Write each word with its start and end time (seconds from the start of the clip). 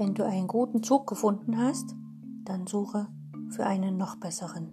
Wenn 0.00 0.14
du 0.14 0.24
einen 0.24 0.48
guten 0.48 0.82
Zug 0.82 1.06
gefunden 1.06 1.58
hast, 1.58 1.94
dann 2.46 2.66
suche 2.66 3.08
für 3.50 3.66
einen 3.66 3.98
noch 3.98 4.16
besseren. 4.16 4.68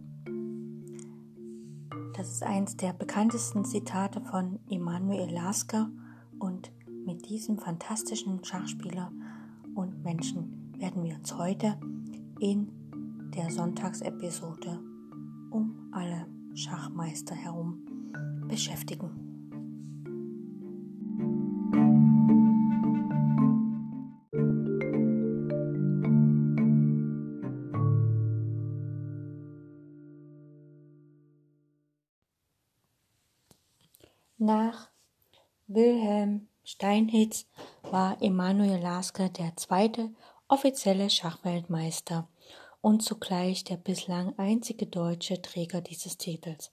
Das 2.16 2.32
ist 2.32 2.44
eins 2.44 2.78
der 2.78 2.94
bekanntesten 2.94 3.66
Zitate 3.66 4.22
von 4.22 4.60
Emanuel 4.70 5.30
Lasker 5.30 5.90
und 6.40 6.72
mit 7.06 7.30
diesem 7.30 7.60
fantastischen 7.60 8.44
Schachspieler 8.46 9.12
und 9.76 10.02
Menschen 10.02 10.74
werden 10.78 11.04
wir 11.04 11.16
uns 11.16 11.38
heute 11.38 11.78
in 12.40 12.72
der 13.36 13.52
Sonntagsepisode 13.52 14.80
um 15.52 15.90
alle 15.92 16.26
Schachmeister 16.54 17.36
herum 17.36 17.87
beschäftigen. 18.48 19.28
Nach 34.40 34.90
Wilhelm 35.68 36.48
Steinitz 36.64 37.48
war 37.82 38.22
Emanuel 38.22 38.80
Lasker 38.80 39.30
der 39.30 39.56
zweite 39.58 40.12
offizielle 40.48 41.10
Schachweltmeister 41.10 42.28
und 42.82 43.04
zugleich 43.04 43.64
der 43.64 43.78
bislang 43.78 44.38
einzige 44.38 44.86
deutsche 44.86 45.42
Träger 45.42 45.82
dieses 45.82 46.18
Titels. 46.18 46.72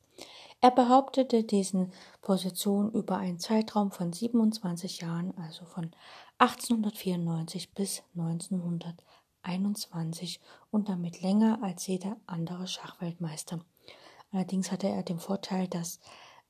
Er 0.64 0.70
behauptete 0.70 1.44
diesen 1.44 1.92
Position 2.22 2.90
über 2.92 3.18
einen 3.18 3.38
Zeitraum 3.38 3.90
von 3.90 4.14
27 4.14 5.02
Jahren, 5.02 5.36
also 5.36 5.66
von 5.66 5.90
1894 6.38 7.74
bis 7.74 8.02
1921 8.16 10.40
und 10.70 10.88
damit 10.88 11.20
länger 11.20 11.58
als 11.62 11.86
jeder 11.86 12.16
andere 12.24 12.66
Schachweltmeister. 12.66 13.60
Allerdings 14.32 14.72
hatte 14.72 14.88
er 14.88 15.02
den 15.02 15.18
Vorteil, 15.18 15.68
dass 15.68 16.00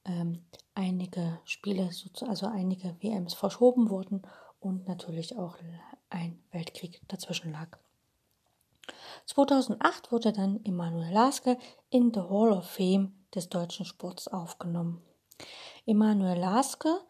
ähm, 0.05 0.45
einige 0.77 1.41
Spiele, 1.45 1.91
also 2.21 2.47
einige 2.47 2.95
WMs 3.01 3.34
verschoben 3.34 3.91
wurden 3.91 4.23
und 4.61 4.87
natürlich 4.87 5.37
auch 5.37 5.56
ein 6.11 6.41
Weltkrieg 6.53 7.03
dazwischen 7.09 7.51
lag. 7.51 7.78
2008 9.27 10.12
wurde 10.12 10.33
dann 10.33 10.65
Emanuel 10.65 11.12
Laske 11.12 11.59
in 11.91 12.12
the 12.15 12.21
Hall 12.21 12.53
of 12.53 12.71
Fame 12.71 13.23
des 13.35 13.49
deutschen 13.49 13.87
Sports 13.87 14.29
aufgenommen. 14.29 15.03
Emanuel 15.87 16.39
Laske 16.39 17.01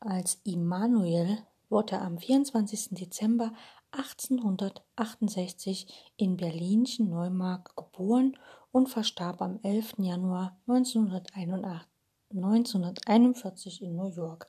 als 0.00 0.40
Immanuel 0.44 1.38
wurde 1.68 2.00
am 2.00 2.18
24. 2.18 2.88
Dezember 2.90 3.52
1868 3.92 6.12
in 6.16 6.36
Berlinchen 6.36 7.10
Neumark 7.10 7.76
geboren 7.76 8.36
und 8.72 8.88
verstarb 8.88 9.40
am 9.40 9.60
11. 9.62 9.94
Januar 9.98 10.56
1981 10.66 11.94
1941 12.34 13.82
in 13.82 13.96
New 13.96 14.08
York. 14.08 14.48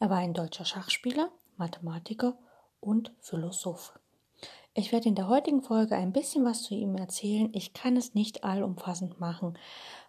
Er 0.00 0.10
war 0.10 0.18
ein 0.18 0.34
deutscher 0.34 0.64
Schachspieler, 0.64 1.30
Mathematiker 1.56 2.36
und 2.80 3.12
Philosoph. 3.20 3.98
Ich 4.74 4.92
werde 4.92 5.08
in 5.08 5.14
der 5.14 5.28
heutigen 5.28 5.62
Folge 5.62 5.96
ein 5.96 6.12
bisschen 6.12 6.44
was 6.44 6.62
zu 6.62 6.74
ihm 6.74 6.96
erzählen. 6.96 7.50
Ich 7.52 7.72
kann 7.72 7.96
es 7.96 8.14
nicht 8.14 8.44
allumfassend 8.44 9.18
machen, 9.18 9.58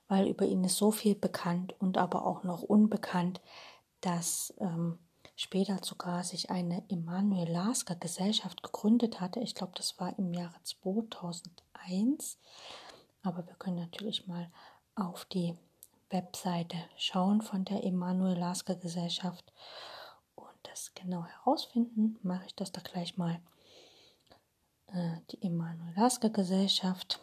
weil 0.10 0.28
über 0.28 0.46
ihn 0.46 0.66
ist 0.66 0.76
so 0.76 0.92
viel 0.92 1.16
bekannt 1.16 1.74
und 1.80 1.98
aber 1.98 2.26
auch 2.26 2.44
noch 2.44 2.62
unbekannt, 2.62 3.40
dass 4.02 4.54
ähm, 4.60 4.98
später 5.36 5.80
sogar 5.82 6.24
sich 6.26 6.50
eine 6.50 6.84
Emanuel 6.90 7.50
Lasker 7.50 7.96
Gesellschaft 7.96 8.62
gegründet 8.64 9.22
hatte. 9.22 9.40
Ich 9.40 9.56
glaube, 9.56 9.72
das 9.76 9.98
war 10.00 10.18
im 10.20 10.34
Jahre 10.34 10.62
2001. 10.64 12.38
Aber 13.22 13.46
wir 13.48 13.56
können 13.56 13.78
natürlich 13.78 14.28
mal 14.28 14.52
auf 14.96 15.26
die 15.26 15.56
Webseite 16.10 16.78
schauen 16.98 17.42
von 17.42 17.64
der 17.64 17.84
Emanuel 17.84 18.38
Lasker 18.38 18.76
Gesellschaft 18.76 19.54
und 20.36 20.48
das 20.64 20.94
genau 20.96 21.24
herausfinden, 21.24 22.18
mache 22.24 22.46
ich 22.48 22.56
das 22.56 22.72
da 22.72 22.82
gleich 22.82 23.18
mal. 23.18 23.40
Äh, 24.94 25.22
die 25.32 25.42
Emanuel 25.44 25.94
Lasker 25.96 26.30
Gesellschaft 26.30 27.20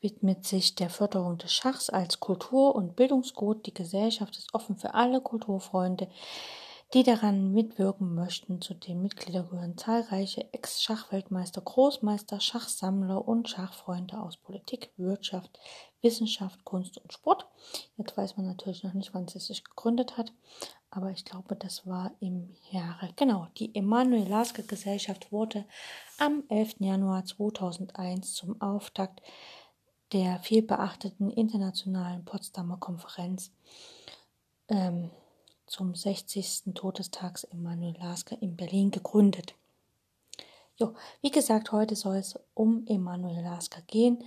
widmet 0.00 0.44
sich 0.44 0.74
der 0.74 0.90
Förderung 0.90 1.38
des 1.38 1.52
Schachs 1.52 1.90
als 1.90 2.20
Kultur- 2.20 2.74
und 2.74 2.96
Bildungsgut. 2.96 3.66
Die 3.66 3.74
Gesellschaft 3.74 4.36
ist 4.36 4.54
offen 4.54 4.76
für 4.76 4.94
alle 4.94 5.20
Kulturfreunde, 5.20 6.08
die 6.92 7.02
daran 7.02 7.52
mitwirken 7.52 8.14
möchten. 8.14 8.60
Zu 8.60 8.74
den 8.74 9.02
Mitgliedern 9.02 9.48
gehören 9.48 9.76
zahlreiche 9.76 10.52
Ex-Schachweltmeister, 10.52 11.60
Großmeister, 11.60 12.40
Schachsammler 12.40 13.26
und 13.26 13.48
Schachfreunde 13.48 14.18
aus 14.18 14.36
Politik, 14.36 14.92
Wirtschaft, 14.96 15.58
Wissenschaft, 16.02 16.64
Kunst 16.64 16.98
und 16.98 17.12
Sport. 17.12 17.46
Jetzt 17.96 18.16
weiß 18.16 18.36
man 18.36 18.46
natürlich 18.46 18.84
noch 18.84 18.94
nicht, 18.94 19.14
wann 19.14 19.28
sie 19.28 19.40
sich 19.40 19.64
gegründet 19.64 20.16
hat, 20.16 20.32
aber 20.94 21.10
ich 21.10 21.24
glaube, 21.24 21.56
das 21.56 21.86
war 21.86 22.12
im 22.20 22.54
Jahre. 22.70 23.10
Genau, 23.16 23.48
die 23.58 23.74
Emanuel 23.74 24.28
Lasker 24.28 24.62
Gesellschaft 24.62 25.32
wurde 25.32 25.64
am 26.18 26.44
11. 26.48 26.76
Januar 26.78 27.24
2001 27.24 28.34
zum 28.34 28.60
Auftakt 28.60 29.20
der 30.12 30.38
vielbeachteten 30.40 31.30
internationalen 31.30 32.24
Potsdamer 32.24 32.76
Konferenz 32.76 33.50
ähm, 34.68 35.10
zum 35.66 35.94
60. 35.94 36.74
Todestags 36.74 37.44
Emanuel 37.44 37.96
Lasker 37.98 38.40
in 38.40 38.56
Berlin 38.56 38.90
gegründet. 38.90 39.54
Jo, 40.76 40.94
wie 41.20 41.30
gesagt, 41.30 41.72
heute 41.72 41.96
soll 41.96 42.16
es 42.16 42.38
um 42.54 42.86
Emanuel 42.86 43.42
Lasker 43.42 43.82
gehen. 43.82 44.22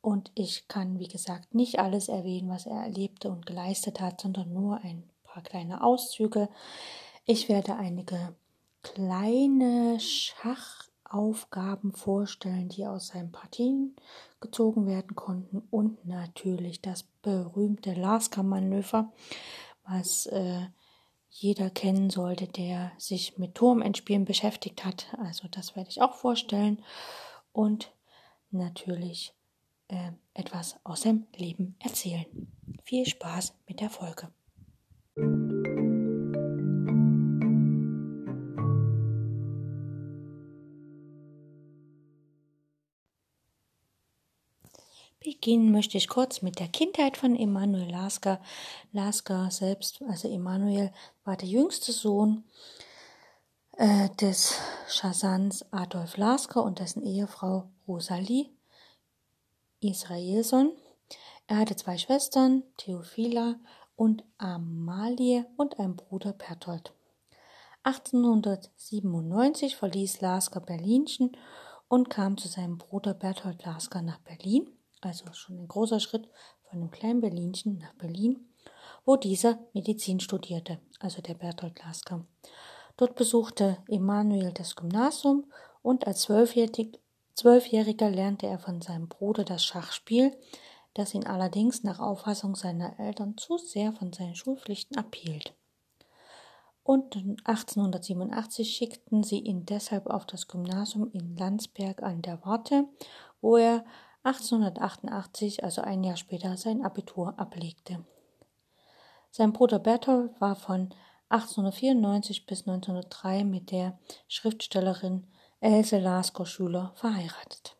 Und 0.00 0.30
ich 0.34 0.68
kann, 0.68 0.98
wie 1.00 1.08
gesagt, 1.08 1.54
nicht 1.54 1.80
alles 1.80 2.08
erwähnen, 2.08 2.48
was 2.48 2.66
er 2.66 2.80
erlebte 2.80 3.30
und 3.30 3.46
geleistet 3.46 4.00
hat, 4.00 4.20
sondern 4.20 4.52
nur 4.52 4.78
ein 4.78 5.10
paar 5.38 5.42
kleine 5.42 5.82
Auszüge. 5.84 6.48
Ich 7.24 7.48
werde 7.48 7.76
einige 7.76 8.34
kleine 8.82 9.98
Schachaufgaben 10.00 11.92
vorstellen, 11.92 12.68
die 12.68 12.86
aus 12.86 13.08
seinen 13.08 13.30
Partien 13.30 13.94
gezogen 14.40 14.86
werden 14.86 15.14
konnten 15.14 15.62
und 15.70 16.04
natürlich 16.06 16.82
das 16.82 17.04
berühmte 17.22 17.94
Lasker-Manöver, 17.94 19.12
was 19.84 20.26
äh, 20.26 20.66
jeder 21.30 21.70
kennen 21.70 22.10
sollte, 22.10 22.48
der 22.48 22.92
sich 22.98 23.38
mit 23.38 23.54
Turmentspielen 23.54 24.24
beschäftigt 24.24 24.84
hat. 24.84 25.06
Also 25.18 25.46
das 25.48 25.76
werde 25.76 25.90
ich 25.90 26.02
auch 26.02 26.14
vorstellen 26.14 26.82
und 27.52 27.92
natürlich 28.50 29.34
äh, 29.88 30.10
etwas 30.34 30.76
aus 30.84 31.02
seinem 31.02 31.26
Leben 31.36 31.76
erzählen. 31.78 32.26
Viel 32.82 33.06
Spaß 33.06 33.54
mit 33.68 33.80
der 33.80 33.90
Folge. 33.90 34.32
Beginnen 45.20 45.72
möchte 45.72 45.98
ich 45.98 46.08
kurz 46.08 46.42
mit 46.42 46.58
der 46.58 46.68
Kindheit 46.68 47.16
von 47.16 47.34
Emanuel 47.34 47.90
Lasker. 47.90 48.40
Lasker 48.92 49.50
selbst, 49.50 50.00
also 50.08 50.28
Emanuel, 50.28 50.92
war 51.24 51.36
der 51.36 51.48
jüngste 51.48 51.92
Sohn 51.92 52.44
äh, 53.76 54.08
des 54.20 54.54
Schasans 54.88 55.66
Adolf 55.72 56.16
Lasker 56.16 56.62
und 56.62 56.78
dessen 56.78 57.02
Ehefrau 57.02 57.68
Rosalie 57.86 58.50
Israelson. 59.80 60.72
Er 61.46 61.58
hatte 61.58 61.76
zwei 61.76 61.98
Schwestern, 61.98 62.62
Theophila 62.76 63.56
und 63.98 64.24
Amalie 64.38 65.44
und 65.58 65.78
einen 65.78 65.96
Bruder 65.96 66.32
Berthold. 66.32 66.94
1897 67.82 69.76
verließ 69.76 70.22
Lasker 70.22 70.60
Berlinchen 70.60 71.36
und 71.88 72.08
kam 72.08 72.38
zu 72.38 72.48
seinem 72.48 72.78
Bruder 72.78 73.12
Berthold 73.12 73.62
Lasker 73.66 74.00
nach 74.00 74.20
Berlin 74.20 74.70
also 75.00 75.24
schon 75.32 75.58
ein 75.58 75.68
großer 75.68 76.00
Schritt 76.00 76.28
von 76.68 76.80
einem 76.80 76.90
kleinen 76.90 77.20
Berlinchen 77.20 77.78
nach 77.78 77.94
Berlin, 77.94 78.48
wo 79.04 79.16
dieser 79.16 79.58
Medizin 79.72 80.20
studierte, 80.20 80.78
also 81.00 81.22
der 81.22 81.34
Bertolt 81.34 81.82
Lasker. 81.84 82.24
Dort 82.96 83.14
besuchte 83.14 83.78
Emanuel 83.88 84.52
das 84.52 84.76
Gymnasium 84.76 85.50
und 85.82 86.06
als 86.06 86.22
Zwölfjähriger 86.22 88.10
lernte 88.10 88.46
er 88.46 88.58
von 88.58 88.80
seinem 88.82 89.08
Bruder 89.08 89.44
das 89.44 89.64
Schachspiel, 89.64 90.36
das 90.94 91.14
ihn 91.14 91.26
allerdings 91.26 91.82
nach 91.82 92.00
Auffassung 92.00 92.54
seiner 92.54 92.98
Eltern 92.98 93.36
zu 93.36 93.58
sehr 93.58 93.92
von 93.92 94.12
seinen 94.12 94.34
Schulpflichten 94.34 94.96
abhielt. 94.96 95.54
Und 96.82 97.16
1887 97.44 98.74
schickten 98.74 99.22
sie 99.22 99.40
ihn 99.40 99.66
deshalb 99.66 100.06
auf 100.06 100.24
das 100.24 100.48
Gymnasium 100.48 101.10
in 101.12 101.36
Landsberg 101.36 102.02
an 102.02 102.22
der 102.22 102.44
Warte, 102.44 102.84
wo 103.42 103.58
er 103.58 103.84
1888, 104.22 105.64
also 105.64 105.82
ein 105.82 106.02
Jahr 106.02 106.16
später, 106.16 106.56
sein 106.56 106.82
Abitur 106.82 107.38
ablegte. 107.38 108.04
Sein 109.30 109.52
Bruder 109.52 109.78
Berthold 109.78 110.40
war 110.40 110.56
von 110.56 110.90
1894 111.28 112.46
bis 112.46 112.66
1903 112.66 113.44
mit 113.44 113.70
der 113.70 113.98
Schriftstellerin 114.26 115.26
Else 115.60 115.98
Lasker-Schüler 115.98 116.92
verheiratet. 116.94 117.76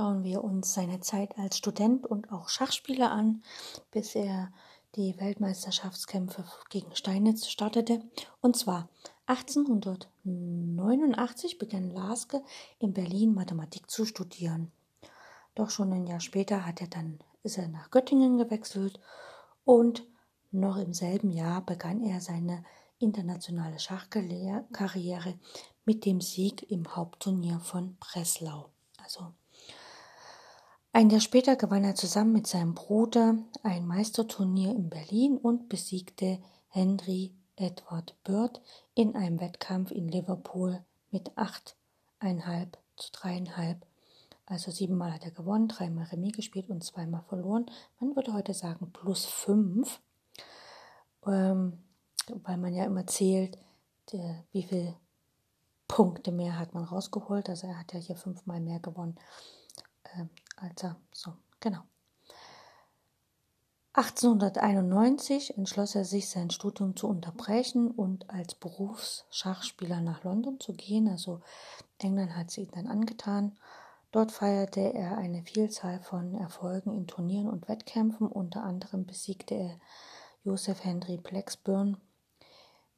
Schauen 0.00 0.24
wir 0.24 0.42
uns 0.42 0.72
seine 0.72 1.00
Zeit 1.00 1.36
als 1.36 1.58
Student 1.58 2.06
und 2.06 2.32
auch 2.32 2.48
Schachspieler 2.48 3.12
an, 3.12 3.42
bis 3.90 4.14
er 4.14 4.50
die 4.96 5.20
Weltmeisterschaftskämpfe 5.20 6.42
gegen 6.70 6.96
Steinitz 6.96 7.48
startete. 7.48 8.00
Und 8.40 8.56
zwar 8.56 8.88
1889 9.26 11.58
begann 11.58 11.90
Laske 11.90 12.42
in 12.78 12.94
Berlin 12.94 13.34
Mathematik 13.34 13.90
zu 13.90 14.06
studieren. 14.06 14.72
Doch 15.54 15.68
schon 15.68 15.92
ein 15.92 16.06
Jahr 16.06 16.20
später 16.20 16.64
hat 16.64 16.80
er 16.80 16.88
dann, 16.88 17.18
ist 17.42 17.58
er 17.58 17.68
nach 17.68 17.90
Göttingen 17.90 18.38
gewechselt 18.38 18.98
und 19.66 20.06
noch 20.50 20.78
im 20.78 20.94
selben 20.94 21.28
Jahr 21.28 21.60
begann 21.60 22.02
er 22.02 22.22
seine 22.22 22.64
internationale 22.98 23.78
Schachkarriere 23.78 25.34
mit 25.84 26.06
dem 26.06 26.22
Sieg 26.22 26.70
im 26.70 26.96
Hauptturnier 26.96 27.60
von 27.60 27.98
Breslau. 28.00 28.70
Also 28.96 29.34
ein 30.92 31.08
Jahr 31.08 31.20
später 31.20 31.54
gewann 31.54 31.84
er 31.84 31.94
zusammen 31.94 32.32
mit 32.32 32.48
seinem 32.48 32.74
Bruder 32.74 33.36
ein 33.62 33.86
Meisterturnier 33.86 34.70
in 34.70 34.90
Berlin 34.90 35.36
und 35.36 35.68
besiegte 35.68 36.40
Henry 36.68 37.32
Edward 37.54 38.16
Bird 38.24 38.60
in 38.94 39.14
einem 39.14 39.38
Wettkampf 39.38 39.92
in 39.92 40.08
Liverpool 40.08 40.82
mit 41.12 41.30
8,5 41.36 42.72
zu 42.96 43.12
3,5. 43.12 43.76
Also 44.46 44.72
siebenmal 44.72 45.12
hat 45.12 45.24
er 45.24 45.30
gewonnen, 45.30 45.68
dreimal 45.68 46.06
Remis 46.06 46.32
gespielt 46.32 46.68
und 46.70 46.82
zweimal 46.82 47.22
verloren. 47.28 47.66
Man 48.00 48.16
würde 48.16 48.32
heute 48.32 48.52
sagen 48.52 48.90
plus 48.92 49.26
fünf, 49.26 50.00
ähm, 51.24 51.84
weil 52.42 52.56
man 52.56 52.74
ja 52.74 52.84
immer 52.84 53.06
zählt, 53.06 53.58
der, 54.10 54.42
wie 54.50 54.64
viele 54.64 54.96
Punkte 55.86 56.32
mehr 56.32 56.58
hat 56.58 56.74
man 56.74 56.82
rausgeholt. 56.82 57.48
Also 57.48 57.68
er 57.68 57.78
hat 57.78 57.92
ja 57.92 58.00
hier 58.00 58.16
fünfmal 58.16 58.58
mehr 58.58 58.80
gewonnen 58.80 59.16
Alter. 60.60 60.96
So, 61.12 61.32
genau. 61.60 61.82
1891 63.92 65.56
entschloss 65.58 65.96
er 65.96 66.04
sich, 66.04 66.28
sein 66.28 66.50
Studium 66.50 66.94
zu 66.94 67.08
unterbrechen 67.08 67.90
und 67.90 68.30
als 68.30 68.54
Berufsschachspieler 68.54 70.00
nach 70.00 70.22
London 70.22 70.60
zu 70.60 70.74
gehen. 70.74 71.08
Also 71.08 71.40
England 71.98 72.36
hat 72.36 72.50
sie 72.50 72.62
ihm 72.62 72.70
dann 72.70 72.86
angetan. 72.86 73.58
Dort 74.12 74.30
feierte 74.32 74.80
er 74.80 75.18
eine 75.18 75.42
Vielzahl 75.42 76.00
von 76.00 76.34
Erfolgen 76.34 76.94
in 76.94 77.08
Turnieren 77.08 77.48
und 77.48 77.68
Wettkämpfen. 77.68 78.28
Unter 78.28 78.62
anderem 78.62 79.06
besiegte 79.06 79.54
er 79.54 79.80
Joseph 80.44 80.84
Henry 80.84 81.16
Blacksburn 81.16 81.96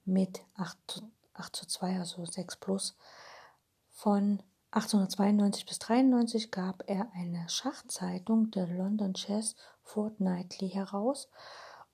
mit 0.04 0.42
8, 0.56 1.02
8 1.34 1.56
zu 1.56 1.66
2, 1.66 1.98
also 1.98 2.24
6 2.24 2.56
plus, 2.56 2.96
von 3.90 4.42
1892 4.74 5.66
bis 5.66 5.80
1893 5.82 6.50
gab 6.50 6.82
er 6.86 7.06
eine 7.14 7.46
Schachzeitung, 7.46 8.50
der 8.52 8.66
London 8.66 9.12
Chess 9.12 9.54
Fortnightly, 9.82 10.70
heraus 10.70 11.28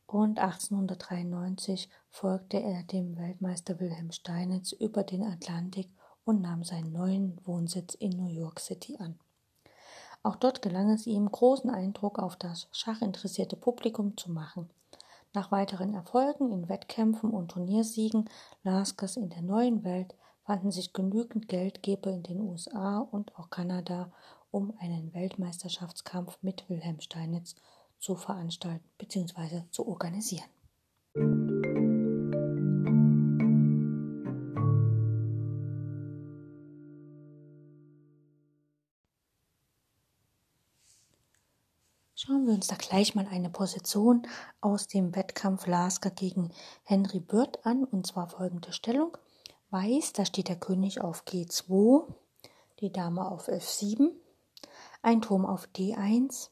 und 0.06 0.38
1893 0.38 1.90
folgte 2.08 2.62
er 2.62 2.84
dem 2.84 3.19
Weltmeister 3.19 3.80
Wilhelm 3.80 4.12
Steinitz 4.12 4.70
über 4.70 5.02
den 5.02 5.25
Atlantik 5.25 5.88
und 6.25 6.40
nahm 6.40 6.62
seinen 6.62 6.92
neuen 6.92 7.44
Wohnsitz 7.44 7.94
in 7.94 8.10
New 8.10 8.28
York 8.28 8.60
City 8.60 8.96
an. 9.00 9.19
Auch 10.22 10.36
dort 10.36 10.62
gelang 10.62 10.90
es 10.90 11.08
ihm, 11.08 11.28
großen 11.32 11.70
Eindruck 11.70 12.20
auf 12.20 12.36
das 12.36 12.69
schachinteressierte 12.70 13.56
Publikum 13.56 14.16
zu 14.16 14.30
machen. 14.30 14.70
Nach 15.34 15.50
weiteren 15.50 15.94
Erfolgen 15.94 16.52
in 16.52 16.69
Wettkämpfen 16.69 17.30
und 17.30 17.50
Turniersiegen 17.50 18.30
Laskers 18.62 19.16
in 19.16 19.30
der 19.30 19.42
neuen 19.42 19.82
Welt 19.82 20.14
fanden 20.48 20.70
sich 20.70 20.94
genügend 20.94 21.46
Geldgeber 21.46 22.10
in 22.10 22.22
den 22.22 22.40
USA 22.40 23.00
und 23.00 23.36
auch 23.36 23.50
Kanada, 23.50 24.10
um 24.50 24.72
einen 24.80 25.12
Weltmeisterschaftskampf 25.12 26.38
mit 26.40 26.70
Wilhelm 26.70 27.02
Steinitz 27.02 27.54
zu 27.98 28.16
veranstalten 28.16 28.88
bzw. 28.96 29.64
zu 29.70 29.86
organisieren. 29.86 30.48
Schauen 42.14 42.46
wir 42.46 42.54
uns 42.54 42.68
da 42.68 42.76
gleich 42.76 43.14
mal 43.14 43.26
eine 43.30 43.50
Position 43.50 44.26
aus 44.62 44.86
dem 44.86 45.14
Wettkampf 45.14 45.66
Lasker 45.66 46.10
gegen 46.10 46.52
Henry 46.84 47.20
Bird 47.20 47.66
an, 47.66 47.84
und 47.84 48.06
zwar 48.06 48.30
folgende 48.30 48.72
Stellung. 48.72 49.18
Weiß, 49.70 50.14
da 50.14 50.24
steht 50.24 50.48
der 50.48 50.56
König 50.56 51.02
auf 51.02 51.24
G2, 51.24 52.06
die 52.80 52.90
Dame 52.90 53.30
auf 53.30 53.48
F7, 53.48 54.12
ein 55.02 55.20
Turm 55.20 55.44
auf 55.44 55.68
D1, 55.76 56.48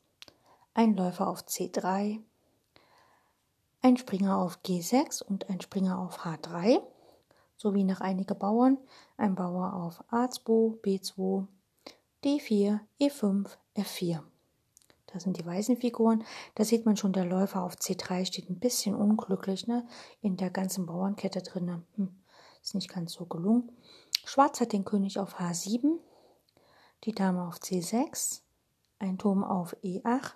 ein 0.75 0.95
Läufer 0.95 1.29
auf 1.29 1.45
C3, 1.47 2.21
ein 3.81 3.97
Springer 3.97 4.37
auf 4.37 4.59
G6 4.67 5.23
und 5.23 5.49
ein 5.49 5.63
Springer 5.63 5.99
auf 5.99 6.27
H3, 6.27 6.83
sowie 7.57 7.85
noch 7.85 8.01
einige 8.01 8.35
Bauern, 8.35 8.77
ein 9.17 9.35
Bauer 9.35 9.73
auf 9.73 10.05
A2, 10.13 10.79
B2, 10.83 11.47
D4, 12.23 12.81
E5, 13.01 13.49
F4. 13.77 14.21
Das 15.07 15.23
sind 15.23 15.39
die 15.39 15.47
weißen 15.47 15.79
Figuren. 15.79 16.23
Da 16.55 16.65
sieht 16.65 16.85
man 16.85 16.99
schon, 16.99 17.15
der 17.15 17.25
Läufer 17.25 17.63
auf 17.63 17.77
C3 17.77 18.27
steht 18.27 18.51
ein 18.51 18.59
bisschen 18.59 18.95
unglücklich 18.95 19.67
ne? 19.67 19.87
in 20.21 20.37
der 20.37 20.51
ganzen 20.51 20.85
Bauernkette 20.85 21.41
drin. 21.41 21.83
Hm. 21.95 22.15
Ist 22.67 22.75
nicht 22.75 22.93
ganz 22.93 23.13
so 23.13 23.27
gelungen. 23.27 23.71
Schwarz 24.25 24.61
hat 24.61 24.73
den 24.73 24.85
König 24.85 25.21
auf 25.21 25.39
H7, 25.39 26.01
die 27.05 27.13
Dame 27.13 27.47
auf 27.47 27.59
C6, 27.59 28.41
ein 28.99 29.19
Turm 29.19 29.45
auf 29.45 29.77
E8, 29.85 30.33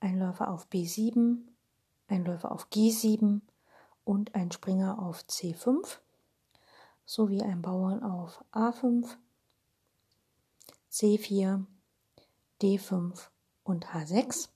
ein 0.00 0.18
Läufer 0.18 0.50
auf 0.50 0.66
B7, 0.68 1.38
ein 2.08 2.26
Läufer 2.26 2.52
auf 2.52 2.68
G7 2.68 3.40
und 4.04 4.34
ein 4.34 4.52
Springer 4.52 4.98
auf 4.98 5.20
C5 5.22 5.96
sowie 7.06 7.40
ein 7.40 7.62
Bauern 7.62 8.02
auf 8.02 8.44
A5, 8.52 9.08
C4, 10.92 11.64
D5 12.60 13.28
und 13.62 13.86
H6. 13.86 14.50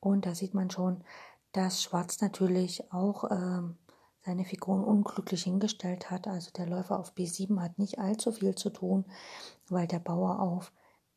Und 0.00 0.26
da 0.26 0.34
sieht 0.34 0.52
man 0.52 0.68
schon, 0.68 1.02
dass 1.52 1.82
Schwarz 1.82 2.20
natürlich 2.20 2.92
auch 2.92 3.30
ähm, 3.30 3.78
seine 4.26 4.44
Figuren 4.44 4.82
unglücklich 4.82 5.44
hingestellt 5.44 6.10
hat. 6.10 6.26
Also 6.26 6.50
der 6.50 6.66
Läufer 6.66 6.98
auf 6.98 7.12
B7 7.12 7.60
hat 7.62 7.78
nicht 7.78 8.00
allzu 8.00 8.32
viel 8.32 8.56
zu 8.56 8.70
tun, 8.70 9.04
weil 9.68 9.86
der 9.86 10.00
Bauer 10.00 10.40
auf 10.40 10.72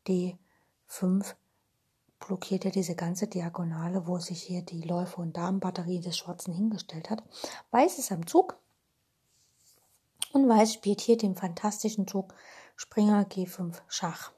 D5 0.06 1.34
blockiert 2.20 2.64
ja 2.64 2.70
diese 2.70 2.94
ganze 2.94 3.26
Diagonale, 3.26 4.06
wo 4.06 4.18
sich 4.18 4.40
hier 4.40 4.62
die 4.62 4.82
Läufer- 4.82 5.18
und 5.18 5.36
Damenbatterie 5.36 6.00
des 6.00 6.16
Schwarzen 6.16 6.54
hingestellt 6.54 7.10
hat. 7.10 7.24
Weiß 7.72 7.98
ist 7.98 8.12
am 8.12 8.28
Zug 8.28 8.56
und 10.32 10.48
Weiß 10.48 10.72
spielt 10.72 11.00
hier 11.00 11.16
den 11.16 11.34
fantastischen 11.34 12.06
Zug 12.06 12.32
Springer 12.76 13.24
G5 13.24 13.80
Schach. 13.88 14.30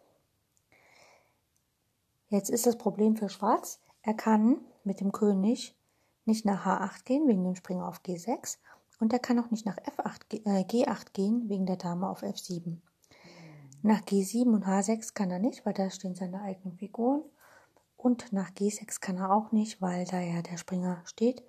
Jetzt 2.31 2.49
ist 2.49 2.65
das 2.65 2.79
Problem 2.79 3.17
für 3.17 3.29
Schwarz, 3.29 3.81
er 4.01 4.15
kann 4.15 4.63
mit 4.83 5.01
dem 5.01 5.13
König 5.13 5.77
nicht 6.25 6.45
nach 6.45 6.67
H8 6.67 7.05
gehen 7.05 7.29
wegen 7.29 7.45
dem 7.45 7.57
Springer 7.57 7.89
auf 7.89 8.01
G6 8.03 8.59
und 9.01 9.13
er 9.13 9.19
kann 9.19 9.39
auch 9.39 9.51
nicht 9.51 9.67
nach 9.67 9.79
F8, 9.79 10.47
äh, 10.47 10.63
G8 10.63 11.13
gehen 11.13 11.49
wegen 11.49 11.67
der 11.67 11.77
Dame 11.77 12.09
auf 12.09 12.23
F7. 12.23 12.79
Nach 13.83 14.01
G7 14.01 14.55
und 14.55 14.65
H6 14.65 15.13
kann 15.13 15.33
er 15.33 15.41
nicht, 15.41 15.67
weil 15.67 15.75
da 15.75 15.91
stehen 15.91 16.15
seine 16.15 16.41
eigenen 16.43 16.79
Figuren. 16.79 17.25
Und 17.97 18.33
nach 18.33 18.51
G6 18.51 19.01
kann 19.01 19.17
er 19.17 19.33
auch 19.33 19.51
nicht, 19.51 19.83
weil 19.83 20.05
da 20.05 20.21
ja 20.21 20.41
der 20.41 20.57
Springer 20.57 21.03
steht, 21.05 21.43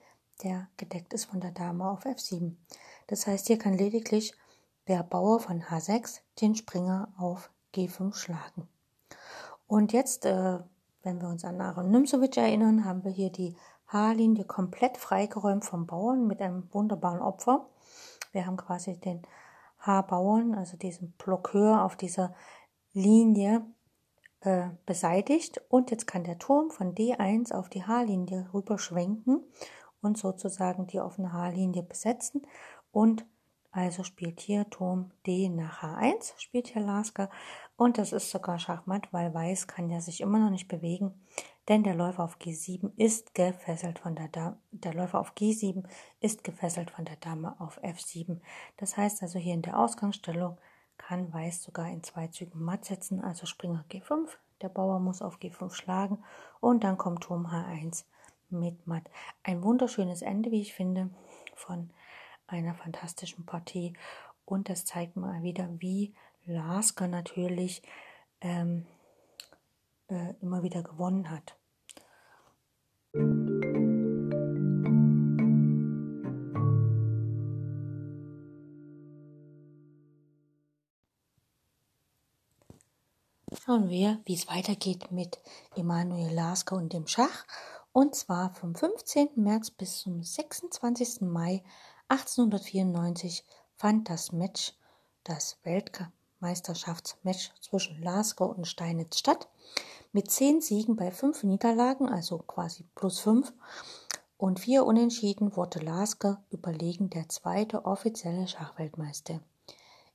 der 0.43 0.67
gedeckt 0.77 1.13
ist 1.13 1.25
von 1.25 1.41
der 1.41 1.51
Dame 1.51 1.87
auf 1.87 2.05
F7. 2.05 2.55
Das 3.05 3.27
heißt, 3.27 3.45
hier 3.45 3.59
kann 3.59 3.77
lediglich 3.77 4.33
der 4.87 5.03
Bauer 5.03 5.39
von 5.39 5.61
H6 5.61 6.21
den 6.41 6.55
Springer 6.55 7.13
auf 7.17 7.51
G5 7.75 8.15
schlagen. 8.15 8.67
Und 9.67 9.93
jetzt, 9.93 10.25
äh, 10.25 10.59
wenn 11.03 11.21
wir 11.21 11.29
uns 11.29 11.45
an 11.45 11.61
Aaron 11.61 11.91
Nimzowitsch 11.91 12.37
erinnern, 12.37 12.83
haben 12.83 13.03
wir 13.03 13.11
hier 13.11 13.31
die 13.31 13.55
Haarlinie 13.93 14.45
komplett 14.45 14.97
freigeräumt 14.97 15.63
vom 15.63 15.85
Bauern 15.87 16.27
mit 16.27 16.41
einem 16.41 16.67
wunderbaren 16.73 17.21
Opfer. 17.21 17.67
Wir 18.31 18.45
haben 18.45 18.57
quasi 18.57 18.99
den 18.99 19.21
Haarbauern, 19.79 20.55
also 20.55 20.75
diesen 20.75 21.11
Blockeur 21.13 21.85
auf 21.85 21.95
dieser 21.95 22.33
Linie 22.93 23.65
äh, 24.41 24.69
beseitigt 24.85 25.61
und 25.69 25.91
jetzt 25.91 26.07
kann 26.07 26.23
der 26.23 26.39
Turm 26.39 26.71
von 26.71 26.95
D1 26.95 27.53
auf 27.53 27.69
die 27.69 27.85
Haarlinie 27.85 28.49
rüber 28.53 28.77
schwenken 28.79 29.43
und 30.01 30.17
sozusagen 30.17 30.87
die 30.87 30.99
offene 30.99 31.31
Haarlinie 31.31 31.83
besetzen 31.83 32.45
und 32.91 33.25
Also 33.75 34.03
spielt 34.03 34.39
hier 34.39 34.69
Turm 34.69 35.09
D 35.25 35.49
nach 35.49 35.81
H1, 35.81 36.33
spielt 36.37 36.67
hier 36.67 36.83
Lasker. 36.83 37.31
Und 37.75 37.97
das 37.97 38.13
ist 38.13 38.29
sogar 38.29 38.59
Schachmatt, 38.59 39.11
weil 39.11 39.33
Weiß 39.33 39.65
kann 39.65 39.89
ja 39.89 39.99
sich 39.99 40.21
immer 40.21 40.37
noch 40.37 40.51
nicht 40.51 40.67
bewegen, 40.67 41.25
denn 41.67 41.83
der 41.83 41.95
Läufer 41.95 42.23
auf 42.23 42.37
G7 42.37 42.91
ist 42.97 43.33
gefesselt 43.33 43.99
von 43.99 44.15
der 44.15 44.27
Dame. 44.27 44.57
Der 44.71 44.93
Läufer 44.93 45.19
auf 45.19 45.33
G7 45.33 45.83
ist 46.19 46.43
gefesselt 46.43 46.91
von 46.91 47.05
der 47.05 47.15
Dame 47.17 47.55
auf 47.59 47.81
F7. 47.83 48.39
Das 48.77 48.97
heißt 48.97 49.21
also 49.21 49.39
hier 49.39 49.53
in 49.53 49.61
der 49.61 49.79
Ausgangsstellung 49.79 50.57
kann 50.97 51.33
Weiß 51.33 51.63
sogar 51.63 51.89
in 51.89 52.03
zwei 52.03 52.27
Zügen 52.27 52.63
matt 52.63 52.85
setzen, 52.85 53.21
also 53.21 53.45
Springer 53.45 53.83
G5. 53.89 54.29
Der 54.61 54.69
Bauer 54.69 54.99
muss 54.99 55.21
auf 55.21 55.37
G5 55.37 55.73
schlagen 55.73 56.23
und 56.59 56.83
dann 56.83 56.97
kommt 56.97 57.23
Turm 57.23 57.47
H1 57.47 58.05
mit 58.49 58.85
matt. 58.87 59.09
Ein 59.43 59.63
wunderschönes 59.63 60.21
Ende, 60.21 60.51
wie 60.51 60.61
ich 60.61 60.73
finde, 60.73 61.09
von 61.55 61.89
einer 62.47 62.75
fantastischen 62.75 63.45
Partie. 63.45 63.93
Und 64.45 64.69
das 64.69 64.85
zeigt 64.85 65.15
mal 65.15 65.43
wieder, 65.43 65.69
wie 65.79 66.13
Lasker 66.45 67.07
natürlich 67.07 67.81
ähm, 68.41 68.85
äh, 70.13 70.35
immer 70.41 70.63
wieder 70.63 70.83
gewonnen 70.83 71.29
hat. 71.29 71.57
Schauen 83.65 83.89
wir, 83.89 84.19
wie 84.25 84.33
es 84.33 84.47
weitergeht 84.47 85.11
mit 85.11 85.39
Emanuel 85.75 86.33
Lasker 86.33 86.75
und 86.75 86.91
dem 86.91 87.07
Schach. 87.07 87.45
Und 87.93 88.15
zwar 88.15 88.53
vom 88.55 88.75
15. 88.75 89.29
März 89.35 89.71
bis 89.71 89.99
zum 89.99 90.23
26. 90.23 91.21
Mai 91.21 91.63
1894 92.09 93.45
fand 93.75 94.09
das 94.09 94.31
Match, 94.31 94.73
das 95.23 95.57
Weltmeisterschaftsmatch 95.63 97.51
zwischen 97.61 98.01
Lasker 98.01 98.49
und 98.49 98.67
Steinitz 98.67 99.19
statt, 99.19 99.47
mit 100.13 100.31
zehn 100.31 100.61
Siegen 100.61 100.95
bei 100.95 101.11
fünf 101.11 101.43
Niederlagen, 101.43 102.07
also 102.07 102.37
quasi 102.37 102.85
plus 102.95 103.19
fünf, 103.19 103.53
und 104.37 104.59
vier 104.59 104.85
Unentschieden 104.85 105.55
wurde 105.55 105.79
Lasker 105.79 106.43
überlegen 106.49 107.09
der 107.09 107.29
zweite 107.29 107.85
offizielle 107.85 108.47
Schachweltmeister. 108.47 109.41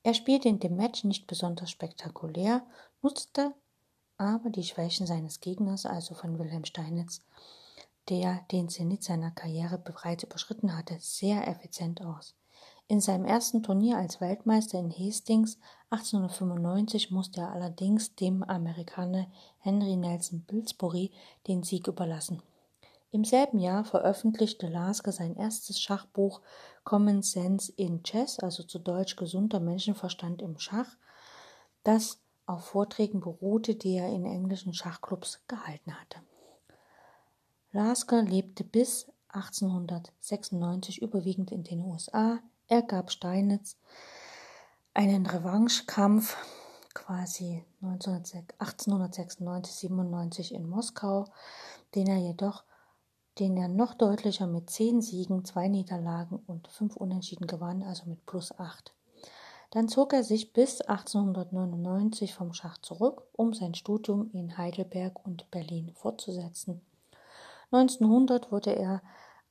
Er 0.03 0.15
spielte 0.15 0.49
in 0.49 0.61
dem 0.61 0.77
Match 0.77 1.05
nicht 1.05 1.27
besonders 1.27 1.71
spektakulär, 1.71 2.65
nutzte 3.03 3.55
aber 4.17 4.51
die 4.51 4.65
Schwächen 4.65 5.07
seines 5.07 5.41
Gegners, 5.41 5.87
also 5.87 6.15
von 6.15 6.39
Wilhelm 6.39 6.65
Steinitz, 6.65 7.23
der 8.09 8.41
den 8.51 8.69
Zenit 8.69 9.05
seiner 9.05 9.31
Karriere 9.31 9.79
bereits 9.79 10.25
überschritten 10.25 10.77
hatte, 10.77 10.97
sehr 11.01 11.47
effizient 11.47 12.03
aus. 12.03 12.35
In 12.91 13.03
seinem 13.03 13.27
ersten 13.27 13.63
Turnier 13.63 13.99
als 13.99 14.19
Weltmeister 14.19 14.79
in 14.79 14.91
Hastings 14.91 15.59
1895 15.91 17.11
musste 17.11 17.43
er 17.43 17.53
allerdings 17.53 18.15
dem 18.15 18.43
Amerikaner 18.43 19.27
Henry 19.59 19.95
Nelson 19.95 20.45
Pillsbury 20.47 21.11
den 21.47 21.63
Sieg 21.63 21.87
überlassen. 21.87 22.43
Im 23.11 23.27
selben 23.27 23.59
Jahr 23.59 23.85
veröffentlichte 23.85 24.69
Lasker 24.69 25.13
sein 25.13 25.37
erstes 25.37 25.79
Schachbuch 25.79 26.41
Common 26.83 27.21
Sense 27.21 27.71
in 27.77 28.03
Chess, 28.05 28.39
also 28.39 28.63
zu 28.63 28.79
Deutsch 28.79 29.17
gesunder 29.17 29.61
Menschenverstand 29.61 30.41
im 30.41 30.59
Schach, 30.59 30.97
das 31.85 32.19
auf 32.47 32.65
Vorträgen 32.65 33.21
beruhte, 33.21 33.75
die 33.75 33.97
er 33.97 34.09
in 34.09 34.25
englischen 34.25 34.73
Schachclubs 34.73 35.41
gehalten 35.47 35.93
hatte. 35.93 36.21
Lasker 37.73 38.23
lebte 38.23 38.65
bis 38.65 39.11
1896 39.29 41.03
überwiegend 41.03 41.53
in 41.53 41.65
den 41.65 41.83
USA. 41.83 42.41
Er 42.71 42.83
gab 42.83 43.11
Steinitz 43.11 43.79
einen 44.93 45.25
Revanchekampf 45.25 46.37
quasi 46.93 47.65
1896-97 47.83 50.53
in 50.53 50.69
Moskau, 50.69 51.25
den 51.95 52.09
er 52.09 52.19
jedoch, 52.19 52.65
den 53.39 53.57
er 53.57 53.69
noch 53.69 53.95
deutlicher 53.95 54.47
mit 54.47 54.69
zehn 54.69 55.01
Siegen, 55.01 55.47
zwei 55.47 55.69
Niederlagen 55.69 56.43
und 56.47 56.69
fünf 56.69 56.95
Unentschieden 56.97 57.47
gewann, 57.47 57.83
also 57.83 58.05
mit 58.05 58.27
plus 58.27 58.53
acht. 58.59 58.93
Dann 59.71 59.89
zog 59.89 60.13
er 60.13 60.23
sich 60.23 60.53
bis 60.53 60.83
1899 60.83 62.35
vom 62.35 62.53
Schach 62.53 62.77
zurück, 62.77 63.23
um 63.33 63.55
sein 63.55 63.75
Studium 63.75 64.29
in 64.35 64.59
Heidelberg 64.59 65.25
und 65.25 65.51
Berlin 65.51 65.95
fortzusetzen. 65.95 66.83
1900 67.71 68.53
wurde 68.53 68.77
er 68.77 69.01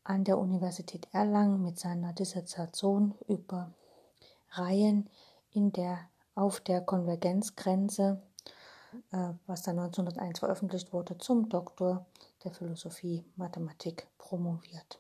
an 0.08 0.24
der 0.24 0.38
Universität 0.38 1.08
Erlangen 1.12 1.62
mit 1.62 1.78
seiner 1.78 2.14
Dissertation 2.14 3.14
über 3.28 3.74
Reihen 4.52 5.10
in 5.52 5.74
der, 5.74 6.00
auf 6.34 6.62
der 6.62 6.82
Konvergenzgrenze, 6.82 8.22
äh, 9.12 9.34
was 9.48 9.64
dann 9.64 9.80
1901 9.80 10.40
veröffentlicht 10.40 10.94
wurde, 10.94 11.18
zum 11.18 11.50
Doktor 11.50 12.06
der 12.46 12.54
Philosophie 12.54 13.26
Mathematik 13.36 14.08
promoviert. 14.18 15.00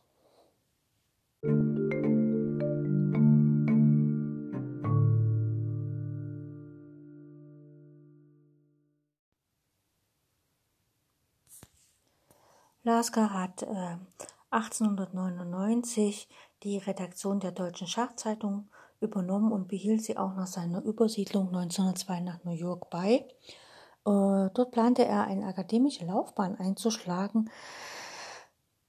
Lasker 12.84 13.34
hat 13.34 13.64
äh, 13.64 13.98
1899 14.50 16.28
die 16.64 16.78
Redaktion 16.78 17.40
der 17.40 17.52
Deutschen 17.52 17.88
Schachzeitung 17.88 18.70
übernommen 19.00 19.52
und 19.52 19.68
behielt 19.68 20.04
sie 20.04 20.18
auch 20.18 20.34
nach 20.36 20.48
seiner 20.48 20.82
Übersiedlung 20.84 21.48
1902 21.48 22.22
nach 22.22 22.44
New 22.44 22.52
York 22.52 22.90
bei. 22.90 23.28
Äh, 24.06 24.50
dort 24.54 24.72
plante 24.72 25.06
er 25.06 25.26
eine 25.26 25.46
akademische 25.46 26.06
Laufbahn 26.06 26.56
einzuschlagen. 26.56 27.50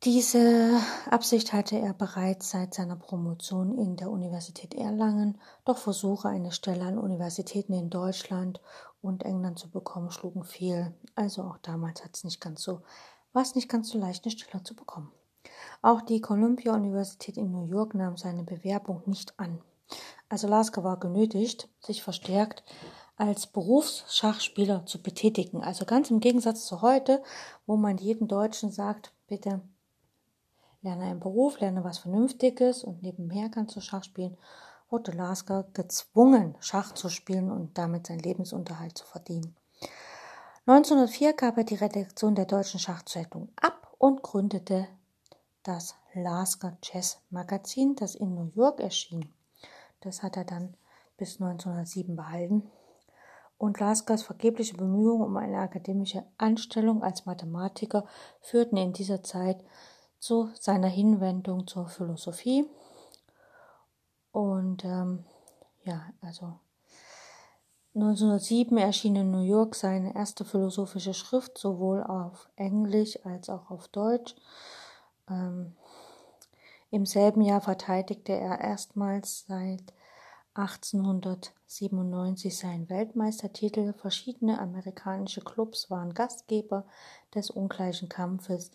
Diese 0.04 0.78
Absicht 1.10 1.52
hatte 1.52 1.76
er 1.76 1.92
bereits 1.92 2.50
seit 2.50 2.72
seiner 2.72 2.94
Promotion 2.96 3.76
in 3.76 3.96
der 3.96 4.10
Universität 4.10 4.74
Erlangen, 4.74 5.40
doch 5.64 5.76
Versuche, 5.76 6.28
eine 6.28 6.52
Stelle 6.52 6.84
an 6.84 6.98
Universitäten 6.98 7.72
in 7.72 7.90
Deutschland 7.90 8.60
und 9.02 9.24
England 9.24 9.58
zu 9.58 9.68
bekommen, 9.68 10.12
schlugen 10.12 10.44
fehl. 10.44 10.94
Also 11.16 11.42
auch 11.42 11.58
damals 11.58 12.04
hat 12.04 12.14
es 12.14 12.22
nicht 12.22 12.40
ganz 12.40 12.62
so 12.62 12.82
war 13.32 13.42
es 13.42 13.54
nicht 13.54 13.68
ganz 13.68 13.90
so 13.90 13.98
leicht, 13.98 14.24
eine 14.24 14.32
Stelle 14.32 14.62
zu 14.64 14.74
bekommen. 14.74 15.12
Auch 15.82 16.02
die 16.02 16.20
Columbia-Universität 16.20 17.36
in 17.36 17.52
New 17.52 17.66
York 17.66 17.94
nahm 17.94 18.16
seine 18.16 18.42
Bewerbung 18.42 19.02
nicht 19.06 19.38
an. 19.38 19.60
Also 20.28 20.48
Lasker 20.48 20.84
war 20.84 20.98
genötigt, 20.98 21.68
sich 21.80 22.02
verstärkt 22.02 22.62
als 23.16 23.46
Berufsschachspieler 23.46 24.86
zu 24.86 25.02
betätigen. 25.02 25.62
Also 25.62 25.84
ganz 25.84 26.10
im 26.10 26.20
Gegensatz 26.20 26.66
zu 26.66 26.82
heute, 26.82 27.22
wo 27.66 27.76
man 27.76 27.98
jedem 27.98 28.28
Deutschen 28.28 28.70
sagt, 28.70 29.12
bitte 29.26 29.60
lerne 30.82 31.04
einen 31.04 31.20
Beruf, 31.20 31.58
lerne 31.60 31.82
was 31.84 31.98
Vernünftiges 31.98 32.84
und 32.84 33.02
nebenher 33.02 33.48
kannst 33.48 33.74
du 33.74 33.80
Schach 33.80 34.04
spielen, 34.04 34.36
wurde 34.90 35.12
Lasker 35.12 35.64
gezwungen, 35.74 36.54
Schach 36.60 36.94
zu 36.94 37.08
spielen 37.08 37.50
und 37.50 37.76
damit 37.76 38.06
seinen 38.06 38.20
Lebensunterhalt 38.20 38.96
zu 38.96 39.04
verdienen. 39.04 39.56
1904 40.66 41.32
gab 41.32 41.56
er 41.56 41.64
die 41.64 41.74
Redaktion 41.74 42.34
der 42.34 42.44
Deutschen 42.44 42.78
Schachzeitung 42.78 43.48
ab 43.56 43.94
und 43.98 44.22
gründete 44.22 44.86
das 45.68 45.96
Lasker 46.14 46.78
Chess 46.80 47.20
Magazin, 47.28 47.94
das 47.94 48.14
in 48.14 48.34
New 48.34 48.50
York 48.54 48.80
erschien. 48.80 49.32
Das 50.00 50.22
hat 50.22 50.36
er 50.36 50.44
dann 50.44 50.74
bis 51.18 51.40
1907 51.40 52.16
behalten. 52.16 52.70
Und 53.58 53.78
Laskers 53.78 54.22
vergebliche 54.22 54.76
Bemühungen 54.76 55.26
um 55.26 55.36
eine 55.36 55.58
akademische 55.58 56.24
Anstellung 56.38 57.02
als 57.02 57.26
Mathematiker 57.26 58.06
führten 58.40 58.76
in 58.76 58.92
dieser 58.92 59.22
Zeit 59.22 59.62
zu 60.18 60.50
seiner 60.58 60.88
Hinwendung 60.88 61.66
zur 61.66 61.88
Philosophie. 61.88 62.64
Und 64.32 64.84
ähm, 64.84 65.24
ja, 65.84 66.06
also 66.22 66.54
1907 67.94 68.78
erschien 68.78 69.16
in 69.16 69.32
New 69.32 69.42
York 69.42 69.74
seine 69.74 70.14
erste 70.14 70.44
philosophische 70.44 71.14
Schrift, 71.14 71.58
sowohl 71.58 72.02
auf 72.04 72.48
Englisch 72.56 73.18
als 73.26 73.50
auch 73.50 73.70
auf 73.70 73.88
Deutsch. 73.88 74.34
Ähm, 75.30 75.74
Im 76.90 77.06
selben 77.06 77.42
Jahr 77.42 77.60
verteidigte 77.60 78.32
er 78.32 78.60
erstmals 78.60 79.44
seit 79.46 79.92
1897 80.54 82.56
seinen 82.56 82.88
Weltmeistertitel. 82.88 83.92
Verschiedene 83.92 84.58
amerikanische 84.58 85.40
Clubs 85.40 85.90
waren 85.90 86.14
Gastgeber 86.14 86.84
des 87.34 87.50
ungleichen 87.50 88.08
Kampfes, 88.08 88.70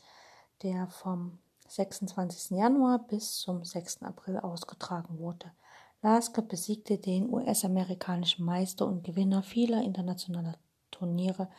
der 0.61 0.87
vom 0.87 1.39
26. 1.67 2.57
Januar 2.57 2.99
bis 2.99 3.39
zum 3.39 3.65
6. 3.65 4.03
April 4.03 4.39
ausgetragen 4.39 5.19
wurde. 5.19 5.51
Lasker 6.01 6.41
besiegte 6.41 6.97
den 6.97 7.33
US-amerikanischen 7.33 8.45
Meister 8.45 8.85
und 8.85 9.03
Gewinner 9.03 9.41
vieler 9.41 9.81
internationaler 9.81 10.57
Turniere 10.91 11.49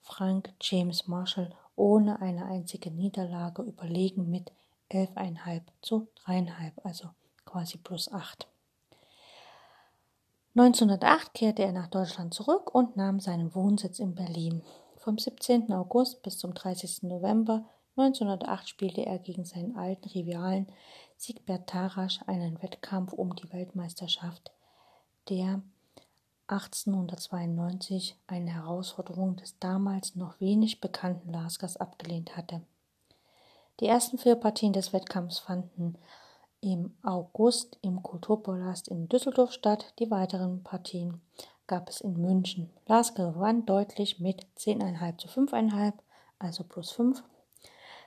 Frank 0.00 0.52
James 0.60 1.08
Marshall 1.08 1.52
ohne 1.76 2.20
eine 2.20 2.46
einzige 2.46 2.90
Niederlage 2.90 3.62
überlegen 3.62 4.28
mit 4.30 4.52
11,5 4.90 5.62
zu 5.82 6.08
3,5, 6.24 6.72
also 6.82 7.08
quasi 7.44 7.78
plus 7.78 8.12
8. 8.12 8.48
1908 10.54 11.34
kehrte 11.34 11.62
er 11.62 11.72
nach 11.72 11.88
Deutschland 11.88 12.32
zurück 12.32 12.74
und 12.74 12.96
nahm 12.96 13.20
seinen 13.20 13.54
Wohnsitz 13.54 13.98
in 13.98 14.14
Berlin. 14.14 14.62
Vom 14.96 15.18
17. 15.18 15.72
August 15.72 16.22
bis 16.22 16.38
zum 16.38 16.54
30. 16.54 17.02
November 17.02 17.66
1908 17.96 18.68
spielte 18.68 19.04
er 19.04 19.18
gegen 19.18 19.44
seinen 19.44 19.76
alten 19.76 20.08
Rivalen 20.08 20.66
Siegbert 21.16 21.68
Tarasch 21.68 22.20
einen 22.26 22.62
Wettkampf 22.62 23.12
um 23.12 23.34
die 23.36 23.50
Weltmeisterschaft, 23.52 24.50
der 25.28 25.62
1892 26.48 28.16
eine 28.26 28.52
Herausforderung 28.52 29.36
des 29.36 29.58
damals 29.58 30.14
noch 30.14 30.40
wenig 30.40 30.80
bekannten 30.80 31.32
Laskers 31.32 31.76
abgelehnt 31.76 32.36
hatte. 32.36 32.62
Die 33.80 33.86
ersten 33.86 34.16
vier 34.18 34.36
Partien 34.36 34.72
des 34.72 34.92
Wettkampfs 34.92 35.38
fanden 35.38 35.98
im 36.60 36.96
August 37.02 37.78
im 37.82 38.02
Kulturpalast 38.02 38.88
in 38.88 39.08
Düsseldorf 39.08 39.52
statt. 39.52 39.92
Die 39.98 40.10
weiteren 40.10 40.62
Partien 40.62 41.20
gab 41.66 41.88
es 41.88 42.00
in 42.00 42.20
München. 42.20 42.70
Lasker 42.86 43.32
gewann 43.32 43.66
deutlich 43.66 44.20
mit 44.20 44.46
10,5 44.56 45.18
zu 45.18 45.28
5,5, 45.28 45.92
also 46.38 46.64
plus 46.64 46.92
5. 46.92 47.22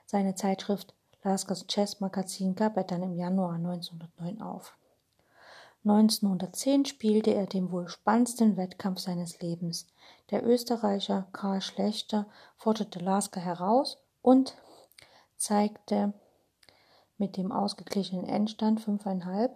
Seine 0.05 0.36
Zeitschrift 0.36 0.96
Laskers 1.24 1.67
Chess 1.67 2.00
Magazin 2.00 2.55
gab 2.55 2.77
er 2.77 2.86
dann 2.86 3.03
im 3.03 3.13
Januar 3.13 3.55
1909 3.55 4.41
auf. 4.41 4.75
1910 5.86 6.86
spielte 6.86 7.34
er 7.34 7.46
den 7.46 7.72
wohl 7.72 7.88
spannendsten 7.88 8.58
Wettkampf 8.58 9.00
seines 9.00 9.40
Lebens. 9.42 9.88
Der 10.30 10.46
Österreicher 10.46 11.28
Karl 11.32 11.62
Schlechter 11.62 12.26
forderte 12.58 13.00
Lasker 13.00 13.40
heraus 13.40 13.98
und 14.22 14.56
zeigte 15.38 16.14
mit 17.18 17.38
dem 17.38 17.52
ausgeglichenen 17.52 18.26
Endstand 18.26 18.82
5,5, 18.82 19.52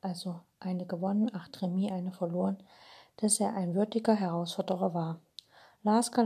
also 0.00 0.40
eine 0.60 0.86
gewonnen, 0.86 1.34
acht 1.34 1.60
Remis, 1.60 1.92
eine 1.92 2.12
verloren, 2.12 2.56
dass 3.18 3.40
er 3.40 3.54
ein 3.54 3.74
würdiger 3.74 4.14
Herausforderer 4.14 4.94
war. 4.94 5.20
Lasker 5.82 6.24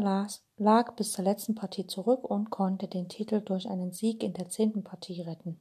lag 0.56 0.94
bis 0.94 1.12
zur 1.12 1.24
letzten 1.24 1.54
Partie 1.54 1.86
zurück 1.86 2.24
und 2.24 2.50
konnte 2.50 2.88
den 2.88 3.08
Titel 3.08 3.40
durch 3.40 3.68
einen 3.68 3.92
Sieg 3.92 4.22
in 4.22 4.32
der 4.32 4.48
zehnten 4.48 4.84
Partie 4.84 5.20
retten. 5.20 5.60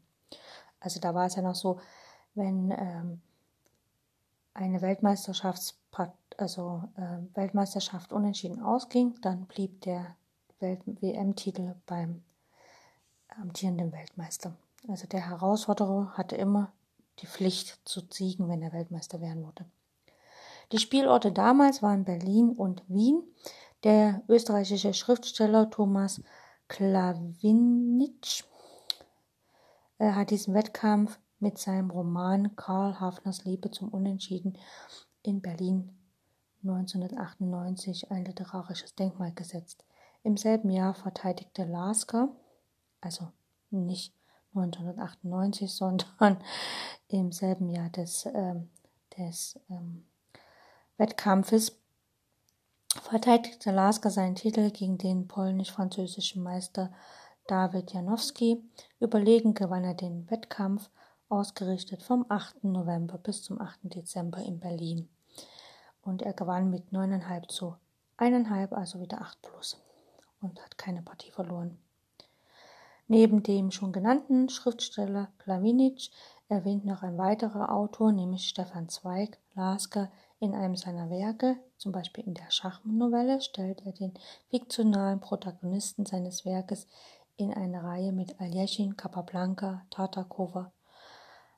Also 0.79 0.99
da 0.99 1.13
war 1.13 1.25
es 1.25 1.35
ja 1.35 1.41
noch 1.41 1.55
so, 1.55 1.79
wenn 2.33 2.71
ähm, 2.71 3.21
eine 4.53 4.81
Weltmeisterschaftspart 4.81 6.13
also 6.39 6.83
äh, 6.95 7.35
Weltmeisterschaft 7.35 8.13
unentschieden 8.13 8.61
ausging, 8.61 9.15
dann 9.21 9.45
blieb 9.45 9.81
der 9.81 10.15
WM-Titel 10.59 11.75
beim 11.85 12.21
amtierenden 13.29 13.91
Weltmeister. 13.91 14.55
Also 14.87 15.07
der 15.07 15.27
Herausforderer 15.27 16.13
hatte 16.15 16.35
immer 16.35 16.71
die 17.19 17.27
Pflicht 17.27 17.79
zu 17.85 18.01
siegen, 18.09 18.49
wenn 18.49 18.61
er 18.61 18.73
Weltmeister 18.73 19.21
werden 19.21 19.43
wollte. 19.43 19.65
Die 20.71 20.79
Spielorte 20.79 21.31
damals 21.31 21.81
waren 21.81 22.05
Berlin 22.05 22.51
und 22.51 22.83
Wien. 22.87 23.23
Der 23.83 24.21
österreichische 24.27 24.93
Schriftsteller 24.93 25.69
Thomas 25.69 26.21
Klawinitsch 26.67 28.43
äh, 29.97 30.11
hat 30.11 30.29
diesen 30.29 30.53
Wettkampf 30.53 31.17
mit 31.39 31.57
seinem 31.57 31.89
Roman 31.89 32.55
Karl 32.55 32.99
Hafners 32.99 33.45
Liebe 33.45 33.71
zum 33.71 33.89
Unentschieden 33.89 34.57
in 35.23 35.41
Berlin 35.41 35.95
1998 36.63 38.11
ein 38.11 38.25
literarisches 38.25 38.95
Denkmal 38.95 39.31
gesetzt. 39.33 39.85
Im 40.23 40.35
selben 40.35 40.69
Jahr 40.69 40.93
verteidigte 40.93 41.63
Lasker, 41.63 42.29
also 42.99 43.31
nicht 43.71 44.13
1998, 44.53 45.71
sondern 45.73 46.43
im 47.07 47.31
selben 47.31 47.69
Jahr 47.69 47.89
des, 47.89 48.25
ähm, 48.25 48.69
des 49.17 49.59
ähm, 49.69 50.05
Wettkampfes, 50.97 51.77
verteidigte 53.01 53.71
Lasker 53.71 54.09
seinen 54.09 54.35
Titel 54.35 54.71
gegen 54.71 54.97
den 54.97 55.27
polnisch-französischen 55.27 56.43
Meister 56.43 56.91
David 57.47 57.93
Janowski. 57.93 58.61
Überlegen 58.99 59.53
gewann 59.53 59.85
er 59.85 59.93
den 59.93 60.29
Wettkampf 60.29 60.89
ausgerichtet 61.29 62.03
vom 62.03 62.25
8. 62.27 62.63
November 62.63 63.17
bis 63.17 63.43
zum 63.43 63.61
8. 63.61 63.79
Dezember 63.83 64.39
in 64.39 64.59
Berlin. 64.59 65.07
Und 66.01 66.21
er 66.21 66.33
gewann 66.33 66.69
mit 66.69 66.91
9,5 66.91 67.47
zu 67.47 67.75
1,5, 68.17 68.73
also 68.73 68.99
wieder 68.99 69.21
8 69.21 69.41
plus 69.41 69.77
und 70.41 70.61
hat 70.63 70.77
keine 70.77 71.01
Partie 71.01 71.31
verloren. 71.31 71.77
Neben 73.07 73.41
dem 73.41 73.71
schon 73.71 73.91
genannten 73.91 74.49
Schriftsteller 74.49 75.29
Klawinitsch 75.39 76.11
erwähnt 76.47 76.85
noch 76.85 77.01
ein 77.01 77.17
weiterer 77.17 77.73
Autor, 77.73 78.11
nämlich 78.11 78.47
Stefan 78.47 78.89
Zweig, 78.89 79.37
Lasker. 79.55 80.11
In 80.41 80.55
einem 80.55 80.77
seiner 80.77 81.09
Werke, 81.09 81.57
zum 81.77 81.91
Beispiel 81.91 82.23
in 82.23 82.33
der 82.33 82.49
Schachnovelle, 82.49 83.41
stellt 83.41 83.85
er 83.85 83.91
den 83.91 84.13
fiktionalen 84.49 85.19
Protagonisten 85.19 86.05
seines 86.05 86.45
Werkes 86.45 86.87
in 87.35 87.53
eine 87.53 87.83
Reihe 87.83 88.13
mit 88.13 88.39
Aljeschin, 88.39 88.95
Capablanca, 88.95 89.85
Tartakova, 89.89 90.71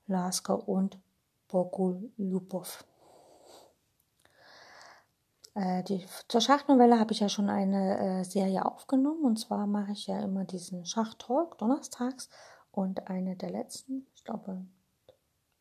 Lasker 0.07 0.67
und 0.67 0.99
Bogolyubov. 1.47 2.85
Äh, 5.53 5.83
die, 5.83 6.05
zur 6.27 6.41
Schachnovelle 6.41 6.99
habe 6.99 7.11
ich 7.11 7.19
ja 7.19 7.29
schon 7.29 7.49
eine 7.49 8.21
äh, 8.21 8.23
Serie 8.23 8.65
aufgenommen 8.65 9.25
und 9.25 9.37
zwar 9.37 9.67
mache 9.67 9.91
ich 9.91 10.07
ja 10.07 10.19
immer 10.21 10.45
diesen 10.45 10.85
Schachtalk 10.85 11.57
donnerstags 11.57 12.29
und 12.71 13.09
eine 13.09 13.35
der 13.35 13.49
letzten, 13.49 14.07
ich 14.15 14.23
glaube 14.23 14.65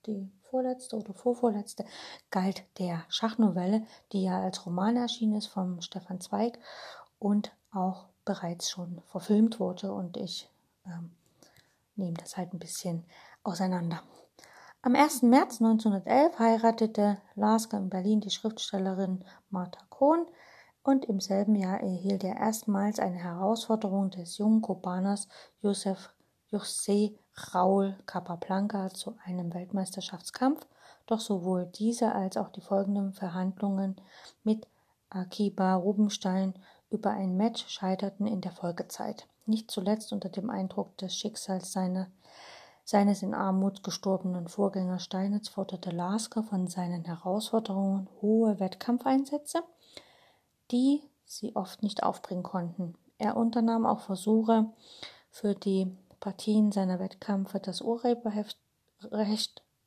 die 0.06 0.30
vorletzte 0.42 0.96
oder 0.96 1.12
vorvorletzte, 1.12 1.84
galt 2.30 2.64
der 2.78 3.04
Schachnovelle, 3.08 3.86
die 4.12 4.22
ja 4.24 4.40
als 4.40 4.64
Roman 4.64 4.96
erschienen 4.96 5.36
ist 5.36 5.48
vom 5.48 5.80
Stefan 5.80 6.20
Zweig 6.20 6.58
und 7.18 7.52
auch 7.72 8.06
bereits 8.24 8.70
schon 8.70 9.02
verfilmt 9.06 9.60
wurde 9.60 9.92
und 9.92 10.16
ich 10.16 10.48
ähm, 10.86 11.10
nehme 11.96 12.16
das 12.16 12.36
halt 12.36 12.54
ein 12.54 12.58
bisschen 12.58 13.04
auseinander. 13.42 14.02
Am 14.82 14.94
1. 14.94 15.24
März 15.24 15.60
1911 15.60 16.38
heiratete 16.38 17.18
Lasker 17.34 17.76
in 17.76 17.90
Berlin 17.90 18.22
die 18.22 18.30
Schriftstellerin 18.30 19.22
Martha 19.50 19.84
Kohn 19.90 20.26
und 20.82 21.04
im 21.04 21.20
selben 21.20 21.54
Jahr 21.54 21.80
erhielt 21.80 22.24
er 22.24 22.36
erstmals 22.36 22.98
eine 22.98 23.18
Herausforderung 23.18 24.08
des 24.08 24.38
jungen 24.38 24.62
Kubaners 24.62 25.28
Josef 25.60 26.14
José 26.50 27.14
Raúl 27.52 27.94
Capablanca 28.06 28.88
zu 28.88 29.18
einem 29.22 29.52
Weltmeisterschaftskampf, 29.52 30.66
doch 31.04 31.20
sowohl 31.20 31.66
diese 31.66 32.14
als 32.14 32.38
auch 32.38 32.48
die 32.48 32.62
folgenden 32.62 33.12
Verhandlungen 33.12 33.96
mit 34.44 34.66
Akiba 35.10 35.74
Rubenstein 35.74 36.54
über 36.88 37.10
ein 37.10 37.36
Match 37.36 37.68
scheiterten 37.68 38.26
in 38.26 38.40
der 38.40 38.52
Folgezeit, 38.52 39.28
nicht 39.44 39.70
zuletzt 39.70 40.10
unter 40.14 40.30
dem 40.30 40.48
Eindruck 40.48 40.96
des 40.96 41.14
Schicksals 41.14 41.70
seiner 41.70 42.06
seines 42.90 43.22
in 43.22 43.34
Armut 43.34 43.84
gestorbenen 43.84 44.48
Vorgängers 44.48 45.04
Steinitz 45.04 45.48
forderte 45.48 45.90
Lasker 45.90 46.42
von 46.42 46.66
seinen 46.66 47.04
Herausforderungen 47.04 48.08
hohe 48.20 48.58
Wettkampfeinsätze, 48.58 49.62
die 50.72 51.00
sie 51.24 51.54
oft 51.54 51.84
nicht 51.84 52.02
aufbringen 52.02 52.42
konnten. 52.42 52.94
Er 53.16 53.36
unternahm 53.36 53.86
auch 53.86 54.00
Versuche, 54.00 54.66
für 55.30 55.54
die 55.54 55.96
Partien 56.18 56.72
seiner 56.72 56.98
Wettkämpfe 56.98 57.60
das 57.60 57.80
Urheberrecht, 57.80 58.58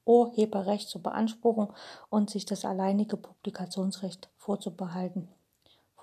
Urheberrecht 0.05 0.87
zu 0.87 1.01
beanspruchen 1.01 1.67
und 2.09 2.29
sich 2.29 2.45
das 2.45 2.63
alleinige 2.63 3.17
Publikationsrecht 3.17 4.29
vorzubehalten 4.37 5.27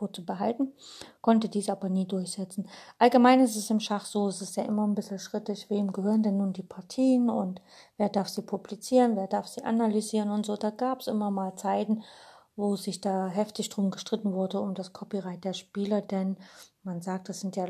vorzubehalten, 0.00 0.72
konnte 1.20 1.48
dies 1.48 1.68
aber 1.68 1.88
nie 1.88 2.06
durchsetzen. 2.06 2.66
Allgemein 2.98 3.40
ist 3.40 3.56
es 3.56 3.70
im 3.70 3.80
Schach 3.80 4.06
so, 4.06 4.28
es 4.28 4.40
ist 4.40 4.56
ja 4.56 4.64
immer 4.64 4.86
ein 4.86 4.94
bisschen 4.94 5.18
schrittig, 5.18 5.68
wem 5.68 5.92
gehören 5.92 6.22
denn 6.22 6.38
nun 6.38 6.52
die 6.52 6.62
Partien 6.62 7.28
und 7.28 7.60
wer 7.98 8.08
darf 8.08 8.28
sie 8.28 8.42
publizieren, 8.42 9.16
wer 9.16 9.28
darf 9.28 9.46
sie 9.46 9.62
analysieren 9.62 10.30
und 10.30 10.46
so. 10.46 10.56
Da 10.56 10.70
gab 10.70 11.00
es 11.00 11.06
immer 11.06 11.30
mal 11.30 11.54
Zeiten, 11.54 12.02
wo 12.56 12.76
sich 12.76 13.00
da 13.00 13.28
heftig 13.28 13.68
drum 13.68 13.90
gestritten 13.90 14.32
wurde 14.32 14.60
um 14.60 14.74
das 14.74 14.92
Copyright 14.92 15.44
der 15.44 15.52
Spieler, 15.52 16.00
denn 16.00 16.36
man 16.82 17.02
sagt, 17.02 17.28
das 17.28 17.40
sind 17.40 17.56
ja 17.56 17.66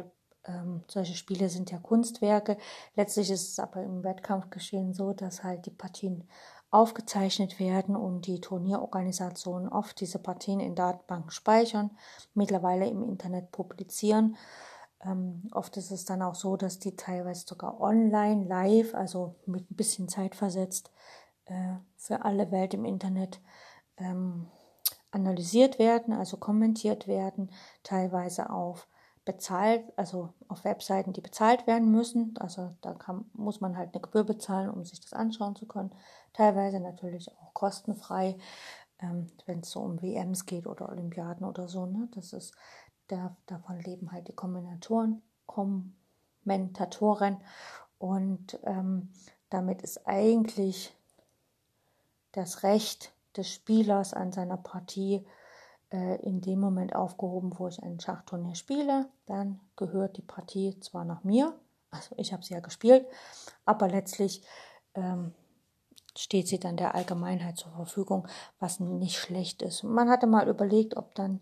ähm, 0.47 0.85
solche 0.89 1.15
Spiele 1.15 1.49
sind 1.49 1.71
ja 1.71 1.79
Kunstwerke. 1.79 2.57
Letztlich 2.97 3.31
ist 3.31 3.53
es 3.53 3.59
aber 3.59 3.83
im 3.83 4.03
Wettkampfgeschehen 4.05 4.95
so, 4.95 5.13
dass 5.13 5.45
halt 5.45 5.67
die 5.67 5.71
Partien 5.71 6.29
aufgezeichnet 6.71 7.59
werden 7.59 7.97
und 7.97 8.27
die 8.27 8.41
Turnierorganisationen 8.41 9.69
oft 9.69 10.01
diese 10.01 10.19
Partien 10.19 10.61
in 10.61 10.75
Datenbanken 10.75 11.31
speichern, 11.31 11.91
mittlerweile 12.35 12.87
im 12.87 13.03
Internet 13.03 13.51
publizieren. 13.51 14.37
Ähm, 15.03 15.49
oft 15.53 15.77
ist 15.77 15.91
es 15.91 16.05
dann 16.05 16.23
auch 16.23 16.35
so, 16.35 16.57
dass 16.57 16.79
die 16.79 16.95
teilweise 16.95 17.47
sogar 17.47 17.81
online, 17.81 18.45
live, 18.45 18.95
also 18.95 19.35
mit 19.47 19.71
ein 19.71 19.77
bisschen 19.77 20.09
Zeit 20.09 20.35
versetzt, 20.35 20.91
äh, 21.47 21.75
für 21.97 22.25
alle 22.25 22.53
Welt 22.53 22.75
im 22.75 22.85
Internet 22.85 23.41
ähm, 23.97 24.47
analysiert 25.11 25.79
werden, 25.79 26.15
also 26.15 26.37
kommentiert 26.37 27.09
werden, 27.09 27.51
teilweise 27.83 28.51
auf 28.51 28.87
bezahlt, 29.25 29.85
also 29.97 30.33
auf 30.49 30.65
Webseiten, 30.65 31.13
die 31.13 31.21
bezahlt 31.21 31.67
werden 31.67 31.91
müssen. 31.91 32.35
Also 32.39 32.75
da 32.81 32.95
kann, 32.95 33.27
muss 33.33 33.61
man 33.61 33.77
halt 33.77 33.95
eine 33.95 34.01
Gebühr 34.01 34.25
bezahlen, 34.25 34.71
um 34.71 34.85
sich 34.85 35.01
das 35.01 35.13
anschauen 35.13 35.57
zu 35.57 35.67
können. 35.67 35.91
Teilweise 36.33 36.81
natürlich 36.81 37.31
auch 37.39 37.55
kostenfrei. 37.55 38.37
ähm, 39.03 39.27
wenn 39.47 39.61
es 39.61 39.71
so 39.71 39.81
um 39.81 40.03
WMs 40.03 40.47
geht 40.47 40.67
oder 40.67 40.89
Olympiaden 40.89 41.47
oder 41.47 41.69
so. 41.69 41.87
Ne? 41.87 42.09
Das 42.15 42.33
ist, 42.33 42.55
der, 43.09 43.37
davon 43.47 43.81
leben 43.81 44.13
halt 44.13 44.29
die 44.29 44.35
Kombinatoren, 44.35 45.23
Kommentatoren 45.47 47.39
und 47.99 48.59
ähm, 48.65 49.09
damit 49.49 49.83
ist 49.83 50.07
eigentlich 50.07 50.95
das 52.33 52.63
Recht 52.63 53.13
des 53.37 53.51
Spielers 53.53 54.15
an 54.15 54.33
seiner 54.33 54.57
Partie 54.57 55.27
äh, 55.93 56.17
in 56.23 56.41
dem 56.41 56.61
Moment 56.61 56.95
aufgehoben, 56.95 57.59
wo 57.59 57.69
ich 57.69 57.83
ein 57.83 57.99
Schachturnier 57.99 58.55
spiele. 58.55 59.09
Dann 59.27 59.61
gehört 59.77 60.17
die 60.17 60.23
Partie 60.23 60.79
zwar 60.81 61.05
nach 61.05 61.25
mir, 61.25 61.55
also 61.91 62.15
ich 62.17 62.33
habe 62.33 62.45
sie 62.45 62.55
ja 62.55 62.61
gespielt, 62.61 63.07
aber 63.65 63.89
letztlich 63.89 64.45
ähm, 64.95 65.35
steht 66.21 66.49
sie 66.49 66.59
dann 66.59 66.77
der 66.77 66.95
Allgemeinheit 66.95 67.57
zur 67.57 67.73
Verfügung, 67.73 68.29
was 68.59 68.81
nicht 68.81 69.19
schlecht 69.19 69.63
ist. 69.63 69.83
Man 69.83 70.11
hatte 70.11 70.27
mal 70.27 70.49
überlegt, 70.49 70.97
ob 70.97 71.15
dann 71.15 71.41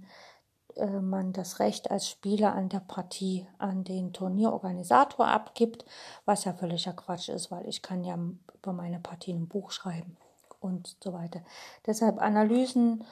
äh, 0.77 0.87
man 0.87 1.33
das 1.33 1.59
Recht 1.59 1.91
als 1.91 2.09
Spieler 2.09 2.55
an 2.55 2.69
der 2.69 2.81
Partie 2.81 3.47
an 3.59 3.85
den 3.85 4.13
Turnierorganisator 4.13 5.27
abgibt, 5.27 5.85
was 6.25 6.45
ja 6.45 6.53
völliger 6.53 6.93
Quatsch 6.93 7.29
ist, 7.29 7.51
weil 7.51 7.67
ich 7.69 7.83
kann 7.83 8.05
ja 8.05 8.17
über 8.55 8.73
meine 8.73 9.01
Partien 9.01 9.43
ein 9.43 9.49
Buch 9.49 9.73
schreiben 9.73 10.17
und 10.61 10.97
so 11.03 11.13
weiter. 11.13 11.41
Deshalb 11.87 12.21
Analysen 12.21 13.05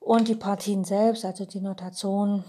und 0.00 0.28
die 0.28 0.36
Partien 0.36 0.84
selbst, 0.84 1.24
also 1.24 1.44
die 1.44 1.60
Notation, 1.60 2.44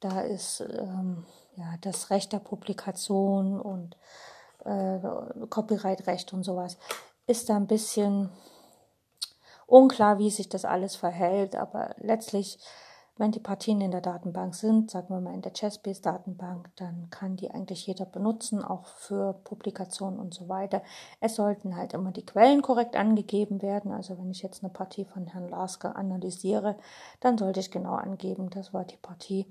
da 0.00 0.20
ist 0.20 0.60
ähm, 0.60 1.26
ja 1.56 1.74
das 1.80 2.10
Recht 2.10 2.32
der 2.32 2.38
Publikation 2.38 3.60
und 3.60 3.96
äh, 4.64 4.98
Copyright-Recht 5.48 6.32
und 6.32 6.44
sowas, 6.44 6.78
ist 7.28 7.48
da 7.48 7.56
ein 7.56 7.68
bisschen 7.68 8.30
unklar, 9.66 10.18
wie 10.18 10.30
sich 10.30 10.48
das 10.48 10.64
alles 10.64 10.96
verhält, 10.96 11.54
aber 11.54 11.94
letztlich 11.98 12.58
wenn 13.18 13.32
die 13.32 13.40
Partien 13.40 13.80
in 13.80 13.90
der 13.90 14.00
Datenbank 14.00 14.54
sind, 14.54 14.92
sagen 14.92 15.08
wir 15.08 15.20
mal 15.20 15.34
in 15.34 15.42
der 15.42 15.52
Chessbase-Datenbank, 15.52 16.70
dann 16.76 17.08
kann 17.10 17.34
die 17.34 17.50
eigentlich 17.50 17.86
jeder 17.86 18.06
benutzen, 18.06 18.62
auch 18.62 18.86
für 18.86 19.34
Publikationen 19.44 20.20
und 20.20 20.32
so 20.32 20.48
weiter. 20.48 20.82
Es 21.20 21.34
sollten 21.34 21.76
halt 21.76 21.94
immer 21.94 22.12
die 22.12 22.24
Quellen 22.24 22.62
korrekt 22.62 22.94
angegeben 22.94 23.60
werden. 23.60 23.90
Also 23.90 24.16
wenn 24.18 24.30
ich 24.30 24.42
jetzt 24.42 24.62
eine 24.62 24.72
Partie 24.72 25.04
von 25.04 25.26
Herrn 25.26 25.48
Lasker 25.48 25.96
analysiere, 25.96 26.76
dann 27.18 27.36
sollte 27.36 27.58
ich 27.58 27.72
genau 27.72 27.94
angeben, 27.94 28.50
das 28.50 28.72
war 28.72 28.84
die 28.84 28.96
Partie 28.96 29.46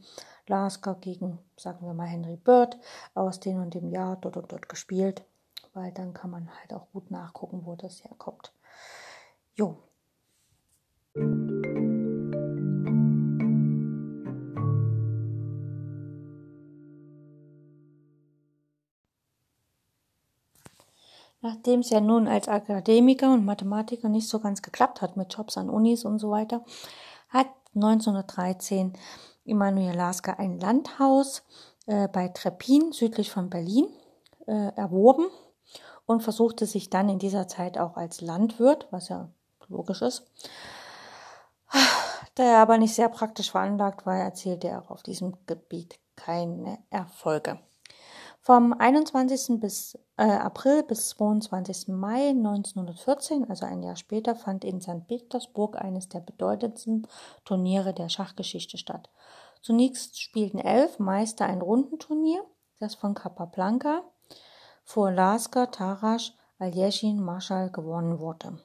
Lasker 0.47 0.95
gegen, 0.95 1.39
sagen 1.57 1.85
wir 1.85 1.93
mal, 1.93 2.07
Henry 2.07 2.37
Bird 2.37 2.77
aus 3.15 3.41
dem 3.41 3.61
und 3.61 3.73
dem 3.73 3.89
Jahr 3.89 4.15
dort 4.15 4.37
und 4.37 4.49
dort 4.49 4.69
gespielt, 4.69 5.25
weil 5.77 5.91
dann 5.91 6.13
kann 6.13 6.31
man 6.31 6.49
halt 6.59 6.73
auch 6.73 6.87
gut 6.91 7.11
nachgucken, 7.11 7.61
wo 7.63 7.75
das 7.75 8.03
herkommt. 8.03 8.51
Jo. 9.55 9.77
Nachdem 21.41 21.81
es 21.81 21.91
ja 21.91 22.01
nun 22.01 22.27
als 22.27 22.47
Akademiker 22.47 23.31
und 23.31 23.45
Mathematiker 23.45 24.09
nicht 24.09 24.27
so 24.27 24.39
ganz 24.39 24.63
geklappt 24.63 25.03
hat 25.03 25.15
mit 25.15 25.31
Jobs 25.31 25.57
an 25.57 25.69
Unis 25.69 26.05
und 26.05 26.17
so 26.17 26.31
weiter, 26.31 26.65
hat 27.29 27.47
1913 27.75 28.93
Immanuel 29.45 29.95
Lasker 29.95 30.39
ein 30.39 30.59
Landhaus 30.59 31.43
äh, 31.85 32.07
bei 32.07 32.29
Treppin 32.29 32.91
südlich 32.91 33.29
von 33.29 33.51
Berlin 33.51 33.87
äh, 34.47 34.73
erworben 34.75 35.27
und 36.07 36.23
versuchte 36.23 36.65
sich 36.65 36.89
dann 36.89 37.09
in 37.09 37.19
dieser 37.19 37.47
Zeit 37.47 37.77
auch 37.77 37.95
als 37.95 38.21
Landwirt, 38.21 38.87
was 38.89 39.09
ja 39.09 39.29
logisch 39.67 40.01
ist. 40.01 40.25
Da 42.35 42.43
er 42.43 42.59
aber 42.59 42.77
nicht 42.77 42.95
sehr 42.95 43.09
praktisch 43.09 43.51
veranlagt 43.51 44.05
war, 44.05 44.15
erzielte 44.15 44.67
er 44.67 44.89
auf 44.89 45.03
diesem 45.03 45.37
Gebiet 45.47 45.99
keine 46.15 46.79
Erfolge. 46.89 47.59
Vom 48.41 48.73
21. 48.73 49.59
Bis, 49.59 49.99
äh, 50.17 50.23
April 50.23 50.83
bis 50.83 51.09
22. 51.09 51.89
Mai 51.89 52.29
1914, 52.29 53.49
also 53.49 53.65
ein 53.65 53.83
Jahr 53.83 53.95
später, 53.95 54.35
fand 54.35 54.63
in 54.63 54.79
St. 54.79 55.07
Petersburg 55.07 55.81
eines 55.81 56.09
der 56.09 56.21
bedeutendsten 56.21 57.07
Turniere 57.43 57.93
der 57.93 58.07
Schachgeschichte 58.07 58.77
statt. 58.77 59.09
Zunächst 59.61 60.21
spielten 60.21 60.59
elf 60.59 60.99
Meister 60.99 61.45
ein 61.45 61.61
Rundenturnier, 61.61 62.45
das 62.79 62.95
von 62.95 63.15
Capablanca 63.15 64.03
vor 64.87 65.11
Lasker, 65.11 65.69
Tarasch, 65.69 66.33
Aljeschin, 66.59 67.21
Marschall 67.21 67.69
gewonnen 67.69 68.19
wurde. 68.19 68.57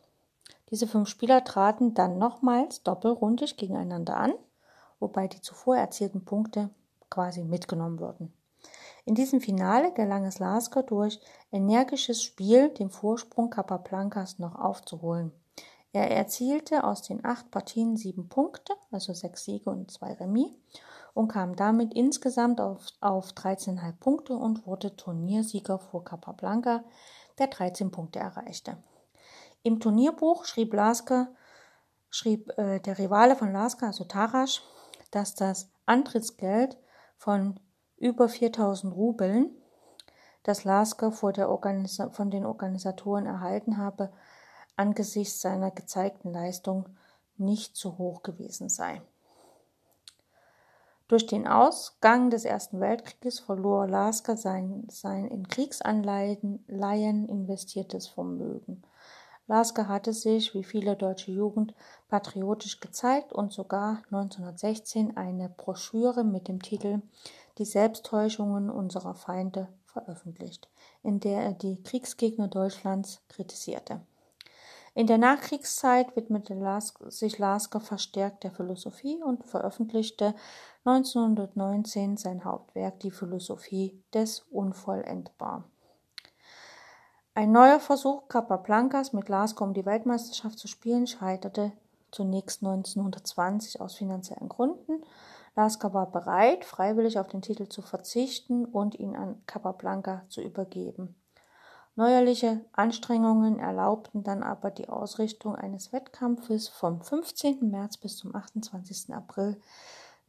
Diese 0.70 0.87
fünf 0.87 1.08
Spieler 1.08 1.42
traten 1.42 1.94
dann 1.94 2.16
nochmals 2.16 2.85
doppelrundig 2.85 3.56
gegeneinander 3.56 4.16
an, 4.16 4.32
wobei 5.00 5.26
die 5.26 5.40
zuvor 5.40 5.76
erzielten 5.76 6.24
Punkte 6.24 6.70
quasi 7.11 7.42
mitgenommen 7.42 7.98
wurden. 7.98 8.32
In 9.04 9.16
diesem 9.16 9.40
Finale 9.40 9.92
gelang 9.94 10.24
es 10.24 10.38
Lasker 10.38 10.85
durch 10.85 11.18
energisches 11.50 12.22
Spiel 12.22 12.68
den 12.68 12.90
Vorsprung 12.90 13.50
Capablancas 13.50 14.38
noch 14.38 14.54
aufzuholen. 14.54 15.32
Er 15.92 16.08
erzielte 16.08 16.85
aus 16.85 17.02
den 17.02 17.24
acht 17.24 17.50
Partien 17.50 17.96
sieben 17.96 18.28
Punkte, 18.28 18.74
also 18.92 19.12
sechs 19.12 19.44
Siege 19.44 19.68
und 19.68 19.90
zwei 19.90 20.12
Remis, 20.12 20.52
und 21.14 21.29
kam 21.29 21.57
damit 21.57 21.94
insgesamt 21.94 22.61
auf, 22.61 22.87
auf 23.01 23.33
13,5 23.33 23.92
Punkte 23.98 24.35
und 24.35 24.66
wurde 24.66 24.96
Turniersieger 24.96 25.79
vor 25.79 26.05
Capablanca, 26.05 26.85
der 27.38 27.48
13 27.48 27.90
Punkte 27.90 28.18
erreichte. 28.18 28.77
Im 29.62 29.81
Turnierbuch 29.81 30.44
schrieb 30.44 30.75
Lasker, 30.75 31.29
schrieb 32.11 32.51
äh, 32.59 32.81
der 32.81 32.98
Rivale 32.98 33.37
von 33.37 33.53
Lasker, 33.53 33.87
also 33.87 34.05
Tarasch, 34.05 34.62
dass 35.11 35.35
das 35.35 35.70
Antrittsgeld 35.87 36.79
von 37.16 37.61
über 37.96 38.29
4000 38.29 38.94
Rubeln, 38.94 39.51
das 40.42 40.64
Lasker 40.64 41.12
von 41.12 41.33
den 41.33 42.44
Organisatoren 42.44 43.27
erhalten 43.27 43.77
habe, 43.77 44.12
angesichts 44.77 45.40
seiner 45.40 45.70
gezeigten 45.70 46.33
Leistung 46.33 46.88
nicht 47.37 47.77
zu 47.77 47.98
hoch 47.98 48.22
gewesen 48.25 48.68
sei. 48.68 49.03
Durch 51.12 51.27
den 51.27 51.46
Ausgang 51.46 52.31
des 52.31 52.46
Ersten 52.46 52.81
Weltkrieges 52.81 53.38
verlor 53.38 53.87
Lasker 53.87 54.38
sein, 54.38 54.87
sein 54.88 55.27
in 55.27 55.46
Kriegsanleihen 55.46 56.64
investiertes 57.29 58.07
Vermögen. 58.07 58.83
Lasker 59.46 59.88
hatte 59.88 60.14
sich, 60.14 60.55
wie 60.55 60.64
viele 60.64 60.96
deutsche 60.96 61.31
Jugend, 61.31 61.75
patriotisch 62.09 62.81
gezeigt 62.81 63.35
und 63.35 63.53
sogar 63.53 64.01
1916 64.11 65.18
eine 65.18 65.51
Broschüre 65.51 66.25
mit 66.25 66.48
dem 66.48 66.62
Titel 66.62 67.03
die 67.59 67.66
Selbsttäuschungen 67.66 68.70
unserer 68.70 69.14
Feinde 69.14 69.68
veröffentlicht, 69.85 70.70
in 71.03 71.20
der 71.20 71.42
er 71.42 71.53
die 71.53 71.83
Kriegsgegner 71.83 72.48
Deutschlands 72.48 73.20
kritisierte. 73.29 74.01
In 74.94 75.07
der 75.07 75.16
Nachkriegszeit 75.16 76.14
widmete 76.16 76.55
sich 77.09 77.38
Lasker 77.38 77.81
verstärkt 77.81 78.44
der 78.44 78.51
Philosophie 78.51 79.22
und 79.22 79.44
veröffentlichte 79.46 80.35
1919 80.85 82.16
sein 82.16 82.45
Hauptwerk 82.45 83.01
Die 83.01 83.11
Philosophie 83.11 84.03
des 84.12 84.40
Unvollendbar. 84.51 85.64
Ein 87.35 87.53
neuer 87.53 87.81
Versuch 87.81 88.29
Capablancas 88.29 89.12
mit 89.12 89.29
Lasker 89.29 89.64
um 89.64 89.75
die 89.75 89.87
Weltmeisterschaft 89.87 90.59
zu 90.59 90.68
spielen 90.68 91.07
scheiterte 91.07 91.73
zunächst 92.11 92.62
1920 92.62 93.81
aus 93.81 93.95
finanziellen 93.95 94.49
Gründen 94.49 95.03
Lasker 95.55 95.92
war 95.92 96.11
bereit, 96.11 96.64
freiwillig 96.64 97.18
auf 97.18 97.29
den 97.29 97.42
Titel 97.42 97.68
zu 97.68 97.83
verzichten 97.83 98.64
und 98.64 98.99
ihn 98.99 99.16
an 99.16 99.42
Capablanca 99.47 100.25
zu 100.29 100.40
übergeben. 100.40 101.14
Neuerliche 101.95 102.64
Anstrengungen 102.73 103.59
erlaubten 103.59 104.23
dann 104.23 104.42
aber 104.42 104.71
die 104.71 104.88
Ausrichtung 104.88 105.55
eines 105.55 105.92
Wettkampfes 105.92 106.68
vom 106.68 107.03
15. 107.03 107.71
März 107.71 107.99
bis 107.99 108.16
zum 108.16 108.35
28. 108.35 109.12
April 109.14 109.61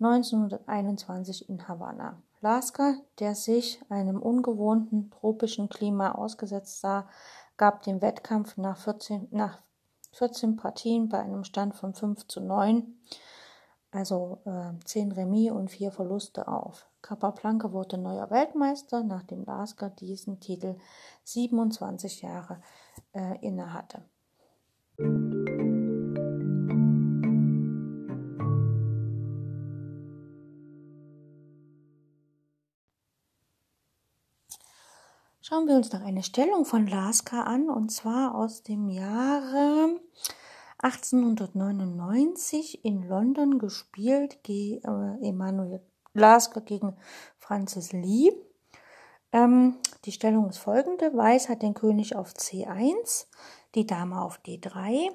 1921 0.04 1.50
in 1.50 1.68
Havanna. 1.68 2.22
Lasker, 2.42 2.96
der 3.20 3.36
sich 3.36 3.80
einem 3.90 4.22
ungewohnten 4.22 5.12
tropischen 5.12 5.70
Klima 5.70 6.12
ausgesetzt 6.14 6.82
sah, 6.82 7.08
gab 7.58 7.84
den 7.84 8.02
Wettkampf 8.02 8.58
nach 8.58 8.78
14, 8.78 9.28
nach 9.32 9.62
14 10.12 10.58
Partien 10.58 11.10
bei 11.10 11.20
einem 11.20 11.44
Stand 11.44 11.76
von 11.76 11.94
5 11.94 12.28
zu 12.28 12.42
9 12.42 12.98
also 13.94 14.40
äh, 14.46 14.74
zehn 14.86 15.12
Remis 15.12 15.52
und 15.52 15.70
vier 15.70 15.92
Verluste 15.92 16.48
auf. 16.48 16.88
Capablanca 17.02 17.72
wurde 17.72 17.98
neuer 17.98 18.30
Weltmeister, 18.32 19.04
nachdem 19.04 19.46
Lasker 19.46 19.90
diesen 19.90 20.40
Titel 20.40 20.78
27 21.24 22.24
Jahre 22.24 22.62
äh, 23.14 23.38
innehatte. 23.46 24.04
Schauen 35.54 35.68
wir 35.68 35.76
uns 35.76 35.94
noch 35.94 36.02
eine 36.02 36.24
Stellung 36.24 36.66
von 36.66 36.88
Lasker 36.88 37.46
an, 37.46 37.70
und 37.70 37.92
zwar 37.92 38.34
aus 38.34 38.64
dem 38.64 38.90
Jahre 38.90 40.00
1899 40.80 42.84
in 42.84 43.08
London 43.08 43.60
gespielt, 43.60 44.42
G, 44.42 44.82
äh, 44.84 45.18
Emanuel 45.22 45.80
Lasker 46.16 46.62
gegen 46.62 46.98
Francis 47.38 47.94
Lee. 47.94 48.32
Ähm, 49.32 49.76
die 50.06 50.12
Stellung 50.12 50.50
ist 50.50 50.58
folgende. 50.58 51.16
Weiß 51.16 51.50
hat 51.50 51.62
den 51.62 51.76
König 51.76 52.16
auf 52.16 52.32
C1, 52.32 53.28
die 53.76 53.86
Dame 53.86 54.24
auf 54.24 54.40
D3, 54.40 55.12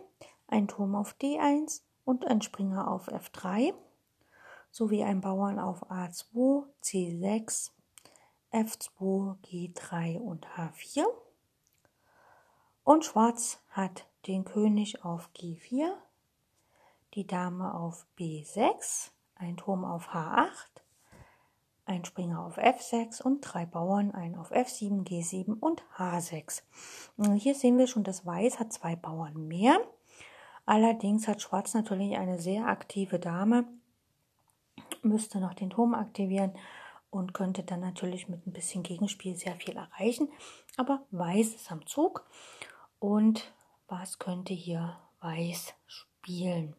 ein 0.46 0.68
Turm 0.68 0.94
auf 0.94 1.16
D1 1.20 1.80
und 2.04 2.28
ein 2.28 2.42
Springer 2.42 2.88
auf 2.88 3.08
F3 3.08 3.74
sowie 4.70 5.02
ein 5.02 5.20
Bauern 5.20 5.58
auf 5.58 5.90
A2, 5.90 6.62
C6, 6.84 7.72
F2, 8.52 9.36
G3 9.44 10.18
und 10.18 10.46
H4. 10.56 11.04
Und 12.84 13.04
Schwarz 13.04 13.60
hat 13.68 14.06
den 14.26 14.44
König 14.44 15.04
auf 15.04 15.28
G4, 15.36 15.92
die 17.14 17.26
Dame 17.26 17.74
auf 17.74 18.06
B6, 18.18 19.10
ein 19.34 19.56
Turm 19.56 19.84
auf 19.84 20.08
H8, 20.08 20.48
ein 21.84 22.04
Springer 22.04 22.44
auf 22.44 22.58
F6 22.58 23.22
und 23.22 23.40
drei 23.42 23.66
Bauern, 23.66 24.12
ein 24.12 24.36
auf 24.36 24.52
F7, 24.52 25.04
G7 25.06 25.58
und 25.58 25.82
H6. 25.96 26.62
Hier 27.36 27.54
sehen 27.54 27.78
wir 27.78 27.86
schon, 27.86 28.04
dass 28.04 28.26
Weiß 28.26 28.58
hat 28.58 28.72
zwei 28.72 28.96
Bauern 28.96 29.48
mehr. 29.48 29.78
Allerdings 30.66 31.28
hat 31.28 31.40
Schwarz 31.40 31.74
natürlich 31.74 32.16
eine 32.16 32.38
sehr 32.38 32.66
aktive 32.66 33.18
Dame, 33.18 33.66
müsste 35.02 35.40
noch 35.40 35.54
den 35.54 35.70
Turm 35.70 35.94
aktivieren 35.94 36.52
und 37.10 37.34
könnte 37.34 37.62
dann 37.62 37.80
natürlich 37.80 38.28
mit 38.28 38.46
ein 38.46 38.52
bisschen 38.52 38.82
Gegenspiel 38.82 39.36
sehr 39.36 39.54
viel 39.56 39.76
erreichen. 39.76 40.28
Aber 40.76 41.06
Weiß 41.10 41.54
ist 41.54 41.70
am 41.72 41.86
Zug 41.86 42.26
und 42.98 43.52
was 43.86 44.18
könnte 44.18 44.54
hier 44.54 44.98
Weiß 45.20 45.74
spielen? 45.86 46.76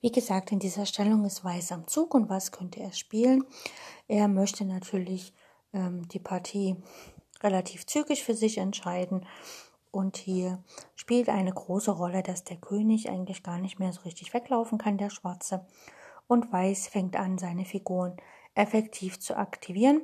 Wie 0.00 0.12
gesagt, 0.12 0.52
in 0.52 0.60
dieser 0.60 0.86
Stellung 0.86 1.24
ist 1.24 1.42
Weiß 1.42 1.72
am 1.72 1.88
Zug 1.88 2.14
und 2.14 2.28
was 2.28 2.52
könnte 2.52 2.80
er 2.80 2.92
spielen? 2.92 3.44
Er 4.06 4.28
möchte 4.28 4.64
natürlich 4.64 5.32
ähm, 5.72 6.08
die 6.08 6.20
Partie 6.20 6.76
relativ 7.42 7.86
zügig 7.86 8.24
für 8.24 8.34
sich 8.34 8.58
entscheiden 8.58 9.26
und 9.90 10.16
hier 10.16 10.62
spielt 10.94 11.28
eine 11.28 11.52
große 11.52 11.90
Rolle, 11.90 12.22
dass 12.22 12.44
der 12.44 12.56
König 12.56 13.08
eigentlich 13.08 13.42
gar 13.42 13.58
nicht 13.58 13.78
mehr 13.78 13.92
so 13.92 14.02
richtig 14.02 14.34
weglaufen 14.34 14.78
kann, 14.78 14.98
der 14.98 15.10
Schwarze. 15.10 15.66
Und 16.26 16.52
Weiß 16.52 16.88
fängt 16.88 17.16
an, 17.16 17.38
seine 17.38 17.64
Figuren 17.64 18.16
effektiv 18.54 19.18
zu 19.18 19.36
aktivieren. 19.36 20.02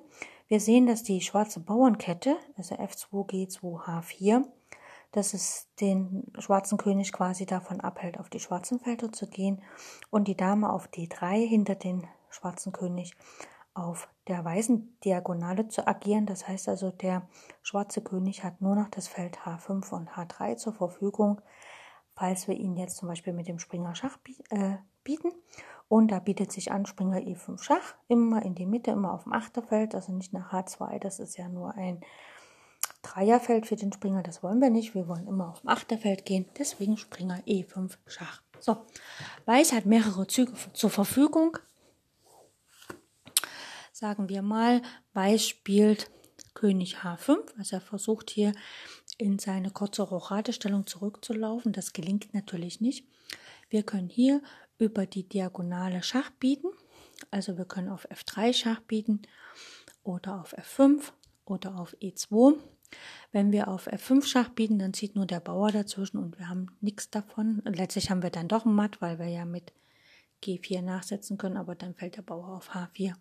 Wir 0.48 0.60
sehen, 0.60 0.86
dass 0.86 1.02
die 1.02 1.20
schwarze 1.20 1.60
Bauernkette, 1.60 2.36
also 2.56 2.76
F2, 2.76 3.28
G2, 3.28 3.84
H4, 3.84 4.44
dass 5.12 5.34
es 5.34 5.68
den 5.80 6.32
schwarzen 6.38 6.78
König 6.78 7.12
quasi 7.12 7.46
davon 7.46 7.80
abhält, 7.80 8.18
auf 8.18 8.28
die 8.28 8.40
schwarzen 8.40 8.80
Felder 8.80 9.12
zu 9.12 9.28
gehen 9.28 9.62
und 10.10 10.28
die 10.28 10.36
Dame 10.36 10.72
auf 10.72 10.88
D3 10.88 11.46
hinter 11.46 11.74
den 11.74 12.06
schwarzen 12.30 12.72
König 12.72 13.14
auf 13.74 14.08
der 14.28 14.44
weißen 14.44 14.98
Diagonale 15.04 15.68
zu 15.68 15.86
agieren. 15.86 16.26
Das 16.26 16.48
heißt 16.48 16.68
also, 16.68 16.90
der 16.90 17.28
schwarze 17.62 18.00
König 18.00 18.44
hat 18.44 18.60
nur 18.60 18.76
noch 18.76 18.88
das 18.88 19.08
Feld 19.08 19.38
H5 19.38 19.90
und 19.92 20.10
H3 20.10 20.56
zur 20.56 20.72
Verfügung, 20.72 21.40
falls 22.14 22.48
wir 22.48 22.54
ihn 22.54 22.76
jetzt 22.76 22.96
zum 22.96 23.08
Beispiel 23.08 23.32
mit 23.32 23.48
dem 23.48 23.58
Springer 23.58 23.94
Schach 23.94 24.18
äh, 24.50 24.76
bieten. 25.02 25.32
Und 25.88 26.10
da 26.10 26.18
bietet 26.18 26.50
sich 26.50 26.72
an 26.72 26.86
Springer 26.86 27.18
E5 27.18 27.62
Schach, 27.62 27.94
immer 28.08 28.42
in 28.42 28.54
die 28.54 28.66
Mitte, 28.66 28.92
immer 28.92 29.12
auf 29.12 29.24
dem 29.24 29.32
Achterfeld, 29.32 29.94
also 29.94 30.12
nicht 30.12 30.32
nach 30.32 30.52
H2, 30.52 30.98
das 30.98 31.18
ist 31.18 31.36
ja 31.36 31.48
nur 31.48 31.74
ein 31.74 32.00
Dreierfeld 33.02 33.66
für 33.66 33.76
den 33.76 33.92
Springer, 33.92 34.22
das 34.22 34.42
wollen 34.42 34.60
wir 34.60 34.70
nicht. 34.70 34.94
Wir 34.94 35.06
wollen 35.08 35.26
immer 35.26 35.50
auf 35.50 35.60
dem 35.60 35.68
Achterfeld 35.68 36.24
gehen. 36.24 36.46
Deswegen 36.58 36.96
Springer 36.96 37.40
E5 37.46 37.92
Schach. 38.06 38.40
So, 38.60 38.78
Weiß 39.44 39.72
hat 39.72 39.84
mehrere 39.84 40.26
Züge 40.26 40.52
zur 40.72 40.90
Verfügung. 40.90 41.58
Sagen 43.94 44.28
wir 44.28 44.42
mal, 44.42 44.82
Weiß 45.12 45.46
spielt 45.46 46.10
König 46.52 46.96
H5. 46.96 47.36
Also 47.56 47.76
er 47.76 47.80
versucht 47.80 48.28
hier 48.28 48.52
in 49.18 49.38
seine 49.38 49.70
kurze 49.70 50.02
Rochadestellung 50.02 50.88
zurückzulaufen. 50.88 51.72
Das 51.72 51.92
gelingt 51.92 52.34
natürlich 52.34 52.80
nicht. 52.80 53.06
Wir 53.70 53.84
können 53.84 54.08
hier 54.08 54.42
über 54.78 55.06
die 55.06 55.28
Diagonale 55.28 56.02
Schach 56.02 56.30
bieten. 56.40 56.66
Also 57.30 57.56
wir 57.56 57.66
können 57.66 57.88
auf 57.88 58.10
F3 58.10 58.52
Schach 58.52 58.80
bieten 58.80 59.22
oder 60.02 60.40
auf 60.40 60.58
F5 60.58 61.12
oder 61.44 61.78
auf 61.78 61.96
E2. 62.02 62.58
Wenn 63.30 63.52
wir 63.52 63.68
auf 63.68 63.86
F5 63.86 64.26
Schach 64.26 64.48
bieten, 64.48 64.80
dann 64.80 64.92
zieht 64.92 65.14
nur 65.14 65.26
der 65.26 65.38
Bauer 65.38 65.70
dazwischen 65.70 66.18
und 66.18 66.36
wir 66.36 66.48
haben 66.48 66.66
nichts 66.80 67.10
davon. 67.10 67.62
letztlich 67.64 68.10
haben 68.10 68.24
wir 68.24 68.30
dann 68.30 68.48
doch 68.48 68.64
ein 68.64 68.74
Matt, 68.74 69.00
weil 69.00 69.20
wir 69.20 69.28
ja 69.28 69.44
mit 69.44 69.72
G4 70.42 70.82
nachsetzen 70.82 71.38
können, 71.38 71.56
aber 71.56 71.76
dann 71.76 71.94
fällt 71.94 72.16
der 72.16 72.22
Bauer 72.22 72.48
auf 72.48 72.74
H4. 72.74 73.14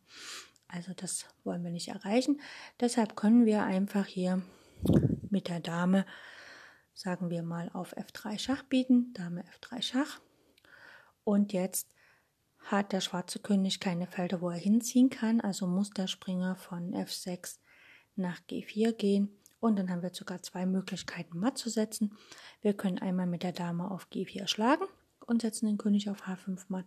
Also 0.74 0.92
das 0.96 1.28
wollen 1.44 1.64
wir 1.64 1.70
nicht 1.70 1.90
erreichen. 1.90 2.42
Deshalb 2.80 3.16
können 3.16 3.46
wir 3.46 3.64
einfach 3.64 4.08
hier 4.08 4.42
mit 5.30 5.48
der 5.48 5.60
Dame, 5.60 6.04
sagen 6.96 7.30
wir 7.30 7.44
mal, 7.44 7.70
auf 7.74 7.96
F3 7.96 8.40
Schach 8.40 8.64
bieten. 8.64 9.14
Dame 9.14 9.44
F3 9.62 9.82
Schach. 9.84 10.20
Und 11.24 11.54
jetzt 11.54 11.94
hat 12.58 12.92
der 12.92 13.02
schwarze 13.02 13.38
König 13.38 13.80
keine 13.80 14.08
Felder, 14.08 14.42
wo 14.42 14.50
er 14.50 14.58
hinziehen 14.58 15.12
kann, 15.12 15.42
also 15.42 15.68
muss 15.68 15.92
der 15.92 16.08
Springer 16.08 16.56
von 16.56 16.96
F6 16.96 17.60
nach 18.16 18.40
G4 18.50 18.94
gehen 18.94 19.38
und 19.60 19.78
dann 19.78 19.92
haben 19.92 20.02
wir 20.02 20.14
sogar 20.14 20.42
zwei 20.42 20.66
Möglichkeiten, 20.66 21.38
matt 21.38 21.58
zu 21.58 21.70
setzen. 21.70 22.18
Wir 22.62 22.74
können 22.74 23.00
einmal 23.00 23.28
mit 23.28 23.44
der 23.44 23.52
Dame 23.52 23.92
auf 23.92 24.08
G4 24.12 24.48
schlagen 24.48 24.86
und 25.26 25.42
setzen 25.42 25.68
den 25.68 25.78
König 25.78 26.10
auf 26.10 26.24
H5 26.24 26.66
matt. 26.70 26.86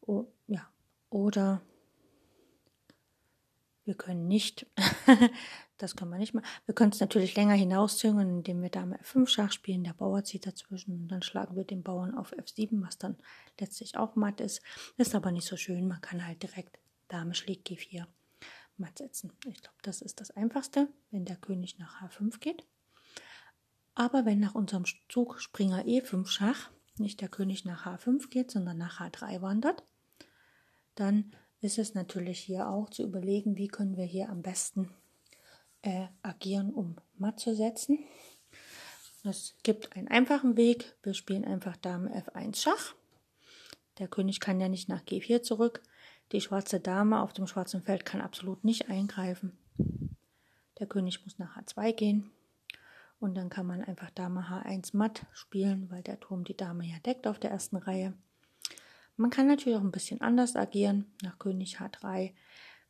Oh, 0.00 0.26
ja. 0.46 0.68
Oder 1.08 1.62
wir 3.90 3.96
können 3.96 4.28
nicht, 4.28 4.68
das 5.78 5.96
können 5.96 6.12
wir 6.12 6.18
nicht 6.18 6.32
machen. 6.32 6.46
Wir 6.64 6.76
können 6.76 6.92
es 6.92 7.00
natürlich 7.00 7.34
länger 7.34 7.54
hinauszögern, 7.54 8.28
indem 8.28 8.62
wir 8.62 8.70
Dame 8.70 9.00
F5 9.00 9.26
Schach 9.26 9.50
spielen. 9.50 9.82
Der 9.82 9.94
Bauer 9.94 10.22
zieht 10.22 10.46
dazwischen 10.46 10.94
und 10.94 11.08
dann 11.08 11.22
schlagen 11.22 11.56
wir 11.56 11.64
den 11.64 11.82
Bauern 11.82 12.14
auf 12.14 12.32
F7, 12.32 12.86
was 12.86 12.98
dann 12.98 13.16
letztlich 13.58 13.96
auch 13.96 14.14
matt 14.14 14.40
ist. 14.40 14.62
Ist 14.96 15.16
aber 15.16 15.32
nicht 15.32 15.48
so 15.48 15.56
schön. 15.56 15.88
Man 15.88 16.00
kann 16.00 16.24
halt 16.24 16.40
direkt 16.44 16.78
Dame 17.08 17.34
schlägt 17.34 17.68
G4 17.68 18.06
matt 18.76 18.98
setzen. 18.98 19.32
Ich 19.44 19.60
glaube, 19.60 19.78
das 19.82 20.02
ist 20.02 20.20
das 20.20 20.30
Einfachste, 20.30 20.86
wenn 21.10 21.24
der 21.24 21.36
König 21.36 21.80
nach 21.80 22.00
H5 22.00 22.38
geht. 22.38 22.64
Aber 23.96 24.24
wenn 24.24 24.38
nach 24.38 24.54
unserem 24.54 24.84
Zug 25.08 25.40
Springer 25.40 25.82
E5 25.82 26.28
Schach 26.28 26.70
nicht 26.96 27.20
der 27.20 27.28
König 27.28 27.64
nach 27.64 27.86
H5 27.86 28.30
geht, 28.30 28.52
sondern 28.52 28.78
nach 28.78 29.00
H3 29.00 29.42
wandert, 29.42 29.82
dann 30.94 31.34
ist 31.60 31.78
es 31.78 31.94
natürlich 31.94 32.40
hier 32.40 32.68
auch 32.68 32.90
zu 32.90 33.02
überlegen, 33.02 33.56
wie 33.56 33.68
können 33.68 33.96
wir 33.96 34.04
hier 34.04 34.28
am 34.28 34.42
besten 34.42 34.90
äh, 35.82 36.06
agieren, 36.22 36.72
um 36.72 36.96
matt 37.16 37.40
zu 37.40 37.54
setzen. 37.54 37.98
Es 39.22 39.54
gibt 39.62 39.94
einen 39.96 40.08
einfachen 40.08 40.56
Weg. 40.56 40.96
Wir 41.02 41.12
spielen 41.12 41.44
einfach 41.44 41.76
Dame 41.76 42.10
F1 42.10 42.56
Schach. 42.56 42.94
Der 43.98 44.08
König 44.08 44.40
kann 44.40 44.60
ja 44.60 44.68
nicht 44.68 44.88
nach 44.88 45.02
G4 45.02 45.42
zurück. 45.42 45.82
Die 46.32 46.40
schwarze 46.40 46.80
Dame 46.80 47.20
auf 47.20 47.34
dem 47.34 47.46
schwarzen 47.46 47.82
Feld 47.82 48.06
kann 48.06 48.22
absolut 48.22 48.64
nicht 48.64 48.88
eingreifen. 48.88 49.58
Der 50.78 50.86
König 50.86 51.22
muss 51.24 51.38
nach 51.38 51.58
H2 51.58 51.92
gehen. 51.92 52.30
Und 53.18 53.34
dann 53.34 53.50
kann 53.50 53.66
man 53.66 53.82
einfach 53.82 54.10
Dame 54.10 54.48
H1 54.48 54.96
matt 54.96 55.26
spielen, 55.34 55.90
weil 55.90 56.02
der 56.02 56.18
Turm 56.18 56.44
die 56.44 56.56
Dame 56.56 56.86
ja 56.86 56.98
deckt 57.00 57.26
auf 57.26 57.38
der 57.38 57.50
ersten 57.50 57.76
Reihe. 57.76 58.14
Man 59.20 59.28
kann 59.28 59.48
natürlich 59.48 59.76
auch 59.76 59.82
ein 59.82 59.90
bisschen 59.90 60.22
anders 60.22 60.56
agieren. 60.56 61.04
Nach 61.20 61.38
König 61.38 61.76
H3 61.78 62.32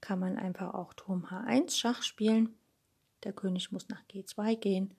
kann 0.00 0.20
man 0.20 0.38
einfach 0.38 0.74
auch 0.74 0.94
Turm 0.94 1.24
H1 1.24 1.76
Schach 1.76 2.04
spielen. 2.04 2.54
Der 3.24 3.32
König 3.32 3.72
muss 3.72 3.88
nach 3.88 4.00
G2 4.04 4.54
gehen. 4.54 4.94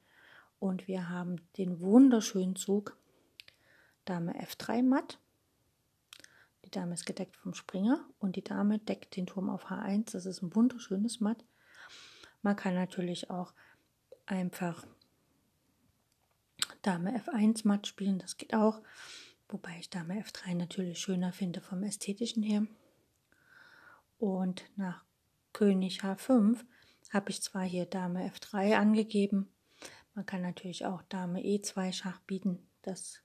Und 0.60 0.89
wir 0.89 1.08
haben 1.08 1.38
den 1.58 1.80
wunderschönen 1.80 2.58
Zug 2.58 2.98
Dame 4.04 4.34
F3 4.44 4.84
matt. 4.84 5.20
Die 6.65 6.70
Dame 6.70 6.96
ist 6.96 7.06
gedeckt 7.06 7.38
vom 7.38 7.54
Springer 7.54 8.04
und 8.20 8.36
die 8.36 8.44
Dame 8.44 8.80
deckt 8.80 9.15
den 9.15 9.26
Turm 9.26 9.50
auf 9.50 9.67
H1. 9.67 10.12
Das 10.12 10.26
ist 10.26 10.41
ein 10.41 10.54
wunderschönes 10.54 11.22
Matt. 11.22 11.46
Man 12.41 12.58
kann 12.58 12.76
natürlich 12.76 13.30
auch 13.30 13.54
einfach 14.26 14.86
Dame 16.82 17.17
F1 17.17 17.65
Matt 17.65 17.88
spielen, 17.88 18.20
das 18.20 18.36
geht 18.36 18.54
auch. 18.54 18.82
Wobei 19.51 19.77
ich 19.79 19.89
Dame 19.89 20.23
F3 20.23 20.55
natürlich 20.55 20.99
schöner 20.99 21.33
finde 21.33 21.61
vom 21.61 21.83
ästhetischen 21.83 22.41
her. 22.41 22.65
Und 24.17 24.63
nach 24.77 25.03
König 25.53 26.01
H5 26.01 26.63
habe 27.11 27.29
ich 27.29 27.41
zwar 27.41 27.63
hier 27.63 27.85
Dame 27.85 28.31
F3 28.31 28.75
angegeben, 28.75 29.49
man 30.13 30.25
kann 30.25 30.41
natürlich 30.41 30.85
auch 30.85 31.01
Dame 31.03 31.41
E2 31.41 31.93
Schach 31.93 32.19
bieten. 32.21 32.59
Das 32.81 33.21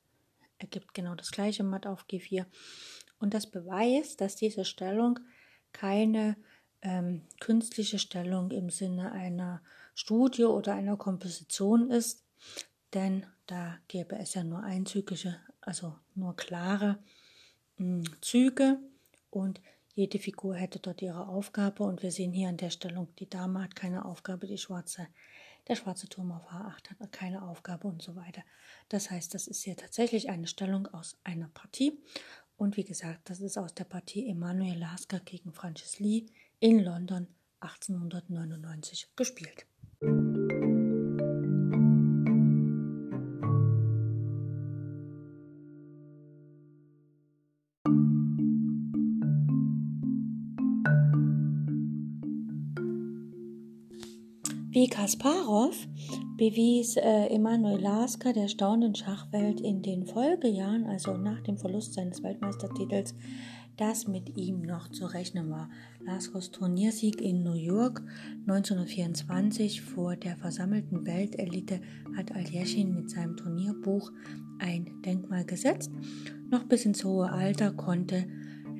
ergibt 0.59 0.95
genau 0.95 1.15
das 1.15 1.31
gleiche 1.31 1.65
Matt 1.65 1.87
auf 1.87 2.07
G4. 2.07 2.47
Und 3.19 3.35
das 3.35 3.51
beweist, 3.51 4.21
dass 4.21 4.37
diese 4.37 4.65
Stellung 4.65 5.19
keine 5.73 6.37
ähm, 6.83 7.23
künstliche 7.41 7.99
Stellung 7.99 8.51
im 8.51 8.71
Sinne 8.71 9.13
einer 9.13 9.63
Studie 9.95 10.45
oder 10.45 10.75
einer 10.75 10.97
Komposition 10.97 11.91
ist, 11.91 12.25
denn 12.95 13.27
da 13.47 13.79
gäbe 13.89 14.17
es 14.17 14.35
ja 14.35 14.45
nur 14.45 14.63
einzügige, 14.63 15.37
also 15.67 15.95
nur 16.15 16.35
klare 16.37 16.99
hm, 17.77 18.05
Züge 18.23 18.79
und 19.31 19.61
jede 19.95 20.19
Figur 20.19 20.55
hätte 20.55 20.79
dort 20.79 21.03
ihre 21.03 21.27
Aufgabe 21.27 21.83
und 21.83 22.03
wir 22.03 22.13
sehen 22.13 22.33
hier 22.33 22.49
an 22.49 22.57
der 22.57 22.71
Stellung, 22.71 23.09
die 23.19 23.29
Dame 23.29 23.63
hat 23.63 23.77
keine 23.77 24.05
Aufgabe, 24.05 24.47
die 24.47 24.59
schwarze, 24.59 25.09
der 25.69 25.77
schwarze 25.77 26.09
Turm 26.09 26.33
auf 26.33 26.47
H8 26.51 27.01
hat 27.01 27.13
keine 27.13 27.43
Aufgabe 27.43 27.89
und 27.89 28.03
so 28.03 28.15
weiter. 28.15 28.43
Das 28.89 29.11
heißt, 29.11 29.35
das 29.35 29.47
ist 29.47 29.63
hier 29.63 29.77
tatsächlich 29.77 30.31
eine 30.31 30.47
Stellung 30.47 30.87
aus 30.87 31.19
einer 31.25 31.49
Partie 31.49 31.99
und 32.57 32.77
wie 32.77 32.85
gesagt, 32.85 33.29
das 33.29 33.41
ist 33.41 33.59
aus 33.59 33.75
der 33.75 33.85
Partie 33.85 34.29
Emanuel 34.29 34.79
Lasker 34.79 35.21
gegen 35.21 35.53
Francis 35.53 35.99
Lee 35.99 36.27
in 36.61 36.79
London 36.79 37.27
1899 37.61 39.09
gespielt. 39.17 39.67
Kasparov 54.89 55.75
bewies 56.37 56.97
äh, 56.97 57.27
Emanuel 57.29 57.81
Lasker 57.81 58.33
der 58.33 58.49
staunenden 58.49 58.95
Schachwelt 58.95 59.61
in 59.61 59.83
den 59.83 60.07
Folgejahren, 60.07 60.85
also 60.87 61.17
nach 61.17 61.41
dem 61.43 61.59
Verlust 61.59 61.95
seines 61.95 62.23
Weltmeistertitels, 62.23 63.15
dass 63.77 64.07
mit 64.07 64.37
ihm 64.37 64.63
noch 64.63 64.89
zu 64.91 65.07
rechnen 65.07 65.51
war. 65.51 65.69
Laskers 66.01 66.51
Turniersieg 66.51 67.21
in 67.21 67.43
New 67.43 67.55
York 67.55 68.03
1924 68.49 69.83
vor 69.83 70.17
der 70.17 70.37
versammelten 70.37 71.07
Weltelite 71.07 71.81
hat 72.17 72.33
Aljeschin 72.33 72.95
mit 72.95 73.11
seinem 73.11 73.37
Turnierbuch 73.37 74.11
ein 74.59 75.03
Denkmal 75.05 75.45
gesetzt. 75.45 75.91
Noch 76.51 76.65
bis 76.65 76.85
ins 76.85 77.05
hohe 77.05 77.31
Alter 77.31 77.73
konnte 77.73 78.27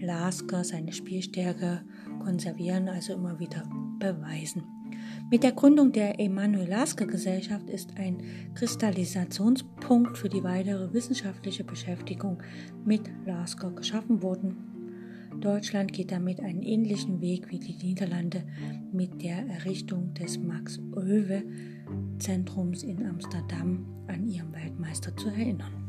Lasker 0.01 0.65
seine 0.65 0.93
Spielstärke 0.93 1.83
konservieren, 2.23 2.89
also 2.89 3.15
immer 3.15 3.39
wieder 3.39 3.69
beweisen. 3.99 4.76
Mit 5.29 5.43
der 5.43 5.51
Gründung 5.51 5.91
der 5.91 6.21
Emanuel 6.21 6.69
Lasker 6.69 7.05
Gesellschaft 7.05 7.69
ist 7.69 7.91
ein 7.97 8.23
Kristallisationspunkt 8.55 10.17
für 10.17 10.29
die 10.29 10.45
weitere 10.45 10.93
wissenschaftliche 10.93 11.65
Beschäftigung 11.65 12.41
mit 12.85 13.11
Lasker 13.25 13.73
geschaffen 13.73 14.23
worden. 14.23 14.57
Deutschland 15.41 15.93
geht 15.93 16.13
damit 16.13 16.39
einen 16.39 16.63
ähnlichen 16.63 17.21
Weg 17.21 17.51
wie 17.51 17.59
die 17.59 17.75
Niederlande 17.75 18.45
mit 18.93 19.21
der 19.21 19.45
Errichtung 19.49 20.15
des 20.15 20.39
Max 20.39 20.79
Oewe 20.95 21.43
Zentrums 22.21 22.85
in 22.85 23.05
Amsterdam 23.05 23.85
an 24.07 24.29
ihren 24.29 24.55
Weltmeister 24.55 25.17
zu 25.17 25.29
erinnern. 25.29 25.87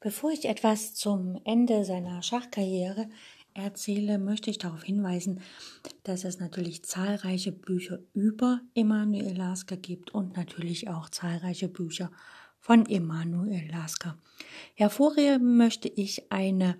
Bevor 0.00 0.30
ich 0.30 0.46
etwas 0.46 0.94
zum 0.94 1.38
Ende 1.44 1.84
seiner 1.84 2.22
Schachkarriere 2.22 3.10
erzähle, 3.52 4.18
möchte 4.18 4.48
ich 4.48 4.56
darauf 4.56 4.82
hinweisen, 4.82 5.42
dass 6.04 6.24
es 6.24 6.38
natürlich 6.38 6.84
zahlreiche 6.84 7.52
Bücher 7.52 7.98
über 8.14 8.62
Emanuel 8.74 9.36
Lasker 9.36 9.76
gibt 9.76 10.14
und 10.14 10.38
natürlich 10.38 10.88
auch 10.88 11.10
zahlreiche 11.10 11.68
Bücher 11.68 12.10
von 12.58 12.86
Emanuel 12.86 13.70
Lasker. 13.70 14.16
Hervorheben 14.74 15.58
möchte 15.58 15.88
ich 15.88 16.32
eine 16.32 16.78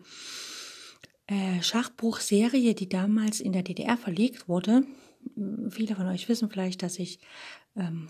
äh, 1.26 1.62
Schachbuchserie, 1.62 2.74
die 2.74 2.88
damals 2.88 3.40
in 3.40 3.52
der 3.52 3.62
DDR 3.62 3.98
verlegt 3.98 4.48
wurde. 4.48 4.84
Viele 5.68 5.94
von 5.94 6.06
euch 6.06 6.26
wissen 6.30 6.48
vielleicht, 6.48 6.82
dass 6.82 6.98
ich 6.98 7.18
ähm, 7.76 8.08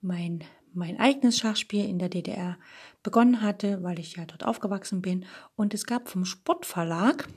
mein 0.00 0.42
mein 0.74 0.98
eigenes 0.98 1.38
Schachspiel 1.38 1.88
in 1.88 1.98
der 1.98 2.08
DDR 2.08 2.58
begonnen 3.02 3.40
hatte, 3.40 3.82
weil 3.82 3.98
ich 3.98 4.16
ja 4.16 4.24
dort 4.26 4.44
aufgewachsen 4.44 5.02
bin. 5.02 5.26
Und 5.56 5.74
es 5.74 5.86
gab 5.86 6.08
vom 6.08 6.24
Sportverlag, 6.24 7.28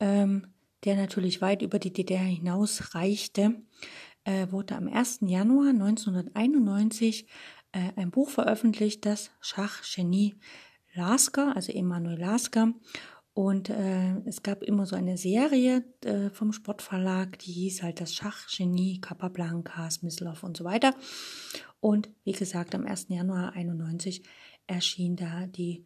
ähm, 0.00 0.46
der 0.84 0.96
natürlich 0.96 1.40
weit 1.40 1.62
über 1.62 1.78
die 1.78 1.92
DDR 1.92 2.20
hinaus 2.20 2.94
reichte, 2.94 3.62
äh, 4.24 4.50
wurde 4.50 4.76
am 4.76 4.88
1. 4.88 5.20
Januar 5.22 5.68
1991 5.70 7.26
äh, 7.72 7.92
ein 7.96 8.10
Buch 8.10 8.30
veröffentlicht, 8.30 9.04
das 9.06 9.30
Schachgenie 9.40 10.34
Lasker, 10.94 11.54
also 11.56 11.72
Emanuel 11.72 12.18
Lasker. 12.18 12.72
Und 13.34 13.68
äh, 13.68 14.16
es 14.26 14.44
gab 14.44 14.62
immer 14.62 14.86
so 14.86 14.94
eine 14.94 15.18
Serie 15.18 15.84
äh, 16.04 16.30
vom 16.30 16.52
Sportverlag, 16.52 17.36
die 17.40 17.50
hieß 17.50 17.82
halt 17.82 18.00
das 18.00 18.14
Schachgenie, 18.14 19.00
Capablanca, 19.00 19.90
Smyslov 19.90 20.44
und 20.44 20.56
so 20.56 20.62
weiter. 20.64 20.94
Und 21.80 22.10
wie 22.22 22.32
gesagt, 22.32 22.76
am 22.76 22.86
1. 22.86 23.08
Januar 23.08 23.52
91 23.54 24.22
erschien 24.68 25.16
da 25.16 25.48
die 25.48 25.84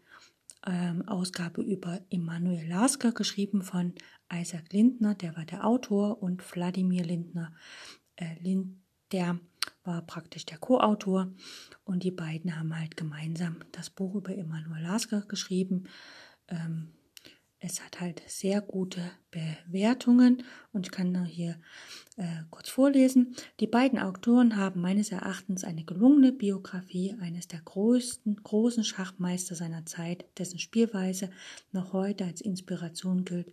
ähm, 0.67 1.09
Ausgabe 1.09 1.63
über 1.63 2.01
Emanuel 2.11 2.69
Lasker, 2.69 3.13
geschrieben 3.13 3.63
von 3.63 3.95
Isaac 4.31 4.71
Lindner, 4.73 5.15
der 5.15 5.35
war 5.35 5.47
der 5.47 5.67
Autor, 5.67 6.23
und 6.23 6.43
Wladimir 6.55 7.05
Lindner, 7.05 7.55
äh, 8.17 8.39
Lind, 8.43 8.77
der 9.11 9.41
war 9.85 10.03
praktisch 10.03 10.45
der 10.45 10.59
Co-Autor. 10.59 11.33
Und 11.85 12.03
die 12.03 12.11
beiden 12.11 12.59
haben 12.59 12.79
halt 12.79 12.99
gemeinsam 12.99 13.57
das 13.73 13.89
Buch 13.89 14.15
über 14.17 14.37
Emanuel 14.37 14.83
Lasker 14.83 15.23
geschrieben. 15.23 15.85
Ähm, 16.49 16.93
es 17.61 17.83
hat 17.83 18.01
halt 18.01 18.23
sehr 18.27 18.61
gute 18.61 19.01
Bewertungen 19.31 20.45
und 20.73 20.87
ich 20.87 20.93
kann 20.93 21.25
hier 21.25 21.61
äh, 22.17 22.43
kurz 22.51 22.69
vorlesen. 22.69 23.35
Die 23.59 23.67
beiden 23.67 23.99
Autoren 23.99 24.57
haben 24.57 24.81
meines 24.81 25.11
Erachtens 25.11 25.65
eine 25.65 25.85
gelungene 25.85 26.33
Biografie 26.33 27.17
eines 27.21 27.49
der 27.49 27.61
größten, 27.61 28.37
großen 28.37 28.85
Schachmeister 28.85 29.57
seiner 29.57 29.85
Zeit, 29.87 30.25
dessen 30.39 30.61
Spielweise 30.61 31.31
noch 31.73 31.93
heute 31.93 32.25
als 32.25 32.41
Inspiration 32.41 33.25
gilt. 33.25 33.53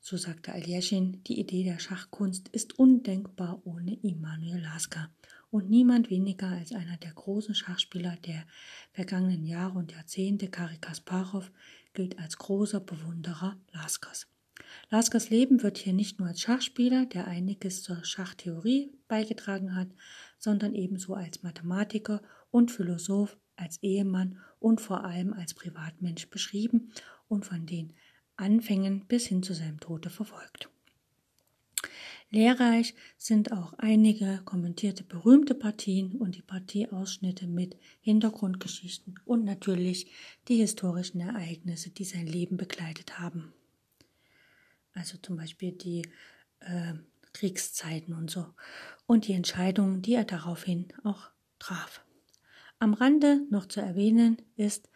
So 0.00 0.16
sagte 0.16 0.52
Aljeschin, 0.52 1.22
die 1.24 1.40
Idee 1.40 1.64
der 1.64 1.80
Schachkunst 1.80 2.48
ist 2.48 2.78
undenkbar 2.78 3.60
ohne 3.64 3.94
Immanuel 4.02 4.60
Lasker. 4.60 5.10
Und 5.50 5.70
niemand 5.70 6.10
weniger 6.10 6.48
als 6.48 6.72
einer 6.72 6.96
der 6.98 7.12
großen 7.12 7.54
Schachspieler 7.54 8.16
der 8.26 8.44
vergangenen 8.92 9.44
Jahre 9.44 9.78
und 9.78 9.92
Jahrzehnte, 9.92 10.48
Kari 10.48 10.76
Kasparov, 10.78 11.50
gilt 11.96 12.18
als 12.20 12.38
großer 12.38 12.78
Bewunderer 12.78 13.56
Laskers. 13.72 14.28
Laskers 14.90 15.30
Leben 15.30 15.62
wird 15.62 15.78
hier 15.78 15.92
nicht 15.92 16.20
nur 16.20 16.28
als 16.28 16.40
Schachspieler, 16.40 17.06
der 17.06 17.26
einiges 17.26 17.82
zur 17.82 18.04
Schachtheorie 18.04 18.92
beigetragen 19.08 19.74
hat, 19.74 19.88
sondern 20.38 20.74
ebenso 20.74 21.14
als 21.14 21.42
Mathematiker 21.42 22.22
und 22.50 22.70
Philosoph, 22.70 23.36
als 23.56 23.82
Ehemann 23.82 24.38
und 24.60 24.80
vor 24.80 25.04
allem 25.04 25.32
als 25.32 25.54
Privatmensch 25.54 26.28
beschrieben 26.28 26.92
und 27.28 27.44
von 27.44 27.66
den 27.66 27.94
Anfängen 28.36 29.06
bis 29.06 29.26
hin 29.26 29.42
zu 29.42 29.54
seinem 29.54 29.80
Tode 29.80 30.10
verfolgt. 30.10 30.68
Lehrreich 32.30 32.94
sind 33.16 33.52
auch 33.52 33.74
einige 33.74 34.40
kommentierte 34.44 35.04
berühmte 35.04 35.54
Partien 35.54 36.16
und 36.16 36.36
die 36.36 36.42
Partieausschnitte 36.42 37.46
mit 37.46 37.76
Hintergrundgeschichten 38.00 39.20
und 39.24 39.44
natürlich 39.44 40.10
die 40.48 40.56
historischen 40.56 41.20
Ereignisse, 41.20 41.90
die 41.90 42.04
sein 42.04 42.26
Leben 42.26 42.56
begleitet 42.56 43.20
haben. 43.20 43.52
Also 44.92 45.18
zum 45.18 45.36
Beispiel 45.36 45.72
die 45.72 46.02
äh, 46.60 46.94
Kriegszeiten 47.32 48.14
und 48.14 48.30
so 48.30 48.46
und 49.06 49.28
die 49.28 49.34
Entscheidungen, 49.34 50.02
die 50.02 50.14
er 50.14 50.24
daraufhin 50.24 50.88
auch 51.04 51.30
traf. 51.58 52.02
Am 52.78 52.92
Rande 52.92 53.42
noch 53.50 53.66
zu 53.66 53.80
erwähnen 53.80 54.42
ist 54.56 54.90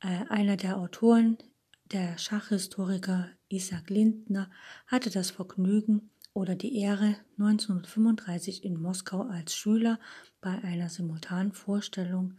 äh, 0.00 0.24
einer 0.28 0.56
der 0.56 0.78
Autoren, 0.78 1.38
der 1.86 2.16
Schachhistoriker 2.18 3.30
Isaac 3.48 3.90
Lindner, 3.90 4.50
hatte 4.86 5.10
das 5.10 5.30
Vergnügen, 5.30 6.10
oder 6.34 6.56
die 6.56 6.78
Ehre, 6.78 7.16
1935 7.38 8.64
in 8.64 8.80
Moskau 8.80 9.22
als 9.22 9.54
Schüler 9.54 10.00
bei 10.40 10.58
einer 10.62 10.90
simultanen 10.90 11.52
Vorstellung 11.52 12.34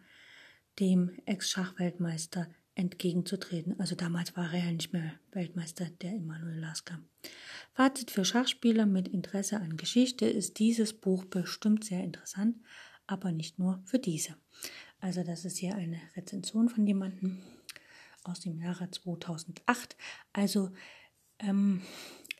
dem 0.79 1.17
Ex-Schachweltmeister 1.25 2.47
entgegenzutreten. 2.75 3.79
Also 3.79 3.95
damals 3.95 4.35
war 4.35 4.53
er 4.53 4.65
ja 4.65 4.71
nicht 4.71 4.91
mehr 4.91 5.13
Weltmeister, 5.31 5.85
der 6.01 6.11
Emanuel 6.11 6.59
Lasker. 6.59 6.99
Fazit 7.73 8.11
für 8.11 8.25
Schachspieler 8.25 8.85
mit 8.85 9.07
Interesse 9.07 9.61
an 9.61 9.77
Geschichte 9.77 10.25
ist 10.25 10.59
dieses 10.59 10.93
Buch 10.93 11.23
bestimmt 11.23 11.85
sehr 11.85 12.03
interessant, 12.03 12.57
aber 13.07 13.31
nicht 13.31 13.59
nur 13.59 13.81
für 13.85 13.99
diese. 13.99 14.35
Also 14.99 15.23
das 15.23 15.45
ist 15.45 15.57
hier 15.57 15.75
eine 15.75 16.01
Rezension 16.17 16.67
von 16.67 16.85
jemandem 16.85 17.41
aus 18.23 18.41
dem 18.41 18.59
Jahre 18.59 18.89
2008. 18.91 19.95
Also 20.33 20.71
ähm, 21.39 21.81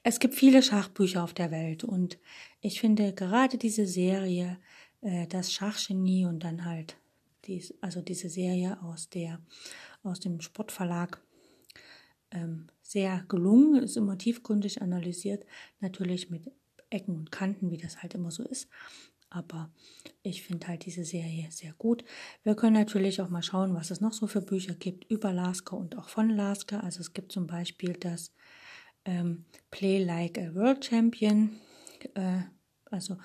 es 0.08 0.20
gibt 0.20 0.36
viele 0.36 0.62
Schachbücher 0.62 1.24
auf 1.24 1.34
der 1.34 1.50
Welt 1.50 1.84
und 1.84 2.20
ich 2.62 2.80
finde 2.80 3.12
gerade 3.12 3.58
diese 3.58 3.88
Serie 3.88 4.60
äh, 5.02 5.26
das 5.26 5.52
Schachgenie 5.52 6.28
und 6.28 6.44
dann 6.44 6.64
halt 6.64 6.96
dies, 7.46 7.74
also 7.82 8.02
diese 8.02 8.30
Serie 8.30 8.80
aus 8.84 9.10
der 9.10 9.40
aus 10.04 10.20
dem 10.20 10.42
Sportverlag 10.42 11.20
ähm, 12.30 12.68
sehr 12.84 13.26
gelungen, 13.28 13.82
ist 13.82 13.98
immer 13.98 14.16
tiefgründig 14.16 14.84
analysiert, 14.84 15.44
natürlich 15.80 16.30
mit 16.30 16.52
Ecken 16.92 17.16
und 17.18 17.32
Kanten, 17.32 17.72
wie 17.72 17.78
das 17.78 18.04
halt 18.04 18.14
immer 18.14 18.30
so 18.30 18.44
ist. 18.44 18.70
Aber 19.32 19.72
ich 20.22 20.44
finde 20.44 20.68
halt 20.68 20.86
diese 20.86 21.04
Serie 21.04 21.48
sehr 21.50 21.74
gut. 21.74 22.06
Wir 22.44 22.56
können 22.56 22.76
natürlich 22.76 23.22
auch 23.22 23.30
mal 23.30 23.42
schauen, 23.42 23.74
was 23.74 23.90
es 23.90 24.02
noch 24.02 24.14
so 24.14 24.28
für 24.28 24.42
Bücher 24.42 24.76
gibt 24.76 25.10
über 25.10 25.34
Lasker 25.34 25.76
und 25.76 25.98
auch 25.98 26.10
von 26.10 26.30
Lasker. 26.30 26.84
Also 26.84 27.00
es 27.00 27.14
gibt 27.14 27.32
zum 27.32 27.48
Beispiel 27.48 27.94
das 27.94 28.32
ähm, 29.06 29.46
Play 29.72 30.04
Like 30.04 30.38
a 30.38 30.54
World 30.54 30.84
Champion, 30.84 31.52
äh, 32.16 32.42
also 32.86 33.18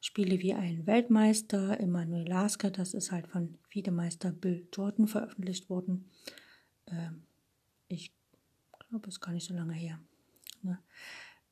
Spiele 0.00 0.38
wie 0.40 0.52
ein 0.52 0.86
Weltmeister, 0.86 1.80
Emanuel 1.80 2.28
Lasker, 2.28 2.70
das 2.70 2.92
ist 2.94 3.10
halt 3.10 3.26
von 3.26 3.56
Wiedemeister 3.70 4.32
Bill 4.32 4.68
Jordan 4.72 5.08
veröffentlicht 5.08 5.70
worden. 5.70 6.10
Ähm, 6.86 7.26
ich 7.88 8.14
glaube, 8.88 9.08
es 9.08 9.14
ist 9.14 9.20
gar 9.20 9.32
nicht 9.32 9.48
so 9.48 9.54
lange 9.54 9.72
her. 9.72 9.98
Ne? 10.62 10.78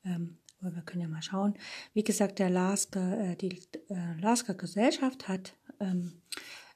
Ähm, 0.05 0.37
aber 0.61 0.75
wir 0.75 0.81
können 0.83 1.01
ja 1.01 1.07
mal 1.07 1.21
schauen. 1.21 1.55
Wie 1.93 2.03
gesagt, 2.03 2.39
der 2.39 2.49
Lasker, 2.49 3.31
äh, 3.31 3.35
die 3.35 3.59
äh, 3.89 4.19
Lasker 4.19 4.53
Gesellschaft 4.53 5.27
hat 5.27 5.55
ähm, 5.79 6.21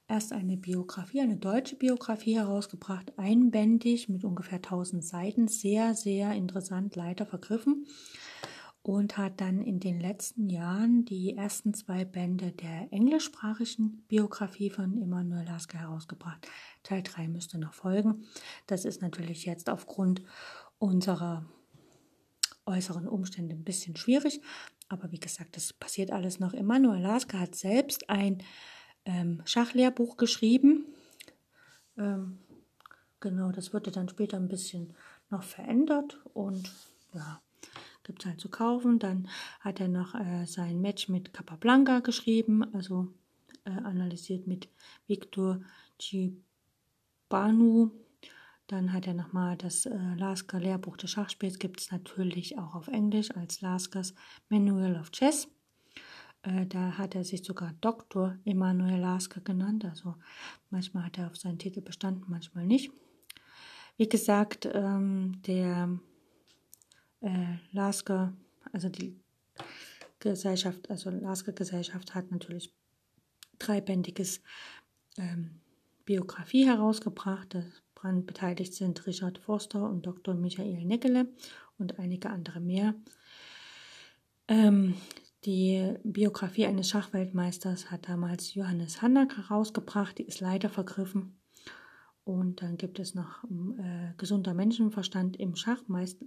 erst 0.08 0.34
eine 0.34 0.58
Biografie, 0.58 1.22
eine 1.22 1.38
deutsche 1.38 1.76
Biografie 1.76 2.36
herausgebracht, 2.36 3.14
einbändig 3.18 4.10
mit 4.10 4.24
ungefähr 4.24 4.58
1000 4.58 5.03
Seiten, 5.03 5.47
sehr, 5.47 5.93
sehr 5.95 6.34
interessant, 6.34 6.95
leider 6.95 7.26
vergriffen 7.26 7.86
und 8.88 9.18
hat 9.18 9.41
dann 9.41 9.62
in 9.62 9.82
den 9.82 9.99
letzten 9.99 10.49
Jahren 10.49 11.03
die 11.03 11.36
ersten 11.36 11.74
zwei 11.74 12.05
Bände 12.05 12.53
der 12.53 12.88
englischsprachigen 12.91 14.05
Biografie 14.08 14.70
von 14.70 14.97
Immanuel 14.97 15.45
Lasker 15.45 15.80
herausgebracht. 15.80 16.47
Teil 16.84 17.03
3 17.03 17.28
müsste 17.28 17.58
noch 17.58 17.74
folgen. 17.74 18.24
Das 18.66 18.86
ist 18.86 19.01
natürlich 19.01 19.45
jetzt 19.45 19.70
aufgrund 19.70 20.22
unserer 20.80 21.45
äußeren 22.66 23.10
Umstände 23.10 23.55
ein 23.55 23.66
bisschen 23.66 23.97
schwierig, 23.97 24.41
aber 24.88 25.12
wie 25.12 25.20
gesagt, 25.20 25.58
das 25.58 25.74
passiert 25.74 26.12
alles 26.12 26.39
noch. 26.39 26.53
Immanuel 26.53 27.01
Lasker 27.01 27.41
hat 27.41 27.55
selbst 27.55 28.10
ein 28.10 28.38
ähm, 29.08 29.41
Schachlehrbuch 29.45 30.18
geschrieben. 30.18 30.86
Ähm, 31.97 32.38
genau, 33.20 33.51
das 33.51 33.74
wurde 33.74 33.91
dann 33.91 34.10
später 34.10 34.38
ein 34.38 34.49
bisschen 34.49 34.93
noch 35.30 35.43
verändert 35.43 36.20
und 36.34 36.72
ja, 37.14 37.41
gibt 38.03 38.22
es 38.22 38.26
halt 38.28 38.39
zu 38.39 38.49
kaufen. 38.49 38.99
Dann 38.99 39.28
hat 39.62 39.80
er 39.80 39.88
noch 39.88 40.14
äh, 40.14 40.45
sein 40.45 40.82
Match 40.82 41.10
mit 41.10 41.34
Capablanca 41.34 41.99
geschrieben, 41.99 42.64
also 42.76 43.08
äh, 43.66 43.72
analysiert 43.72 44.45
mit 44.45 44.70
Victor 45.08 45.62
Gibanu. 45.97 47.91
Dann 48.68 48.91
hat 48.91 49.08
er 49.08 49.14
nochmal 49.14 49.55
das 49.55 49.86
äh, 49.86 49.97
Lasker 50.18 50.60
Lehrbuch 50.60 50.97
des 50.97 51.12
Schachspiels, 51.12 51.58
gibt 51.58 51.80
es 51.80 51.91
natürlich 51.91 52.58
auch 52.60 52.76
auf 52.76 52.89
Englisch 52.89 53.32
als 53.32 53.62
Laskers 53.62 54.14
Manual 54.49 54.99
of 54.99 55.12
Chess. 55.12 55.47
Äh, 56.47 56.65
da 56.65 56.97
hat 56.97 57.13
er 57.13 57.25
sich 57.25 57.43
sogar 57.43 57.73
Dr. 57.81 58.37
Emanuel 58.45 58.99
Lasker 58.99 59.41
genannt, 59.41 59.83
also 59.83 60.15
manchmal 60.69 61.03
hat 61.03 61.17
er 61.17 61.27
auf 61.27 61.35
seinen 61.35 61.59
Titel 61.59 61.81
bestanden, 61.81 62.23
manchmal 62.27 62.65
nicht. 62.65 62.91
Wie 63.97 64.07
gesagt, 64.07 64.69
ähm, 64.73 65.41
der 65.45 65.99
äh, 67.19 67.55
Lasker, 67.71 68.33
also 68.71 68.87
die 68.87 69.19
Gesellschaft, 70.19 70.89
also 70.89 71.09
Lasker 71.09 71.51
Gesellschaft 71.51 72.15
hat 72.15 72.31
natürlich 72.31 72.73
dreibändiges 73.59 74.41
ähm, 75.17 75.59
Biografie 76.05 76.65
herausgebracht. 76.65 77.57
Daran 77.95 78.25
beteiligt 78.25 78.73
sind 78.73 79.05
Richard 79.05 79.39
Forster 79.39 79.89
und 79.89 80.05
Dr. 80.05 80.33
Michael 80.35 80.85
Neckele 80.85 81.27
und 81.77 81.99
einige 81.99 82.29
andere 82.29 82.61
mehr. 82.61 82.93
Ähm, 84.47 84.95
die 85.47 85.93
Biografie 86.03 86.65
eines 86.65 86.89
Schachweltmeisters 86.89 87.89
hat 87.89 88.09
damals 88.09 88.53
Johannes 88.53 89.01
Hannack 89.01 89.37
herausgebracht, 89.37 90.17
die 90.17 90.23
ist 90.27 90.41
leider 90.41 90.69
vergriffen. 90.69 91.39
Und 92.25 92.61
dann 92.61 92.75
gibt 92.75 92.99
es 92.99 93.15
noch 93.15 93.45
äh, 93.45 94.11
Gesunder 94.17 94.53
Menschenverstand 94.53 95.37
im 95.37 95.55
Schach, 95.55 95.81
meist, 95.87 96.17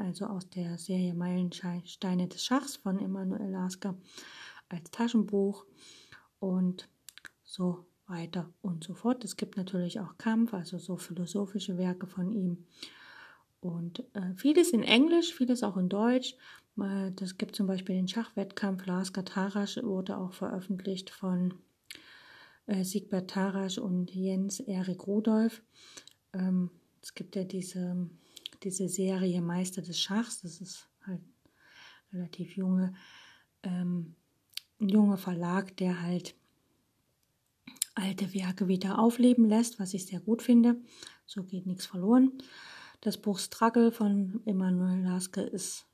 also 0.00 0.26
aus 0.26 0.48
der 0.48 0.78
Serie 0.78 1.12
Meilensteine 1.12 2.28
des 2.28 2.44
Schachs 2.44 2.76
von 2.76 3.00
Emanuel 3.00 3.50
Lasker 3.50 3.96
als 4.68 4.92
Taschenbuch 4.92 5.66
und 6.38 6.88
so 7.42 7.84
weiter 8.06 8.48
und 8.62 8.84
so 8.84 8.94
fort. 8.94 9.24
Es 9.24 9.36
gibt 9.36 9.56
natürlich 9.56 9.98
auch 9.98 10.16
Kampf, 10.18 10.54
also 10.54 10.78
so 10.78 10.96
philosophische 10.96 11.78
Werke 11.78 12.06
von 12.06 12.30
ihm. 12.30 12.64
Und 13.60 14.04
äh, 14.14 14.34
vieles 14.36 14.70
in 14.70 14.84
Englisch, 14.84 15.34
vieles 15.34 15.64
auch 15.64 15.76
in 15.76 15.88
Deutsch. 15.88 16.36
Das 17.16 17.38
gibt 17.38 17.56
zum 17.56 17.66
Beispiel 17.66 17.96
den 17.96 18.06
Schachwettkampf 18.06 18.86
Lasker 18.86 19.24
Tarasch, 19.24 19.78
wurde 19.78 20.16
auch 20.16 20.32
veröffentlicht 20.32 21.10
von 21.10 21.54
äh, 22.66 22.84
Siegbert 22.84 23.30
Tarasch 23.30 23.78
und 23.78 24.14
Jens 24.14 24.60
Erik 24.60 25.06
Rudolf. 25.08 25.62
Ähm, 26.32 26.70
es 27.02 27.14
gibt 27.14 27.34
ja 27.34 27.42
diese, 27.42 28.08
diese 28.62 28.88
Serie 28.88 29.40
Meister 29.40 29.82
des 29.82 30.00
Schachs, 30.00 30.42
das 30.42 30.60
ist 30.60 30.88
halt 31.04 31.22
relativ 32.12 32.56
junge, 32.56 32.94
ähm, 33.64 34.14
ein 34.80 34.88
junger 34.88 35.16
Verlag, 35.16 35.76
der 35.78 36.00
halt 36.00 36.36
alte 37.96 38.32
Werke 38.34 38.68
wieder 38.68 39.00
aufleben 39.00 39.48
lässt, 39.48 39.80
was 39.80 39.94
ich 39.94 40.06
sehr 40.06 40.20
gut 40.20 40.42
finde. 40.42 40.76
So 41.26 41.42
geht 41.42 41.66
nichts 41.66 41.86
verloren. 41.86 42.38
Das 43.00 43.18
Buch 43.18 43.40
Struggle 43.40 43.90
von 43.90 44.40
Emanuel 44.46 45.02
Laske 45.02 45.40
ist 45.40 45.87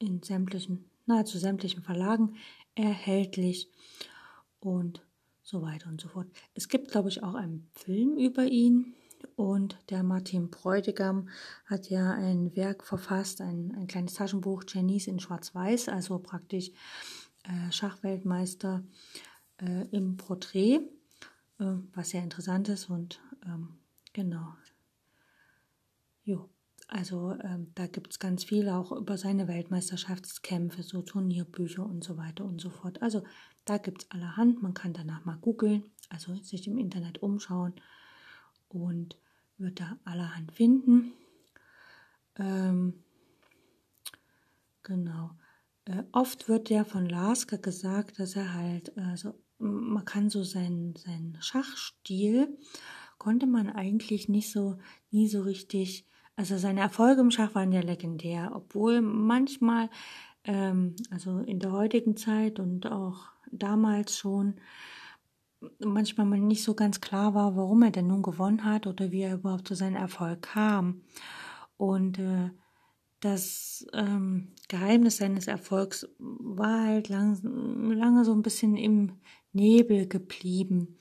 in 0.00 0.22
sämtlichen, 0.22 0.84
nahezu 1.06 1.38
sämtlichen 1.38 1.82
Verlagen 1.82 2.34
erhältlich. 2.74 3.70
Und 4.58 5.02
so 5.50 5.62
weiter 5.62 5.88
und 5.88 6.00
so 6.00 6.08
fort. 6.08 6.28
Es 6.54 6.68
gibt, 6.68 6.90
glaube 6.90 7.08
ich, 7.08 7.22
auch 7.22 7.34
einen 7.34 7.68
Film 7.74 8.16
über 8.16 8.44
ihn. 8.44 8.94
Und 9.36 9.76
der 9.90 10.02
Martin 10.02 10.48
Bräutigam 10.48 11.28
hat 11.66 11.90
ja 11.90 12.12
ein 12.12 12.56
Werk 12.56 12.84
verfasst, 12.84 13.40
ein, 13.40 13.74
ein 13.74 13.86
kleines 13.86 14.14
Taschenbuch, 14.14 14.64
Janice 14.66 15.08
in 15.08 15.20
Schwarz-Weiß, 15.20 15.88
also 15.88 16.18
praktisch 16.18 16.70
äh, 17.42 17.70
Schachweltmeister 17.70 18.82
äh, 19.58 19.86
im 19.90 20.16
Porträt, 20.16 20.80
äh, 21.58 21.74
was 21.94 22.10
sehr 22.10 22.22
interessant 22.22 22.68
ist. 22.68 22.88
Und 22.88 23.20
ähm, 23.44 23.78
genau. 24.12 24.54
Jo. 26.24 26.48
Also 26.92 27.36
ähm, 27.44 27.70
da 27.76 27.86
gibt 27.86 28.10
es 28.10 28.18
ganz 28.18 28.42
viel 28.42 28.68
auch 28.68 28.90
über 28.90 29.16
seine 29.16 29.46
Weltmeisterschaftskämpfe, 29.46 30.82
so 30.82 31.02
Turnierbücher 31.02 31.86
und 31.86 32.02
so 32.02 32.16
weiter 32.16 32.44
und 32.44 32.60
so 32.60 32.68
fort. 32.68 33.00
Also 33.00 33.22
da 33.64 33.78
gibt 33.78 34.02
es 34.02 34.10
allerhand. 34.10 34.60
Man 34.60 34.74
kann 34.74 34.92
danach 34.92 35.24
mal 35.24 35.38
googeln, 35.40 35.84
also 36.08 36.34
sich 36.42 36.66
im 36.66 36.78
Internet 36.78 37.22
umschauen 37.22 37.74
und 38.68 39.16
wird 39.56 39.78
da 39.78 39.98
allerhand 40.04 40.50
finden. 40.50 41.12
Ähm, 42.34 43.04
genau. 44.82 45.30
Äh, 45.84 46.02
oft 46.10 46.48
wird 46.48 46.70
ja 46.70 46.82
von 46.82 47.06
Lasker 47.06 47.58
gesagt, 47.58 48.18
dass 48.18 48.34
er 48.34 48.52
halt, 48.52 48.98
also 48.98 49.38
man 49.58 50.04
kann 50.04 50.28
so 50.28 50.42
seinen, 50.42 50.96
seinen 50.96 51.40
Schachstil, 51.40 52.58
konnte 53.16 53.46
man 53.46 53.70
eigentlich 53.70 54.28
nicht 54.28 54.50
so, 54.50 54.78
nie 55.12 55.28
so 55.28 55.42
richtig 55.42 56.09
also 56.40 56.56
seine 56.56 56.80
Erfolge 56.80 57.20
im 57.20 57.30
Schach 57.30 57.54
waren 57.54 57.70
ja 57.70 57.82
legendär, 57.82 58.52
obwohl 58.54 59.02
manchmal, 59.02 59.90
ähm, 60.44 60.96
also 61.10 61.40
in 61.40 61.58
der 61.58 61.70
heutigen 61.70 62.16
Zeit 62.16 62.58
und 62.58 62.90
auch 62.90 63.28
damals 63.52 64.16
schon, 64.16 64.54
manchmal 65.80 66.24
mal 66.24 66.40
nicht 66.40 66.64
so 66.64 66.72
ganz 66.72 67.02
klar 67.02 67.34
war, 67.34 67.56
warum 67.56 67.82
er 67.82 67.90
denn 67.90 68.06
nun 68.06 68.22
gewonnen 68.22 68.64
hat 68.64 68.86
oder 68.86 69.12
wie 69.12 69.20
er 69.20 69.34
überhaupt 69.34 69.68
zu 69.68 69.74
seinem 69.74 69.96
Erfolg 69.96 70.40
kam. 70.40 71.02
Und 71.76 72.18
äh, 72.18 72.48
das 73.20 73.86
ähm, 73.92 74.54
Geheimnis 74.68 75.18
seines 75.18 75.46
Erfolgs 75.46 76.08
war 76.18 76.86
halt 76.86 77.10
lang, 77.10 77.38
lange 77.92 78.24
so 78.24 78.32
ein 78.32 78.40
bisschen 78.40 78.78
im 78.78 79.18
Nebel 79.52 80.08
geblieben. 80.08 80.96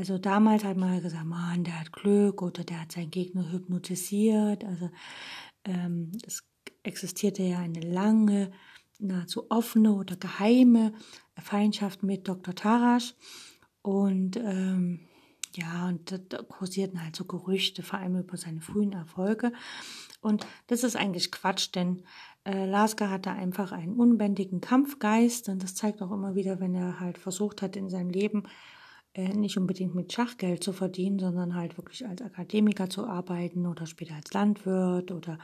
Also 0.00 0.16
damals 0.16 0.64
hat 0.64 0.78
man 0.78 1.02
gesagt, 1.02 1.26
man, 1.26 1.62
der 1.62 1.78
hat 1.78 1.92
Glück 1.92 2.40
oder 2.40 2.64
der 2.64 2.80
hat 2.80 2.92
seinen 2.92 3.10
Gegner 3.10 3.52
hypnotisiert. 3.52 4.64
Also 4.64 4.88
ähm, 5.66 6.12
es 6.26 6.42
existierte 6.82 7.42
ja 7.42 7.58
eine 7.58 7.80
lange, 7.80 8.50
nahezu 8.98 9.50
offene 9.50 9.92
oder 9.92 10.16
geheime 10.16 10.94
Feindschaft 11.36 12.02
mit 12.02 12.26
Dr. 12.28 12.54
Tarasch. 12.54 13.14
Und 13.82 14.38
ähm, 14.38 15.00
ja, 15.54 15.88
und 15.88 16.18
da 16.32 16.42
kursierten 16.44 17.04
halt 17.04 17.14
so 17.14 17.26
Gerüchte, 17.26 17.82
vor 17.82 17.98
allem 17.98 18.20
über 18.20 18.38
seine 18.38 18.62
frühen 18.62 18.92
Erfolge. 18.92 19.52
Und 20.22 20.46
das 20.68 20.82
ist 20.82 20.96
eigentlich 20.96 21.30
Quatsch, 21.30 21.74
denn 21.74 22.04
äh, 22.46 22.64
Lasker 22.64 23.10
hatte 23.10 23.32
einfach 23.32 23.72
einen 23.72 24.00
unbändigen 24.00 24.62
Kampfgeist 24.62 25.50
und 25.50 25.62
das 25.62 25.74
zeigt 25.74 26.00
auch 26.00 26.10
immer 26.10 26.34
wieder, 26.34 26.58
wenn 26.58 26.74
er 26.74 27.00
halt 27.00 27.18
versucht 27.18 27.60
hat, 27.60 27.76
in 27.76 27.90
seinem 27.90 28.08
Leben 28.08 28.44
nicht 29.16 29.58
unbedingt 29.58 29.94
mit 29.94 30.12
Schachgeld 30.12 30.62
zu 30.62 30.72
verdienen, 30.72 31.18
sondern 31.18 31.54
halt 31.54 31.76
wirklich 31.76 32.06
als 32.06 32.22
Akademiker 32.22 32.88
zu 32.88 33.06
arbeiten 33.06 33.66
oder 33.66 33.86
später 33.86 34.14
als 34.14 34.32
Landwirt 34.32 35.10
oder 35.10 35.38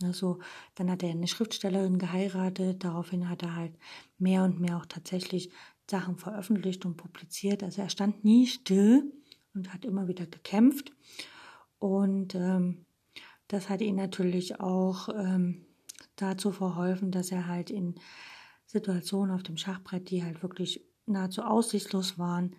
ne, 0.00 0.14
so. 0.14 0.38
Dann 0.76 0.90
hat 0.90 1.02
er 1.02 1.10
eine 1.10 1.26
Schriftstellerin 1.26 1.98
geheiratet, 1.98 2.84
daraufhin 2.84 3.28
hat 3.28 3.42
er 3.42 3.54
halt 3.54 3.74
mehr 4.18 4.44
und 4.44 4.60
mehr 4.60 4.78
auch 4.78 4.86
tatsächlich 4.86 5.50
Sachen 5.90 6.16
veröffentlicht 6.16 6.86
und 6.86 6.96
publiziert. 6.96 7.62
Also 7.62 7.82
er 7.82 7.90
stand 7.90 8.24
nie 8.24 8.46
still 8.46 9.12
und 9.54 9.74
hat 9.74 9.84
immer 9.84 10.08
wieder 10.08 10.26
gekämpft. 10.26 10.92
Und 11.78 12.34
ähm, 12.34 12.86
das 13.48 13.68
hat 13.68 13.82
ihn 13.82 13.96
natürlich 13.96 14.58
auch 14.60 15.10
ähm, 15.10 15.66
dazu 16.16 16.50
verholfen, 16.50 17.10
dass 17.10 17.30
er 17.30 17.46
halt 17.46 17.70
in 17.70 17.96
Situationen 18.64 19.34
auf 19.34 19.42
dem 19.42 19.58
Schachbrett, 19.58 20.08
die 20.08 20.24
halt 20.24 20.42
wirklich 20.42 20.86
nahezu 21.04 21.42
aussichtslos 21.42 22.18
waren, 22.18 22.56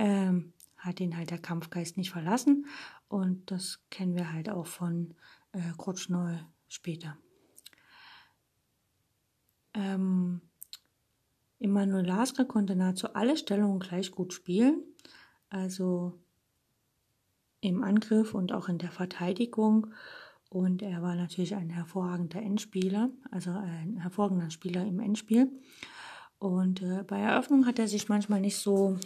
ähm, 0.00 0.54
hat 0.78 0.98
ihn 0.98 1.16
halt 1.16 1.30
der 1.30 1.38
Kampfgeist 1.38 1.98
nicht 1.98 2.10
verlassen. 2.10 2.66
Und 3.08 3.50
das 3.50 3.80
kennen 3.90 4.16
wir 4.16 4.32
halt 4.32 4.48
auch 4.48 4.66
von 4.66 5.14
äh, 5.52 5.60
Krutschnoll 5.76 6.40
später. 6.68 7.18
Ähm, 9.74 10.40
Immanuel 11.58 12.06
Lasker 12.06 12.46
konnte 12.46 12.74
nahezu 12.74 13.12
alle 13.12 13.36
Stellungen 13.36 13.78
gleich 13.78 14.10
gut 14.10 14.32
spielen. 14.32 14.82
Also 15.50 16.18
im 17.60 17.84
Angriff 17.84 18.32
und 18.32 18.52
auch 18.52 18.70
in 18.70 18.78
der 18.78 18.90
Verteidigung. 18.90 19.88
Und 20.48 20.80
er 20.80 21.02
war 21.02 21.14
natürlich 21.14 21.54
ein 21.54 21.68
hervorragender 21.68 22.40
Endspieler, 22.40 23.10
also 23.30 23.50
ein 23.50 23.98
hervorragender 23.98 24.50
Spieler 24.50 24.86
im 24.86 24.98
Endspiel. 24.98 25.52
Und 26.38 26.80
äh, 26.80 27.04
bei 27.06 27.20
Eröffnung 27.20 27.66
hat 27.66 27.78
er 27.78 27.86
sich 27.86 28.08
manchmal 28.08 28.40
nicht 28.40 28.56
so, 28.56 28.98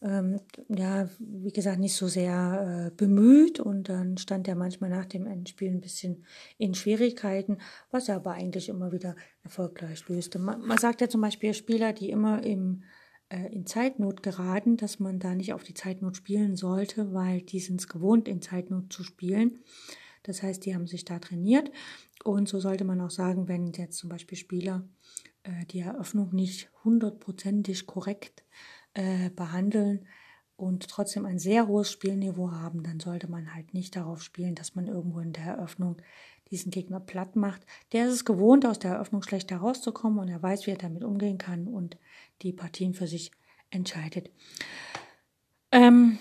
ähm, 0.00 0.40
ja, 0.68 1.08
wie 1.18 1.52
gesagt, 1.52 1.78
nicht 1.80 1.94
so 1.94 2.06
sehr 2.06 2.88
äh, 2.88 2.96
bemüht. 2.96 3.60
Und 3.60 3.88
dann 3.88 4.16
stand 4.18 4.48
er 4.48 4.54
manchmal 4.54 4.90
nach 4.90 5.06
dem 5.06 5.26
Endspiel 5.26 5.70
ein 5.70 5.80
bisschen 5.80 6.24
in 6.56 6.74
Schwierigkeiten, 6.74 7.58
was 7.90 8.08
er 8.08 8.16
aber 8.16 8.32
eigentlich 8.32 8.68
immer 8.68 8.92
wieder 8.92 9.16
erfolgreich 9.42 10.08
löste. 10.08 10.38
Man, 10.38 10.60
man 10.66 10.78
sagt 10.78 11.00
ja 11.00 11.08
zum 11.08 11.20
Beispiel 11.20 11.54
Spieler, 11.54 11.92
die 11.92 12.10
immer 12.10 12.44
im 12.44 12.82
äh, 13.30 13.52
in 13.52 13.66
Zeitnot 13.66 14.22
geraten, 14.22 14.76
dass 14.76 15.00
man 15.00 15.18
da 15.18 15.34
nicht 15.34 15.52
auf 15.52 15.62
die 15.62 15.74
Zeitnot 15.74 16.16
spielen 16.16 16.56
sollte, 16.56 17.12
weil 17.12 17.42
die 17.42 17.60
sind 17.60 17.80
es 17.80 17.88
gewohnt, 17.88 18.28
in 18.28 18.40
Zeitnot 18.40 18.92
zu 18.92 19.02
spielen. 19.02 19.58
Das 20.22 20.42
heißt, 20.42 20.64
die 20.64 20.74
haben 20.74 20.86
sich 20.86 21.04
da 21.04 21.18
trainiert. 21.18 21.70
Und 22.24 22.48
so 22.48 22.58
sollte 22.58 22.84
man 22.84 23.00
auch 23.00 23.10
sagen, 23.10 23.48
wenn 23.48 23.72
jetzt 23.72 23.98
zum 23.98 24.08
Beispiel 24.08 24.36
Spieler 24.38 24.88
äh, 25.42 25.64
die 25.66 25.80
Eröffnung 25.80 26.34
nicht 26.34 26.70
hundertprozentig 26.84 27.86
korrekt 27.86 28.44
äh, 28.94 29.30
behandeln 29.30 30.06
und 30.56 30.88
trotzdem 30.88 31.24
ein 31.24 31.38
sehr 31.38 31.68
hohes 31.68 31.92
Spielniveau 31.92 32.50
haben, 32.50 32.82
dann 32.82 32.98
sollte 32.98 33.30
man 33.30 33.54
halt 33.54 33.74
nicht 33.74 33.94
darauf 33.94 34.22
spielen, 34.22 34.54
dass 34.54 34.74
man 34.74 34.88
irgendwo 34.88 35.20
in 35.20 35.32
der 35.32 35.44
Eröffnung 35.44 35.96
diesen 36.50 36.70
Gegner 36.70 37.00
platt 37.00 37.36
macht. 37.36 37.62
Der 37.92 38.06
ist 38.06 38.14
es 38.14 38.24
gewohnt, 38.24 38.66
aus 38.66 38.78
der 38.78 38.92
Eröffnung 38.92 39.22
schlecht 39.22 39.50
herauszukommen 39.50 40.18
und 40.18 40.28
er 40.28 40.42
weiß, 40.42 40.66
wie 40.66 40.72
er 40.72 40.78
damit 40.78 41.04
umgehen 41.04 41.38
kann 41.38 41.68
und 41.68 41.96
die 42.42 42.52
Partien 42.52 42.94
für 42.94 43.06
sich 43.06 43.30
entscheidet. 43.70 44.30
Ähm, 45.70 46.18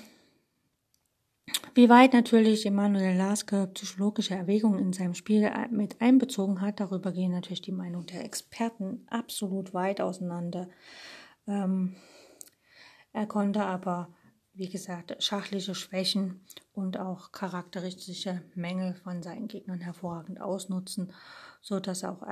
wie 1.73 1.89
weit 1.89 2.13
natürlich 2.13 2.65
Emanuel 2.65 3.15
Laske 3.15 3.67
psychologische 3.73 4.35
Erwägungen 4.35 4.79
in 4.79 4.93
seinem 4.93 5.13
Spiel 5.13 5.49
mit 5.71 6.01
einbezogen 6.01 6.61
hat, 6.61 6.79
darüber 6.79 7.11
gehen 7.11 7.31
natürlich 7.31 7.61
die 7.61 7.71
Meinungen 7.71 8.07
der 8.07 8.25
Experten 8.25 9.05
absolut 9.09 9.73
weit 9.73 10.01
auseinander. 10.01 10.69
Ähm, 11.47 11.95
er 13.13 13.27
konnte 13.27 13.63
aber, 13.63 14.13
wie 14.53 14.69
gesagt, 14.69 15.21
schachliche 15.23 15.75
Schwächen 15.75 16.45
und 16.73 16.97
auch 16.97 17.31
charakteristische 17.31 18.41
Mängel 18.55 18.95
von 18.95 19.23
seinen 19.23 19.47
Gegnern 19.47 19.81
hervorragend 19.81 20.41
ausnutzen 20.41 21.11
so 21.67 21.79
dass 21.79 22.03
auch 22.03 22.25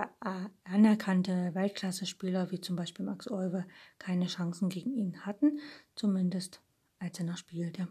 anerkannte 0.63 1.53
Weltklasse-Spieler 1.53 2.51
wie 2.51 2.61
zum 2.61 2.76
Beispiel 2.78 3.05
Max 3.05 3.30
Euwe 3.30 3.65
keine 3.99 4.28
Chancen 4.28 4.69
gegen 4.69 4.93
ihn 4.93 5.26
hatten, 5.26 5.59
zumindest 5.95 6.61
als 6.99 7.19
er 7.19 7.26
noch 7.26 7.38
spielte. 7.38 7.88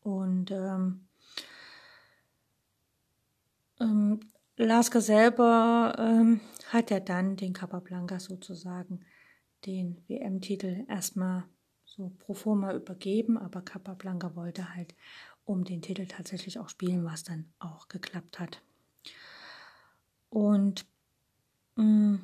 Und 0.00 0.50
ähm, 0.50 1.06
ähm, 3.80 4.20
Lasker 4.56 5.00
selber 5.00 5.94
ähm, 5.98 6.40
hat 6.70 6.90
ja 6.90 7.00
dann 7.00 7.36
den 7.36 7.52
Capablanca 7.52 8.20
sozusagen 8.20 9.04
den 9.66 10.02
WM-Titel 10.08 10.84
erstmal 10.88 11.44
so 11.96 12.10
pro 12.18 12.34
forma 12.34 12.74
übergeben, 12.74 13.38
aber 13.38 13.62
Capablanca 13.62 14.34
wollte 14.34 14.74
halt 14.74 14.94
um 15.44 15.64
den 15.64 15.82
Titel 15.82 16.06
tatsächlich 16.06 16.58
auch 16.58 16.68
spielen, 16.68 17.04
was 17.04 17.22
dann 17.22 17.52
auch 17.58 17.88
geklappt 17.88 18.40
hat. 18.40 18.62
Und 20.30 20.86
mm, 21.76 22.16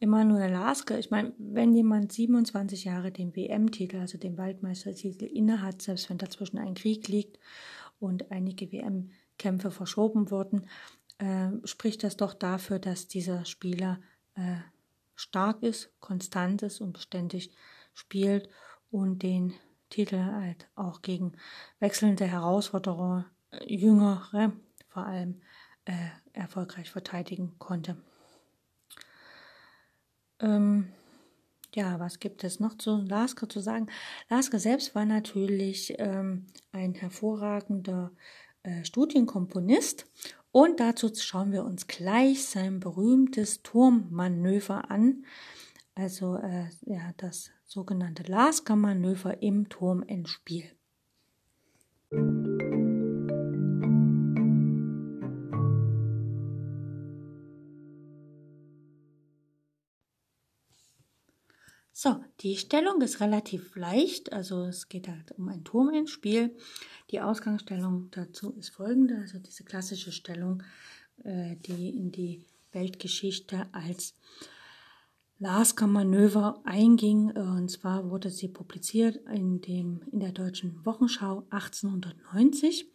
Emanuel 0.00 0.50
Laske, 0.50 0.98
ich 0.98 1.10
meine, 1.10 1.32
wenn 1.38 1.72
jemand 1.72 2.12
27 2.12 2.84
Jahre 2.84 3.10
den 3.10 3.34
WM-Titel, 3.34 3.98
also 3.98 4.18
den 4.18 4.36
Waldmeistertitel 4.36 5.24
innehat, 5.24 5.80
selbst 5.80 6.10
wenn 6.10 6.18
dazwischen 6.18 6.58
ein 6.58 6.74
Krieg 6.74 7.08
liegt 7.08 7.38
und 7.98 8.30
einige 8.30 8.70
WM-Kämpfe 8.70 9.70
verschoben 9.70 10.30
wurden, 10.30 10.66
äh, 11.18 11.48
spricht 11.64 12.04
das 12.04 12.18
doch 12.18 12.34
dafür, 12.34 12.78
dass 12.78 13.08
dieser 13.08 13.46
Spieler 13.46 14.00
äh, 14.34 14.56
stark 15.14 15.62
ist, 15.62 15.90
konstant 16.00 16.62
ist 16.62 16.82
und 16.82 16.92
beständig 16.92 17.50
spielt 17.96 18.48
und 18.90 19.22
den 19.22 19.54
Titel 19.90 20.18
halt 20.18 20.68
auch 20.74 21.02
gegen 21.02 21.32
wechselnde 21.80 22.26
Herausforderer, 22.26 23.26
äh, 23.50 23.74
Jüngere 23.74 24.52
vor 24.88 25.06
allem, 25.06 25.42
äh, 25.84 26.08
erfolgreich 26.32 26.90
verteidigen 26.90 27.58
konnte. 27.58 27.96
Ähm, 30.40 30.92
ja, 31.74 32.00
was 32.00 32.18
gibt 32.18 32.44
es 32.44 32.60
noch 32.60 32.76
zu 32.76 32.96
Lasker 32.96 33.48
zu 33.48 33.60
sagen? 33.60 33.86
Lasker 34.28 34.58
selbst 34.58 34.94
war 34.94 35.04
natürlich 35.04 35.94
ähm, 35.98 36.46
ein 36.72 36.94
hervorragender 36.94 38.12
äh, 38.62 38.84
Studienkomponist 38.84 40.06
und 40.50 40.80
dazu 40.80 41.10
schauen 41.14 41.52
wir 41.52 41.64
uns 41.64 41.86
gleich 41.86 42.46
sein 42.46 42.80
berühmtes 42.80 43.62
Turmmanöver 43.62 44.90
an, 44.90 45.24
also 45.94 46.36
äh, 46.36 46.68
ja, 46.86 47.12
das 47.16 47.50
sogenannte 47.66 48.22
Lasker-Manöver 48.22 49.42
im 49.42 49.68
Turmendspiel. 49.68 50.70
So, 61.98 62.22
die 62.40 62.56
Stellung 62.56 63.00
ist 63.00 63.20
relativ 63.20 63.74
leicht, 63.74 64.32
also 64.32 64.64
es 64.64 64.88
geht 64.88 65.08
halt 65.08 65.32
um 65.32 65.48
ein 65.48 65.64
Turm 65.64 65.88
ins 65.94 66.10
Spiel. 66.10 66.54
Die 67.10 67.20
Ausgangsstellung 67.20 68.10
dazu 68.10 68.52
ist 68.52 68.68
folgende, 68.68 69.16
also 69.16 69.38
diese 69.38 69.64
klassische 69.64 70.12
Stellung, 70.12 70.62
äh, 71.24 71.56
die 71.56 71.88
in 71.96 72.12
die 72.12 72.44
Weltgeschichte 72.72 73.66
als 73.72 74.14
Lasker-Manöver 75.38 76.60
einging. 76.64 77.30
Äh, 77.30 77.40
und 77.40 77.70
zwar 77.70 78.10
wurde 78.10 78.30
sie 78.30 78.48
publiziert 78.48 79.16
in, 79.32 79.60
dem, 79.60 80.02
in 80.12 80.20
der 80.20 80.32
deutschen 80.32 80.84
Wochenschau 80.84 81.46
1890. 81.50 82.90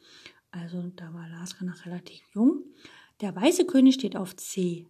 Also 0.51 0.91
da 0.95 1.13
war 1.13 1.27
Lasker 1.29 1.65
noch 1.65 1.85
relativ 1.85 2.21
jung. 2.33 2.63
Der 3.21 3.35
weiße 3.35 3.65
König 3.65 3.95
steht 3.95 4.15
auf 4.17 4.33
C8 4.33 4.87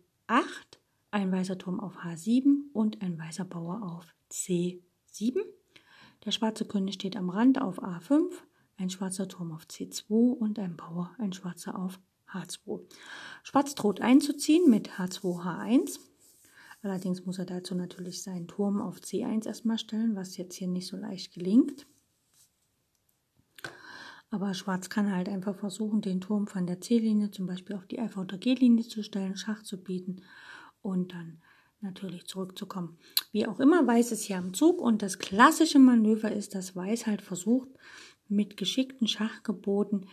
ein 1.12 1.32
weißer 1.32 1.58
Turm 1.58 1.80
auf 1.80 1.98
H7 1.98 2.72
und 2.74 3.02
ein 3.02 3.20
weißer 3.20 3.46
Bauer 3.46 3.84
auf 3.84 4.08
C7. 4.32 5.42
Der 6.26 6.32
schwarze 6.32 6.66
König 6.66 6.96
steht 6.96 7.18
am 7.18 7.30
Rand 7.30 7.62
auf 7.62 7.84
A5, 7.84 8.32
ein 8.78 8.90
schwarzer 8.90 9.28
Turm 9.28 9.52
auf 9.52 9.66
C2 9.66 10.10
und 10.10 10.58
ein 10.58 10.78
Bauer, 10.78 11.12
ein 11.20 11.34
schwarzer 11.34 11.78
auf 11.78 12.00
H2. 12.32 12.82
Schwarz 13.44 13.76
droht 13.76 14.00
einzuziehen 14.00 14.70
mit 14.70 14.92
H2, 14.92 15.44
H1. 15.44 16.00
Allerdings 16.84 17.26
muss 17.26 17.38
er 17.38 17.46
dazu 17.46 17.76
natürlich 17.76 18.24
seinen 18.24 18.48
Turm 18.48 18.82
auf 18.82 19.00
C1 19.00 19.46
erstmal 19.46 19.78
stellen, 19.78 20.16
was 20.16 20.38
jetzt 20.38 20.56
hier 20.56 20.68
nicht 20.68 20.88
so 20.88 20.98
leicht 20.98 21.34
gelingt. 21.34 21.86
Aber 24.32 24.54
Schwarz 24.54 24.90
kann 24.90 25.14
halt 25.14 25.28
einfach 25.28 25.56
versuchen, 25.56 26.02
den 26.02 26.22
Turm 26.22 26.48
von 26.48 26.66
der 26.66 26.80
C-Linie 26.80 27.32
zum 27.32 27.48
Beispiel 27.48 27.76
auf 27.76 27.86
die 27.86 27.98
F- 27.98 28.18
oder 28.18 28.38
G-Linie 28.38 28.88
zu 28.88 29.04
stellen, 29.04 29.36
Schach 29.36 29.62
zu 29.62 29.84
bieten 29.84 30.22
und 30.82 31.14
dann 31.14 31.42
natürlich 31.82 32.26
zurückzukommen. 32.28 32.98
Wie 33.32 33.46
auch 33.46 33.60
immer, 33.60 33.86
Weiß 33.86 34.12
ist 34.12 34.24
hier 34.24 34.38
am 34.38 34.54
Zug 34.54 34.80
und 34.80 35.02
das 35.02 35.20
klassische 35.20 35.80
Manöver 35.80 36.32
ist, 36.32 36.56
dass 36.56 36.76
Weiß 36.76 37.08
halt 37.08 37.22
versucht, 37.22 37.70
mit 38.30 38.56
geschickten 38.56 39.08
Schachgeboten 39.08 40.06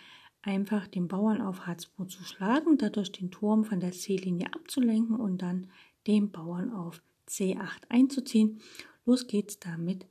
einfach 0.42 0.88
den 0.88 1.08
Bauern 1.08 1.40
auf 1.40 1.66
H2 1.66 2.08
zu 2.08 2.24
schlagen, 2.24 2.78
dadurch 2.78 3.12
den 3.12 3.30
Turm 3.30 3.64
von 3.64 3.80
der 3.80 3.92
C-Linie 3.92 4.48
abzulenken 4.52 5.16
und 5.16 5.42
dann 5.42 5.68
den 6.08 6.32
Bauern 6.32 6.72
auf 6.72 7.00
C8 7.28 7.84
einzuziehen. 7.88 8.60
Los 9.06 9.28
geht's 9.28 9.60
damit, 9.60 10.06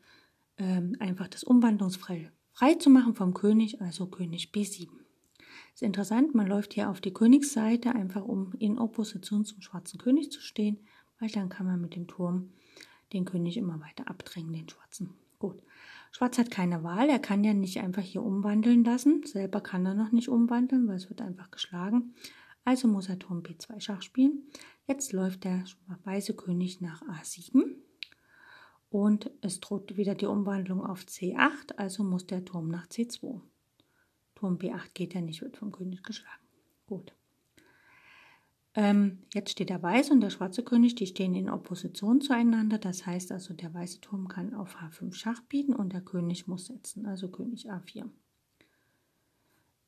ähm, 0.57 0.95
einfach 0.99 1.27
das 1.27 1.43
Umwandlungsfrei 1.43 2.31
frei 2.53 2.73
zu 2.73 2.89
machen 2.89 3.13
vom 3.13 3.33
König, 3.33 3.81
also 3.81 4.07
König 4.07 4.51
B7. 4.51 4.87
Ist 5.73 5.83
interessant, 5.83 6.33
man 6.33 6.47
läuft 6.47 6.73
hier 6.73 6.89
auf 6.89 7.01
die 7.01 7.13
Königsseite, 7.13 7.93
einfach 7.93 8.23
um 8.23 8.53
in 8.57 8.79
Opposition 8.79 9.45
zum 9.45 9.61
schwarzen 9.61 9.99
König 9.99 10.31
zu 10.31 10.41
stehen, 10.41 10.79
weil 11.19 11.29
dann 11.29 11.49
kann 11.49 11.67
man 11.67 11.79
mit 11.79 11.95
dem 11.95 12.07
Turm 12.07 12.49
den 13.13 13.25
König 13.25 13.57
immer 13.57 13.79
weiter 13.79 14.09
abdrängen, 14.09 14.53
den 14.53 14.67
schwarzen. 14.69 15.13
Gut. 15.37 15.61
Schwarz 16.11 16.39
hat 16.39 16.49
keine 16.49 16.83
Wahl, 16.83 17.09
er 17.09 17.19
kann 17.19 17.43
ja 17.43 17.53
nicht 17.53 17.79
einfach 17.79 18.01
hier 18.01 18.23
umwandeln 18.23 18.83
lassen. 18.83 19.21
Selber 19.23 19.61
kann 19.61 19.85
er 19.85 19.93
noch 19.93 20.11
nicht 20.11 20.29
umwandeln, 20.29 20.87
weil 20.87 20.95
es 20.95 21.09
wird 21.09 21.21
einfach 21.21 21.51
geschlagen. 21.51 22.15
Also 22.67 22.89
muss 22.89 23.07
er 23.07 23.17
Turm 23.17 23.43
B2 23.43 23.79
Schach 23.79 24.01
spielen. 24.01 24.43
Jetzt 24.87 25.13
läuft 25.13 25.45
der 25.45 25.63
weiße 26.03 26.33
König 26.33 26.81
nach 26.81 27.01
A7 27.03 27.63
und 28.89 29.31
es 29.39 29.61
droht 29.61 29.95
wieder 29.95 30.15
die 30.15 30.25
Umwandlung 30.25 30.85
auf 30.85 31.03
C8, 31.03 31.77
also 31.77 32.03
muss 32.03 32.27
der 32.27 32.43
Turm 32.43 32.67
nach 32.67 32.85
C2. 32.87 33.39
Turm 34.35 34.57
B8 34.57 34.89
geht 34.93 35.13
ja 35.13 35.21
nicht, 35.21 35.41
wird 35.41 35.55
vom 35.55 35.71
König 35.71 36.03
geschlagen. 36.03 36.43
Gut. 36.87 37.13
Ähm, 38.73 39.19
jetzt 39.33 39.51
steht 39.51 39.69
der 39.69 39.81
weiße 39.81 40.11
und 40.11 40.19
der 40.19 40.29
schwarze 40.29 40.61
König, 40.61 40.95
die 40.95 41.07
stehen 41.07 41.35
in 41.35 41.49
Opposition 41.49 42.19
zueinander. 42.19 42.79
Das 42.79 43.05
heißt 43.05 43.31
also, 43.31 43.53
der 43.53 43.73
weiße 43.73 44.01
Turm 44.01 44.27
kann 44.27 44.53
auf 44.53 44.75
H5 44.75 45.13
Schach 45.13 45.39
bieten 45.43 45.73
und 45.73 45.93
der 45.93 46.01
König 46.01 46.47
muss 46.47 46.65
setzen, 46.65 47.05
also 47.05 47.29
König 47.29 47.71
A4. 47.71 48.09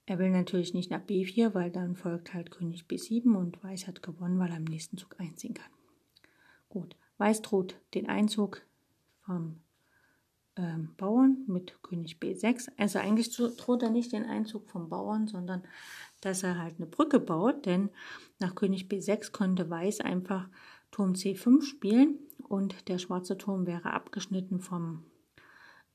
Er 0.10 0.18
will 0.18 0.32
natürlich 0.32 0.74
nicht 0.74 0.90
nach 0.90 1.02
B4, 1.02 1.54
weil 1.54 1.70
dann 1.70 1.96
folgt 1.96 2.34
halt 2.34 2.50
König 2.50 2.86
B7 2.90 3.36
und 3.36 3.64
Weiß 3.64 3.86
hat 3.86 4.02
gewonnen, 4.02 4.40
weil 4.40 4.50
er 4.50 4.58
im 4.58 4.64
nächsten 4.64 4.98
Zug 4.98 5.16
einziehen 5.20 5.54
kann. 5.54 5.70
Gut, 6.68 6.96
Weiß 7.20 7.44
droht 7.44 7.80
den 7.94 8.10
Einzug 8.10 8.64
vom 9.22 9.60
ähm, 10.56 10.96
Bauern 10.98 11.44
mit 11.46 11.78
König 11.84 12.18
B6. 12.20 12.72
Also 12.76 12.98
eigentlich 12.98 13.30
droht 13.36 13.84
er 13.84 13.92
nicht 13.92 14.12
den 14.12 14.26
Einzug 14.26 14.68
vom 14.68 14.90
Bauern, 14.90 15.28
sondern 15.28 15.62
dass 16.22 16.42
er 16.42 16.58
halt 16.58 16.78
eine 16.78 16.88
Brücke 16.88 17.20
baut, 17.20 17.68
denn 17.68 17.92
nach 18.40 18.56
König 18.56 18.88
B6 18.88 19.32
konnte 19.32 19.70
Weiß 19.70 20.02
einfach 20.02 20.50
Turm 20.90 21.14
C5 21.14 21.62
spielen 21.62 22.18
und 22.48 22.88
der 22.88 22.98
schwarze 22.98 23.38
Turm 23.38 23.68
wäre 23.68 23.94
abgeschnitten 23.94 24.60
vom 24.60 25.04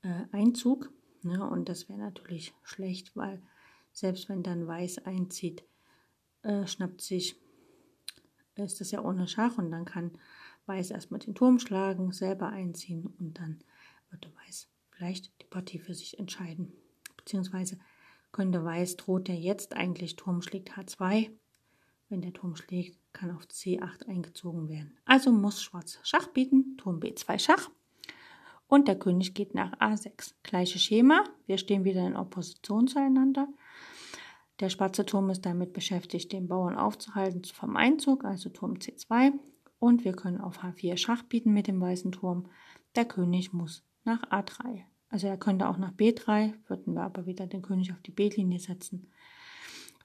äh, 0.02 0.22
Einzug. 0.30 0.92
Ne? 1.22 1.44
Und 1.44 1.68
das 1.68 1.88
wäre 1.88 1.98
natürlich 1.98 2.54
schlecht, 2.62 3.16
weil 3.16 3.42
selbst 3.94 4.28
wenn 4.28 4.42
dann 4.42 4.66
Weiß 4.66 5.06
einzieht, 5.06 5.64
äh, 6.42 6.66
schnappt 6.66 7.00
sich, 7.00 7.36
ist 8.56 8.80
das 8.80 8.90
ja 8.90 9.02
ohne 9.02 9.26
Schach 9.26 9.56
und 9.56 9.70
dann 9.70 9.86
kann 9.86 10.12
Weiß 10.66 10.90
erstmal 10.90 11.20
den 11.20 11.34
Turm 11.34 11.58
schlagen, 11.58 12.12
selber 12.12 12.48
einziehen 12.48 13.14
und 13.18 13.38
dann 13.38 13.60
würde 14.10 14.32
Weiß 14.44 14.68
vielleicht 14.90 15.30
die 15.42 15.46
Partie 15.46 15.78
für 15.78 15.94
sich 15.94 16.18
entscheiden. 16.18 16.72
Beziehungsweise 17.16 17.78
könnte 18.32 18.64
Weiß, 18.64 18.96
droht 18.96 19.28
er 19.28 19.36
jetzt 19.36 19.74
eigentlich 19.74 20.16
Turm 20.16 20.42
schlägt 20.42 20.72
H2. 20.72 21.30
Wenn 22.08 22.22
der 22.22 22.32
Turm 22.32 22.56
schlägt, 22.56 22.98
kann 23.12 23.30
auf 23.30 23.44
C8 23.44 24.06
eingezogen 24.08 24.68
werden. 24.68 24.96
Also 25.04 25.30
muss 25.32 25.62
Schwarz 25.62 25.98
Schach 26.02 26.28
bieten, 26.28 26.76
Turm 26.78 26.98
B2 26.98 27.38
Schach. 27.38 27.70
Und 28.66 28.88
der 28.88 28.98
König 28.98 29.34
geht 29.34 29.54
nach 29.54 29.78
A6. 29.78 30.32
Gleiches 30.42 30.82
Schema, 30.82 31.24
wir 31.46 31.58
stehen 31.58 31.84
wieder 31.84 32.06
in 32.06 32.16
Opposition 32.16 32.88
zueinander. 32.88 33.48
Der 34.60 34.68
schwarze 34.68 35.04
Turm 35.04 35.30
ist 35.30 35.44
damit 35.44 35.72
beschäftigt, 35.72 36.32
den 36.32 36.46
Bauern 36.46 36.76
aufzuhalten 36.76 37.44
vom 37.44 37.76
Einzug, 37.76 38.24
also 38.24 38.50
Turm 38.50 38.74
C2. 38.74 39.32
Und 39.80 40.04
wir 40.04 40.12
können 40.12 40.40
auf 40.40 40.62
H4 40.62 40.96
Schach 40.96 41.24
bieten 41.24 41.52
mit 41.52 41.66
dem 41.66 41.80
weißen 41.80 42.12
Turm. 42.12 42.48
Der 42.94 43.04
König 43.04 43.52
muss 43.52 43.84
nach 44.04 44.22
A3. 44.30 44.82
Also 45.08 45.26
er 45.26 45.36
könnte 45.36 45.68
auch 45.68 45.76
nach 45.76 45.92
B3, 45.92 46.54
würden 46.66 46.94
wir 46.94 47.02
aber 47.02 47.26
wieder 47.26 47.46
den 47.46 47.62
König 47.62 47.92
auf 47.92 48.00
die 48.02 48.12
B-Linie 48.12 48.60
setzen 48.60 49.10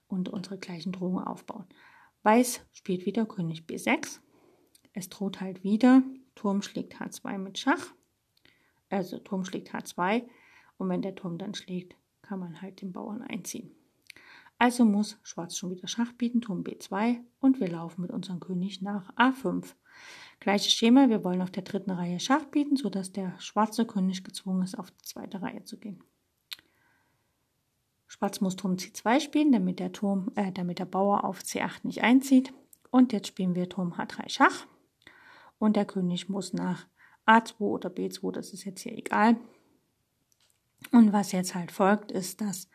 und 0.08 0.30
unsere 0.30 0.58
gleichen 0.58 0.92
Drohungen 0.92 1.24
aufbauen. 1.24 1.66
Weiß 2.24 2.66
spielt 2.74 3.06
wieder 3.06 3.26
König 3.26 3.64
B6. 3.64 4.20
Es 4.94 5.10
droht 5.10 5.40
halt 5.40 5.64
wieder, 5.64 6.04
Turm 6.36 6.62
schlägt 6.62 6.96
H2 6.96 7.38
mit 7.38 7.58
Schach. 7.58 7.94
Also 8.90 9.20
Turm 9.20 9.46
schlägt 9.46 9.74
H2 9.74 10.24
und 10.78 10.90
wenn 10.90 11.02
der 11.02 11.16
Turm 11.16 11.38
dann 11.38 11.54
schlägt, 11.54 11.96
kann 12.22 12.40
man 12.40 12.62
halt 12.62 12.82
den 12.82 12.92
Bauern 12.92 13.22
einziehen. 13.22 13.72
Also 14.60 14.84
muss 14.84 15.18
Schwarz 15.24 15.56
schon 15.56 15.72
wieder 15.72 15.88
Schach 15.88 16.12
bieten, 16.12 16.42
Turm 16.42 16.64
B2 16.64 17.22
und 17.40 17.62
wir 17.62 17.70
laufen 17.70 18.02
mit 18.02 18.12
unserem 18.12 18.42
König 18.42 18.82
nach 18.82 19.16
A5. 19.16 19.74
Gleiches 20.42 20.74
Schema, 20.74 21.08
wir 21.08 21.24
wollen 21.24 21.42
auf 21.42 21.50
der 21.50 21.64
dritten 21.64 21.92
Reihe 21.92 22.20
Schach 22.20 22.44
bieten, 22.44 22.76
sodass 22.76 23.14
der 23.14 23.40
schwarze 23.40 23.86
König 23.86 24.26
gezwungen 24.26 24.64
ist, 24.64 24.78
auf 24.78 24.92
die 24.92 25.06
zweite 25.06 25.42
Reihe 25.42 25.64
zu 25.64 25.78
gehen. 25.80 26.04
Schwarz 28.08 28.42
muss 28.42 28.58
Turm 28.58 28.74
C2 28.74 29.22
spielen, 29.22 29.54
damit 29.54 29.80
der, 29.80 29.94
Turm, 29.94 30.32
äh, 30.36 30.52
damit 30.52 30.80
der 30.80 30.86
Bauer 30.86 31.24
auf 31.24 31.40
C8 31.40 31.80
nicht 31.84 32.04
einzieht. 32.04 32.54
Und 32.92 33.14
jetzt 33.14 33.28
spielen 33.28 33.56
wir 33.56 33.70
Turm 33.70 33.94
H3 33.94 34.28
Schach. 34.28 34.66
Und 35.58 35.78
der 35.78 35.86
König 35.86 36.28
muss 36.28 36.52
nach 36.52 36.86
A2 37.26 37.60
oder 37.60 37.90
B2, 37.90 38.34
das 38.34 38.52
ist 38.52 38.66
jetzt 38.66 38.82
hier 38.82 38.98
egal. 38.98 39.38
Und 40.92 41.14
was 41.14 41.32
jetzt 41.32 41.56
halt 41.56 41.72
folgt, 41.72 42.12
ist, 42.12 42.42
dass 42.42 42.68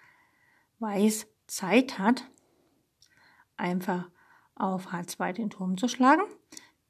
Weiß 0.78 1.26
Zeit 1.46 1.98
hat, 1.98 2.24
einfach 3.56 4.10
auf 4.54 4.88
H2 4.88 5.32
den 5.32 5.50
Turm 5.50 5.76
zu 5.76 5.88
schlagen. 5.88 6.22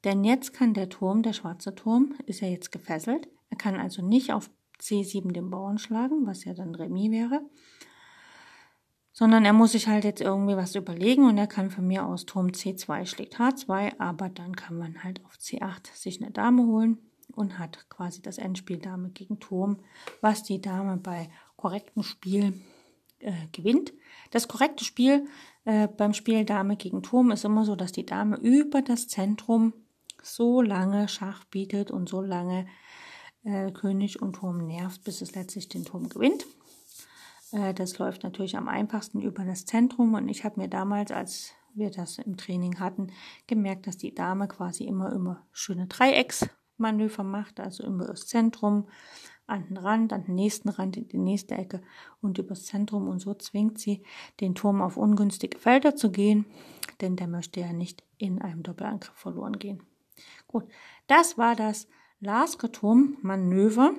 Denn 0.04 0.22
jetzt 0.24 0.52
kann 0.52 0.74
der 0.74 0.90
Turm, 0.90 1.22
der 1.22 1.32
schwarze 1.32 1.74
Turm, 1.74 2.14
ist 2.26 2.40
ja 2.40 2.48
jetzt 2.48 2.72
gefesselt. 2.72 3.28
Er 3.50 3.56
kann 3.56 3.76
also 3.76 4.02
nicht 4.02 4.32
auf 4.32 4.50
C7 4.80 5.32
den 5.32 5.50
Bauern 5.50 5.78
schlagen, 5.78 6.26
was 6.26 6.44
ja 6.44 6.52
dann 6.52 6.74
Remis 6.74 7.10
wäre, 7.10 7.40
sondern 9.12 9.44
er 9.44 9.52
muss 9.52 9.72
sich 9.72 9.86
halt 9.86 10.04
jetzt 10.04 10.20
irgendwie 10.20 10.56
was 10.56 10.74
überlegen 10.74 11.26
und 11.26 11.38
er 11.38 11.46
kann 11.46 11.70
von 11.70 11.86
mir 11.86 12.04
aus 12.04 12.26
Turm 12.26 12.48
C2 12.48 13.06
schlägt 13.06 13.38
H2, 13.38 13.98
aber 13.98 14.28
dann 14.28 14.56
kann 14.56 14.76
man 14.76 15.04
halt 15.04 15.24
auf 15.24 15.36
C8 15.36 15.94
sich 15.94 16.20
eine 16.20 16.32
Dame 16.32 16.66
holen 16.66 16.98
und 17.32 17.58
hat 17.58 17.88
quasi 17.88 18.20
das 18.20 18.38
Endspiel 18.38 18.78
Dame 18.78 19.10
gegen 19.10 19.40
Turm, 19.40 19.78
was 20.20 20.42
die 20.42 20.60
Dame 20.60 20.96
bei 20.96 21.30
korrektem 21.56 22.02
Spiel 22.02 22.60
äh, 23.24 23.48
gewinnt. 23.52 23.92
Das 24.30 24.48
korrekte 24.48 24.84
Spiel 24.84 25.26
äh, 25.64 25.88
beim 25.88 26.12
Spiel 26.12 26.44
Dame 26.44 26.76
gegen 26.76 27.02
Turm 27.02 27.30
ist 27.30 27.44
immer 27.44 27.64
so, 27.64 27.76
dass 27.76 27.92
die 27.92 28.06
Dame 28.06 28.36
über 28.36 28.82
das 28.82 29.08
Zentrum 29.08 29.72
so 30.22 30.62
lange 30.62 31.08
Schach 31.08 31.44
bietet 31.44 31.90
und 31.90 32.08
so 32.08 32.20
lange 32.20 32.66
äh, 33.44 33.70
König 33.72 34.20
und 34.22 34.34
Turm 34.34 34.66
nervt, 34.66 35.04
bis 35.04 35.20
es 35.20 35.34
letztlich 35.34 35.68
den 35.68 35.84
Turm 35.84 36.08
gewinnt. 36.08 36.46
Äh, 37.52 37.74
das 37.74 37.98
läuft 37.98 38.22
natürlich 38.22 38.56
am 38.56 38.68
einfachsten 38.68 39.20
über 39.20 39.44
das 39.44 39.64
Zentrum 39.64 40.14
und 40.14 40.28
ich 40.28 40.44
habe 40.44 40.60
mir 40.60 40.68
damals, 40.68 41.10
als 41.10 41.52
wir 41.74 41.90
das 41.90 42.18
im 42.18 42.36
Training 42.36 42.78
hatten, 42.78 43.08
gemerkt, 43.46 43.86
dass 43.86 43.96
die 43.96 44.14
Dame 44.14 44.48
quasi 44.48 44.84
immer 44.84 45.12
immer 45.12 45.46
schöne 45.52 45.88
Dreiecksmanöver 46.78 47.24
macht, 47.24 47.60
also 47.60 47.84
immer 47.84 48.06
das 48.06 48.26
Zentrum, 48.26 48.88
an 49.46 49.66
den 49.66 49.76
Rand, 49.76 50.12
an 50.14 50.24
den 50.24 50.36
nächsten 50.36 50.70
Rand, 50.70 50.96
in 50.96 51.08
die 51.08 51.18
nächste 51.18 51.54
Ecke 51.54 51.82
und 52.22 52.38
übers 52.38 52.64
Zentrum 52.64 53.08
und 53.08 53.18
so 53.18 53.34
zwingt 53.34 53.78
sie 53.78 54.02
den 54.40 54.54
Turm 54.54 54.80
auf 54.80 54.96
ungünstige 54.96 55.58
Felder 55.58 55.96
zu 55.96 56.10
gehen, 56.10 56.46
denn 57.02 57.16
der 57.16 57.28
möchte 57.28 57.60
ja 57.60 57.72
nicht 57.74 58.02
in 58.16 58.40
einem 58.40 58.62
Doppelangriff 58.62 59.14
verloren 59.14 59.58
gehen. 59.58 59.82
Gut, 60.46 60.64
das 61.08 61.36
war 61.36 61.56
das 61.56 61.88
Laskerturm-Manöver, 62.20 63.94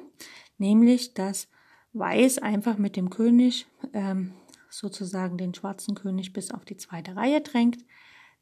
nämlich 0.58 1.14
dass 1.14 1.48
Weiß 1.94 2.40
einfach 2.40 2.78
mit 2.78 2.98
dem 2.98 3.10
König 3.10 3.68
ähm, 3.94 4.34
sozusagen 4.70 5.38
den 5.38 5.54
schwarzen 5.54 5.96
König 5.96 6.34
bis 6.34 6.52
auf 6.52 6.66
die 6.66 6.76
zweite 6.76 7.16
Reihe 7.16 7.40
drängt, 7.40 7.86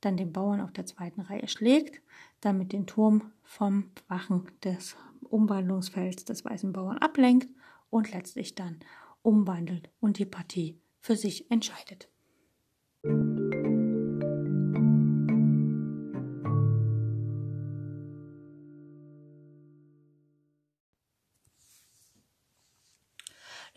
dann 0.06 0.18
den 0.18 0.34
Bauern 0.34 0.62
auf 0.62 0.72
der 0.72 0.86
zweiten 0.86 1.22
Reihe 1.22 1.48
schlägt, 1.48 2.02
damit 2.42 2.74
den 2.74 2.86
Turm 2.86 3.32
vom 3.44 3.86
Wachen 4.08 4.48
des 4.64 4.96
Umwandlungsfelds 5.30 6.26
des 6.26 6.46
weißen 6.46 6.74
Bauern 6.74 6.98
ablenkt 6.98 7.48
und 7.90 8.12
letztlich 8.12 8.56
dann 8.56 8.80
umwandelt 9.22 9.90
und 10.00 10.20
die 10.20 10.26
Partie 10.26 10.80
für 11.00 11.16
sich 11.16 11.50
entscheidet. 11.50 12.10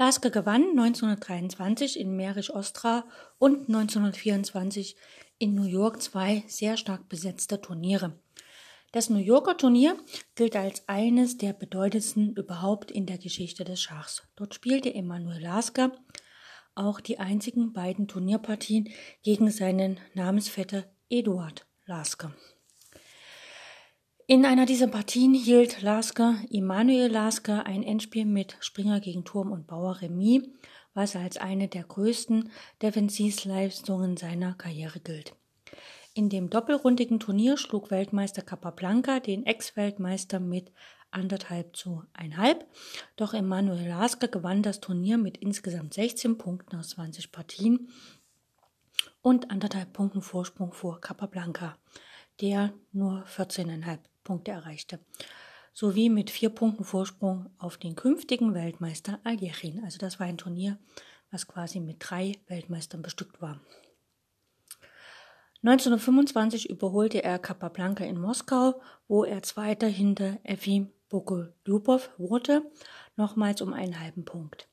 Lasker 0.06 0.30
gewann 0.30 0.62
1923 0.70 1.98
in 1.98 2.14
Mährisch 2.14 2.50
Ostra 2.50 3.06
und 3.38 3.66
1924 3.66 4.94
in 5.38 5.56
New 5.56 5.64
York 5.64 6.00
zwei 6.00 6.44
sehr 6.46 6.76
stark 6.76 7.08
besetzte 7.08 7.60
Turniere. 7.60 8.16
Das 8.92 9.10
New 9.10 9.18
Yorker 9.18 9.56
Turnier 9.56 9.98
gilt 10.36 10.54
als 10.54 10.88
eines 10.88 11.38
der 11.38 11.54
bedeutendsten 11.54 12.36
überhaupt 12.36 12.92
in 12.92 13.06
der 13.06 13.18
Geschichte 13.18 13.64
des 13.64 13.82
Schachs. 13.82 14.22
Dort 14.36 14.54
spielte 14.54 14.94
Emanuel 14.94 15.42
Lasker 15.42 15.90
auch 16.76 17.00
die 17.00 17.18
einzigen 17.18 17.72
beiden 17.72 18.06
Turnierpartien 18.06 18.88
gegen 19.24 19.50
seinen 19.50 19.98
Namensvetter 20.14 20.84
Eduard 21.10 21.66
Lasker. 21.84 22.32
In 24.28 24.44
einer 24.44 24.66
dieser 24.66 24.88
Partien 24.88 25.34
hielt 25.34 25.82
Lasker, 25.82 26.34
Immanuel 26.50 27.06
Lasker, 27.12 27.64
ein 27.64 27.84
Endspiel 27.84 28.24
mit 28.24 28.56
Springer 28.58 28.98
gegen 28.98 29.24
Turm 29.24 29.52
und 29.52 29.68
Bauer 29.68 30.00
Remis, 30.00 30.42
was 30.94 31.14
als 31.14 31.36
eine 31.36 31.68
der 31.68 31.84
größten 31.84 32.50
Defensivleistungen 32.82 34.16
seiner 34.16 34.54
Karriere 34.54 34.98
gilt. 34.98 35.36
In 36.12 36.28
dem 36.28 36.50
doppelrundigen 36.50 37.20
Turnier 37.20 37.56
schlug 37.56 37.92
Weltmeister 37.92 38.42
Capablanca 38.42 39.20
den 39.20 39.46
Ex-Weltmeister 39.46 40.40
mit 40.40 40.72
anderthalb 41.12 41.76
zu 41.76 42.02
einhalb. 42.12 42.66
Doch 43.14 43.32
Emanuel 43.32 43.86
Lasker 43.86 44.26
gewann 44.26 44.60
das 44.60 44.80
Turnier 44.80 45.18
mit 45.18 45.36
insgesamt 45.36 45.94
16 45.94 46.36
Punkten 46.36 46.74
aus 46.74 46.88
20 46.88 47.30
Partien 47.30 47.90
und 49.22 49.52
anderthalb 49.52 49.92
Punkten 49.92 50.20
Vorsprung 50.20 50.72
vor 50.72 51.00
Capablanca, 51.00 51.78
der 52.40 52.72
nur 52.90 53.24
14,5 53.26 54.00
Punkte 54.26 54.50
erreichte, 54.50 54.98
sowie 55.72 56.10
mit 56.10 56.30
vier 56.30 56.50
Punkten 56.50 56.84
Vorsprung 56.84 57.48
auf 57.58 57.78
den 57.78 57.94
künftigen 57.94 58.52
Weltmeister 58.54 59.20
Algerin. 59.24 59.82
Also 59.84 59.98
das 59.98 60.18
war 60.18 60.26
ein 60.26 60.36
Turnier, 60.36 60.78
was 61.30 61.46
quasi 61.46 61.80
mit 61.80 61.96
drei 62.00 62.32
Weltmeistern 62.48 63.02
bestückt 63.02 63.40
war. 63.40 63.60
1925 65.62 66.68
überholte 66.68 67.22
er 67.24 67.38
Capablanca 67.38 68.04
in 68.04 68.20
Moskau, 68.20 68.80
wo 69.08 69.24
er 69.24 69.42
Zweiter 69.42 69.86
hinter 69.86 70.38
Efim 70.44 70.90
Bogolyubov 71.08 72.10
wurde, 72.18 72.62
nochmals 73.16 73.62
um 73.62 73.72
einen 73.72 74.00
halben 74.00 74.24
Punkt. 74.24 74.68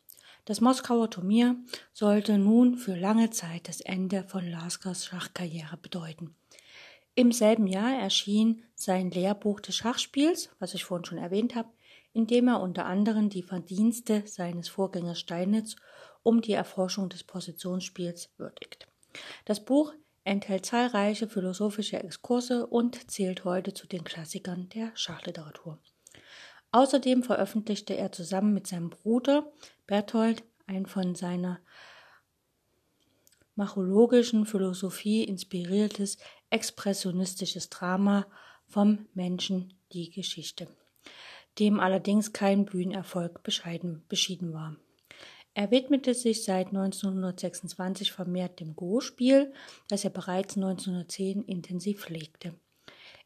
Das 0.46 0.62
Moskauer 0.62 1.10
Turnier 1.10 1.56
sollte 1.94 2.38
nun 2.38 2.76
für 2.76 2.96
lange 2.96 3.30
Zeit 3.30 3.70
das 3.70 3.82
Ende 3.82 4.24
von 4.24 4.46
Laskers 4.46 5.06
Schachkarriere 5.06 5.78
bedeuten. 5.78 6.36
Im 7.16 7.32
selben 7.32 7.68
Jahr 7.68 7.94
erschien 8.00 8.64
sein 8.74 9.12
Lehrbuch 9.12 9.60
des 9.60 9.76
Schachspiels, 9.76 10.50
was 10.60 10.74
ich 10.74 10.84
vorhin 10.84 11.06
schon 11.06 11.20
erwähnt 11.20 11.54
habe, 11.54 11.70
in 12.12 12.26
dem 12.26 12.48
er 12.48 12.62
unter 12.62 12.86
anderem 12.86 13.30
die 13.30 13.44
Verdienste 13.44 14.24
seines 14.26 14.70
Vorgängers 14.70 15.20
Steinitz 15.20 15.76
um 16.24 16.42
die 16.42 16.54
Erforschung 16.54 17.10
des 17.10 17.24
Positionsspiels 17.24 18.32
würdigt. 18.38 18.88
Das 19.46 19.64
Buch 19.64 19.94
enthält 20.24 20.66
zahlreiche 20.66 21.28
philosophische 21.28 22.02
Exkurse 22.02 22.66
und 22.66 23.12
zählt 23.12 23.46
heute 23.46 23.74
zu 23.74 23.88
den 23.88 24.04
Klassikern 24.04 24.70
der 24.70 24.92
Schachliteratur. 24.96 25.80
Außerdem 26.72 27.22
veröffentlichte 27.22 27.96
er 27.96 28.12
zusammen 28.12 28.54
mit 28.54 28.66
seinem 28.66 28.90
Bruder 28.90 29.52
Berthold 29.86 30.44
ein 30.66 30.88
von 30.88 31.14
seiner 31.14 31.60
machologischen 33.56 34.46
Philosophie 34.46 35.24
inspiriertes 35.24 36.18
expressionistisches 36.54 37.70
Drama 37.70 38.28
vom 38.68 39.08
Menschen 39.16 39.74
die 39.92 40.12
Geschichte, 40.12 40.68
dem 41.58 41.80
allerdings 41.80 42.32
kein 42.32 42.66
Bühnenerfolg 42.66 43.42
bescheiden, 43.44 44.04
beschieden 44.08 44.54
war. 44.54 44.76
Er 45.56 45.72
widmete 45.72 46.14
sich 46.14 46.44
seit 46.44 46.68
1926 46.68 48.12
vermehrt 48.12 48.60
dem 48.60 48.76
Go-Spiel, 48.76 49.54
das 49.88 50.04
er 50.04 50.10
bereits 50.12 50.56
1910 50.56 51.44
intensiv 51.44 52.02
pflegte. 52.02 52.54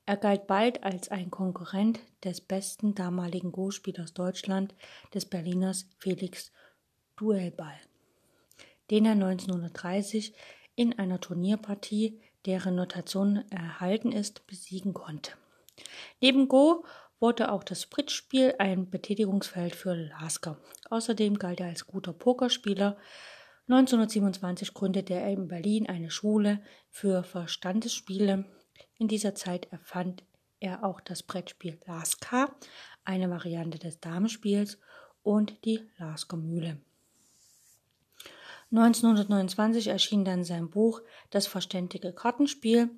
Er 0.05 0.17
galt 0.17 0.47
bald 0.47 0.83
als 0.83 1.09
ein 1.09 1.29
Konkurrent 1.29 1.99
des 2.23 2.39
besten 2.39 2.95
damaligen 2.95 3.51
Go-Spielers 3.51 4.13
Deutschland, 4.13 4.73
des 5.13 5.25
Berliners 5.25 5.85
Felix 5.97 6.53
Duellball, 7.17 7.79
den 8.89 9.05
er 9.05 9.13
1930 9.13 10.33
in 10.75 10.97
einer 10.97 11.19
Turnierpartie 11.19 12.21
deren 12.45 12.75
Notation 12.75 13.43
erhalten 13.49 14.11
ist, 14.11 14.47
besiegen 14.47 14.93
konnte. 14.93 15.31
Neben 16.21 16.47
Go 16.47 16.85
wurde 17.19 17.51
auch 17.51 17.63
das 17.63 17.85
Bridge-Spiel 17.87 18.55
ein 18.59 18.89
Betätigungsfeld 18.89 19.75
für 19.75 19.95
Lasker. 19.95 20.57
Außerdem 20.89 21.39
galt 21.39 21.59
er 21.59 21.67
als 21.67 21.87
guter 21.87 22.13
Pokerspieler. 22.13 22.97
1927 23.67 24.73
gründete 24.73 25.15
er 25.15 25.31
in 25.31 25.47
Berlin 25.47 25.87
eine 25.87 26.11
Schule 26.11 26.61
für 26.89 27.23
Verstandesspiele. 27.23 28.45
In 28.97 29.07
dieser 29.07 29.35
Zeit 29.35 29.71
erfand 29.71 30.23
er 30.59 30.83
auch 30.83 31.01
das 31.01 31.23
Brettspiel 31.23 31.79
Lasker, 31.85 32.55
eine 33.03 33.29
Variante 33.29 33.77
des 33.77 33.99
Damenspiels, 33.99 34.79
und 35.21 35.65
die 35.65 35.81
Lasker 35.97 36.37
Mühle. 36.37 36.79
1929 38.71 39.87
erschien 39.87 40.25
dann 40.25 40.43
sein 40.43 40.69
Buch 40.69 41.01
Das 41.29 41.47
verständige 41.47 42.11
Kartenspiel, 42.11 42.89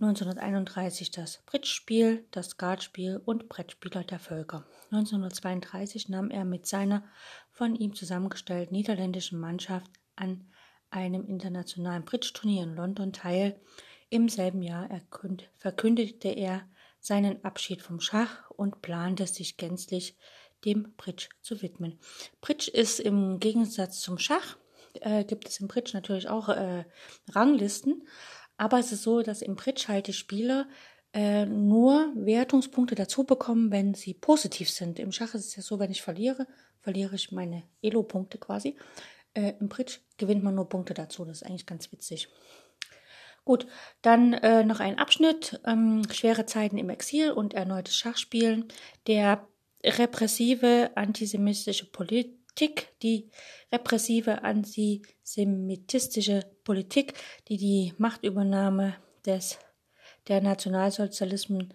1931 0.00 1.10
das 1.10 1.42
Bridge-Spiel, 1.44 2.26
das 2.30 2.50
Skatspiel 2.50 3.20
und 3.24 3.48
Brettspieler 3.48 4.02
der 4.02 4.18
Völker. 4.18 4.66
1932 4.90 6.08
nahm 6.08 6.30
er 6.30 6.44
mit 6.44 6.66
seiner 6.66 7.04
von 7.50 7.76
ihm 7.76 7.94
zusammengestellten 7.94 8.74
niederländischen 8.74 9.38
Mannschaft 9.38 9.90
an 10.16 10.50
einem 10.90 11.26
internationalen 11.26 12.04
Bridge-Turnier 12.04 12.62
in 12.64 12.74
London 12.74 13.12
teil. 13.12 13.60
Im 14.08 14.28
selben 14.28 14.62
Jahr 14.62 14.88
verkündete 15.56 16.28
er 16.28 16.66
seinen 16.98 17.44
Abschied 17.44 17.82
vom 17.82 18.00
Schach 18.00 18.50
und 18.50 18.82
plante 18.82 19.26
sich 19.26 19.56
gänzlich 19.56 20.16
dem 20.64 20.94
Bridge 20.96 21.28
zu 21.40 21.62
widmen. 21.62 21.98
Bridge 22.40 22.70
ist 22.70 23.00
im 23.00 23.38
Gegensatz 23.38 24.00
zum 24.00 24.18
Schach 24.18 24.56
äh, 25.00 25.24
gibt 25.24 25.48
es 25.48 25.60
im 25.60 25.68
Bridge 25.68 25.90
natürlich 25.94 26.28
auch 26.28 26.48
äh, 26.48 26.84
Ranglisten. 27.30 28.06
Aber 28.56 28.78
es 28.78 28.92
ist 28.92 29.02
so, 29.02 29.22
dass 29.22 29.42
im 29.42 29.56
Bridge 29.56 29.86
halt 29.88 30.06
die 30.06 30.12
Spieler 30.12 30.68
äh, 31.12 31.46
nur 31.46 32.12
Wertungspunkte 32.14 32.94
dazu 32.94 33.24
bekommen, 33.24 33.70
wenn 33.70 33.94
sie 33.94 34.14
positiv 34.14 34.70
sind. 34.70 34.98
Im 34.98 35.12
Schach 35.12 35.34
ist 35.34 35.46
es 35.46 35.56
ja 35.56 35.62
so, 35.62 35.78
wenn 35.78 35.90
ich 35.90 36.02
verliere, 36.02 36.46
verliere 36.80 37.16
ich 37.16 37.32
meine 37.32 37.62
Elo-Punkte 37.82 38.38
quasi. 38.38 38.76
Äh, 39.34 39.54
Im 39.60 39.68
Bridge 39.68 39.98
gewinnt 40.18 40.42
man 40.42 40.54
nur 40.54 40.68
Punkte 40.68 40.94
dazu. 40.94 41.24
Das 41.24 41.38
ist 41.38 41.46
eigentlich 41.46 41.66
ganz 41.66 41.90
witzig. 41.92 42.28
Gut, 43.44 43.66
dann 44.02 44.34
äh, 44.34 44.64
noch 44.64 44.80
ein 44.80 44.98
Abschnitt. 44.98 45.60
Ähm, 45.66 46.02
schwere 46.12 46.46
Zeiten 46.46 46.78
im 46.78 46.90
Exil 46.90 47.32
und 47.32 47.54
erneutes 47.54 47.96
Schachspielen. 47.96 48.68
Der 49.06 49.48
repressive 49.82 50.90
antisemitische 50.94 51.90
Polit 51.90 52.38
Politik, 52.60 52.92
die 53.00 53.30
repressive 53.72 54.42
antisemitistische 54.42 56.42
Politik, 56.62 57.14
die 57.48 57.56
die 57.56 57.94
Machtübernahme 57.96 58.96
des, 59.24 59.58
der 60.28 60.42
Nationalsozialisten 60.42 61.72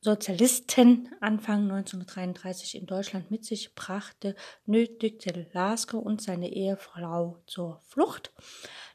Sozialisten 0.00 1.10
Anfang 1.20 1.70
1933 1.70 2.76
in 2.76 2.86
Deutschland 2.86 3.30
mit 3.30 3.44
sich 3.44 3.74
brachte, 3.74 4.34
nötigte 4.64 5.48
Lasker 5.52 6.02
und 6.02 6.22
seine 6.22 6.50
Ehefrau 6.50 7.36
zur 7.46 7.82
Flucht. 7.84 8.32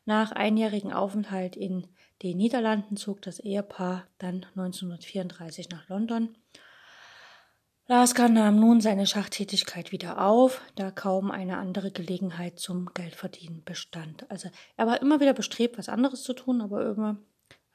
Nach 0.06 0.32
einjährigem 0.32 0.92
Aufenthalt 0.92 1.56
in 1.56 1.86
den 2.24 2.38
Niederlanden 2.38 2.98
zog 2.98 3.22
das 3.22 3.40
Ehepaar 3.40 4.08
dann 4.18 4.48
1934 4.56 5.70
nach 5.70 5.88
London. 5.88 6.36
Lasker 7.90 8.28
nahm 8.28 8.60
nun 8.60 8.82
seine 8.82 9.08
Schachtätigkeit 9.08 9.94
wieder 9.94 10.22
auf, 10.22 10.60
da 10.76 10.92
kaum 10.92 11.32
eine 11.32 11.58
andere 11.58 11.90
Gelegenheit 11.90 12.60
zum 12.60 12.94
Geldverdienen 12.94 13.64
bestand. 13.64 14.30
Also 14.30 14.50
er 14.76 14.88
war 14.88 15.02
immer 15.02 15.22
wieder 15.22 15.32
bestrebt, 15.32 15.78
was 15.78 15.88
anderes 15.88 16.22
zu 16.22 16.34
tun, 16.34 16.60
aber 16.60 16.86
immer 16.86 17.16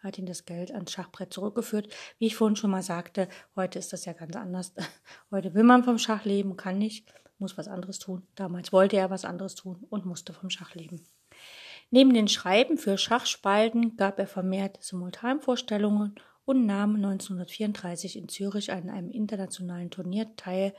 hat 0.00 0.18
ihn 0.18 0.26
das 0.26 0.44
Geld 0.44 0.70
ans 0.70 0.92
Schachbrett 0.92 1.32
zurückgeführt. 1.32 1.88
Wie 2.18 2.26
ich 2.26 2.36
vorhin 2.36 2.56
schon 2.56 2.70
mal 2.70 2.82
sagte, 2.82 3.26
heute 3.56 3.78
ist 3.78 3.94
das 3.94 4.04
ja 4.04 4.12
ganz 4.12 4.36
anders. 4.36 4.74
Heute 5.30 5.54
will 5.54 5.62
man 5.62 5.82
vom 5.82 5.96
Schach 5.98 6.26
leben, 6.26 6.58
kann 6.58 6.76
nicht, 6.76 7.14
muss 7.38 7.56
was 7.56 7.68
anderes 7.68 7.98
tun. 7.98 8.26
Damals 8.34 8.70
wollte 8.70 8.98
er 8.98 9.08
was 9.08 9.24
anderes 9.24 9.54
tun 9.54 9.86
und 9.88 10.04
musste 10.04 10.34
vom 10.34 10.50
Schach 10.50 10.74
leben. 10.74 11.02
Neben 11.90 12.12
den 12.12 12.28
Schreiben 12.28 12.76
für 12.76 12.98
Schachspalten 12.98 13.96
gab 13.96 14.18
er 14.18 14.26
vermehrt 14.26 14.82
Simultanvorstellungen 14.82 16.16
und 16.44 16.66
nahm 16.66 16.96
1934 16.96 18.16
in 18.16 18.28
Zürich 18.28 18.72
an 18.72 18.90
einem 18.90 19.10
internationalen 19.10 19.90
Turnier 19.90 20.34
teil, 20.36 20.74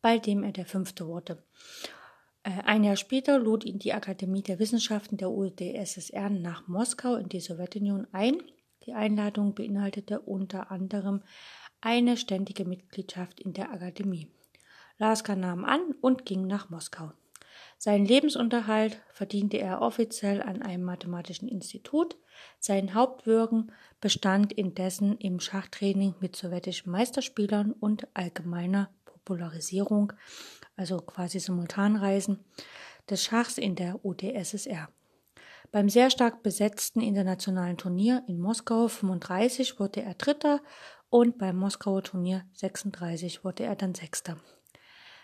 bei 0.00 0.18
dem 0.18 0.42
er 0.42 0.52
der 0.52 0.66
Fünfte 0.66 1.06
wurde. 1.06 1.42
Äh, 2.42 2.62
ein 2.64 2.84
Jahr 2.84 2.96
später 2.96 3.38
lud 3.38 3.64
ihn 3.64 3.78
die 3.78 3.92
Akademie 3.92 4.42
der 4.42 4.58
Wissenschaften 4.58 5.16
der 5.16 5.30
UdSSR 5.30 6.30
nach 6.30 6.68
Moskau 6.68 7.16
in 7.16 7.28
die 7.28 7.40
Sowjetunion 7.40 8.06
ein. 8.12 8.42
Die 8.86 8.94
Einladung 8.94 9.54
beinhaltete 9.54 10.20
unter 10.20 10.70
anderem 10.70 11.22
eine 11.80 12.16
ständige 12.16 12.64
Mitgliedschaft 12.64 13.40
in 13.40 13.52
der 13.52 13.72
Akademie. 13.72 14.28
Lasker 14.98 15.36
nahm 15.36 15.64
an 15.64 15.94
und 16.00 16.24
ging 16.26 16.46
nach 16.46 16.70
Moskau. 16.70 17.12
Seinen 17.82 18.04
Lebensunterhalt 18.04 19.00
verdiente 19.10 19.56
er 19.56 19.80
offiziell 19.80 20.42
an 20.42 20.60
einem 20.60 20.84
mathematischen 20.84 21.48
Institut. 21.48 22.18
Sein 22.58 22.92
Hauptwirken 22.92 23.72
bestand 24.02 24.52
indessen 24.52 25.16
im 25.16 25.40
Schachtraining 25.40 26.14
mit 26.20 26.36
sowjetischen 26.36 26.92
Meisterspielern 26.92 27.72
und 27.72 28.06
allgemeiner 28.12 28.90
Popularisierung, 29.06 30.12
also 30.76 30.98
quasi 30.98 31.40
Simultanreisen, 31.40 32.44
des 33.08 33.24
Schachs 33.24 33.56
in 33.56 33.76
der 33.76 34.04
UdSSR. 34.04 34.90
Beim 35.72 35.88
sehr 35.88 36.10
stark 36.10 36.42
besetzten 36.42 37.00
internationalen 37.00 37.78
Turnier 37.78 38.24
in 38.28 38.40
Moskau 38.40 38.88
35 38.88 39.80
wurde 39.80 40.02
er 40.02 40.12
Dritter 40.12 40.60
und 41.08 41.38
beim 41.38 41.56
Moskauer 41.56 42.02
Turnier 42.02 42.44
36 42.52 43.42
wurde 43.42 43.64
er 43.64 43.74
dann 43.74 43.94
Sechster. 43.94 44.36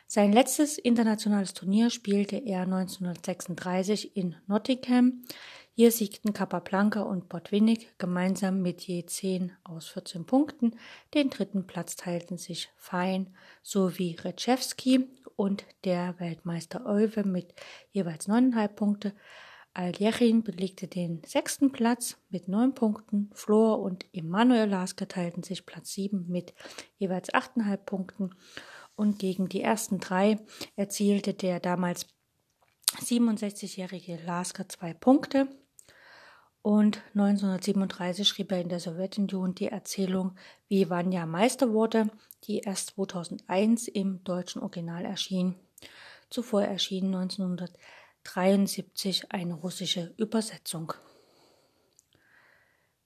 Sein 0.08 0.32
letztes 0.32 0.78
internationales 0.78 1.52
Turnier 1.52 1.90
spielte 1.90 2.36
er 2.36 2.62
1936 2.62 4.16
in 4.16 4.36
Nottingham. 4.46 5.24
Hier 5.74 5.90
siegten 5.90 6.32
Capablanca 6.32 7.02
und 7.02 7.28
Botwinnik 7.28 7.98
gemeinsam 7.98 8.62
mit 8.62 8.82
je 8.82 9.04
10 9.04 9.50
aus 9.64 9.88
14 9.88 10.24
Punkten. 10.24 10.76
Den 11.12 11.28
dritten 11.28 11.66
Platz 11.66 11.96
teilten 11.96 12.38
sich 12.38 12.70
Fein 12.76 13.34
sowie 13.62 14.14
Retschewski 14.14 15.08
und 15.34 15.64
der 15.82 16.14
Weltmeister 16.20 16.86
Euwe 16.86 17.24
mit 17.24 17.52
jeweils 17.90 18.28
9,5 18.28 18.68
Punkte. 18.68 19.12
Aljechin 19.74 20.44
belegte 20.44 20.86
den 20.86 21.20
sechsten 21.26 21.72
Platz 21.72 22.16
mit 22.30 22.46
neun 22.46 22.74
Punkten. 22.74 23.30
Flor 23.34 23.80
und 23.80 24.06
Emanuel 24.12 24.68
Lasker 24.68 25.08
teilten 25.08 25.42
sich 25.42 25.66
Platz 25.66 25.92
sieben 25.92 26.26
mit 26.28 26.54
jeweils 26.96 27.28
8,5 27.34 27.76
Punkten 27.78 28.30
und 28.96 29.18
gegen 29.18 29.48
die 29.48 29.62
ersten 29.62 30.00
drei 30.00 30.38
erzielte 30.74 31.34
der 31.34 31.60
damals 31.60 32.06
67-jährige 33.00 34.18
Lasker 34.24 34.68
zwei 34.68 34.94
Punkte. 34.94 35.48
Und 36.62 37.02
1937 37.14 38.26
schrieb 38.26 38.50
er 38.50 38.60
in 38.60 38.68
der 38.68 38.80
Sowjetunion 38.80 39.54
die 39.54 39.68
Erzählung, 39.68 40.36
wie 40.66 40.90
Vanya 40.90 41.24
Meister 41.24 41.72
wurde, 41.72 42.10
die 42.44 42.58
erst 42.58 42.96
2001 42.96 43.86
im 43.86 44.24
deutschen 44.24 44.62
Original 44.62 45.04
erschien. 45.04 45.54
Zuvor 46.28 46.64
erschien 46.64 47.14
1973 47.14 49.30
eine 49.30 49.54
russische 49.54 50.12
Übersetzung. 50.16 50.92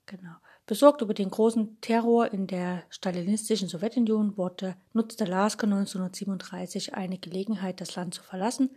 Genau. 0.07 0.36
Besorgt 0.70 1.02
über 1.02 1.14
den 1.14 1.32
großen 1.32 1.80
Terror 1.80 2.32
in 2.32 2.46
der 2.46 2.84
stalinistischen 2.90 3.66
Sowjetunion 3.66 4.36
wurde, 4.36 4.76
nutzte 4.92 5.24
Lasker 5.24 5.64
1937 5.64 6.94
eine 6.94 7.18
Gelegenheit, 7.18 7.80
das 7.80 7.96
Land 7.96 8.14
zu 8.14 8.22
verlassen. 8.22 8.70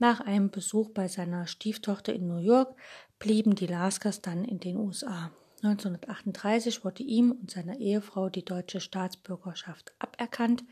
Nach 0.00 0.18
einem 0.20 0.50
Besuch 0.50 0.90
bei 0.90 1.06
seiner 1.06 1.46
Stieftochter 1.46 2.12
in 2.12 2.26
New 2.26 2.40
York 2.40 2.74
blieben 3.20 3.54
die 3.54 3.68
Laskers 3.68 4.20
dann 4.20 4.44
in 4.44 4.58
den 4.58 4.76
USA. 4.76 5.30
1938 5.62 6.84
wurde 6.84 7.04
ihm 7.04 7.30
und 7.30 7.52
seiner 7.52 7.78
Ehefrau 7.78 8.28
die 8.28 8.44
deutsche 8.44 8.80
Staatsbürgerschaft 8.80 9.92
aberkannt. 10.00 10.64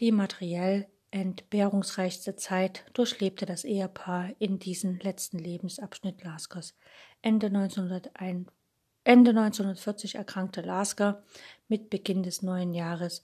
Die 0.00 0.10
materiell 0.10 0.86
entbehrungsreichste 1.10 2.34
Zeit 2.36 2.86
durchlebte 2.94 3.44
das 3.44 3.64
Ehepaar 3.64 4.30
in 4.38 4.58
diesem 4.58 4.98
letzten 5.00 5.38
Lebensabschnitt 5.38 6.24
Laskers. 6.24 6.74
Ende 7.20 7.48
1941 7.48 8.55
Ende 9.06 9.30
1940 9.30 10.16
erkrankte 10.16 10.62
Lasker. 10.62 11.22
Mit 11.68 11.90
Beginn 11.90 12.24
des 12.24 12.42
neuen 12.42 12.74
Jahres 12.74 13.22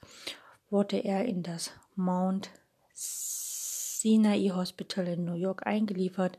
wurde 0.71 0.99
er 0.99 1.25
in 1.25 1.43
das 1.43 1.73
Mount 1.97 2.51
Sinai 2.93 4.51
Hospital 4.55 5.09
in 5.09 5.25
New 5.25 5.35
York 5.35 5.67
eingeliefert. 5.67 6.39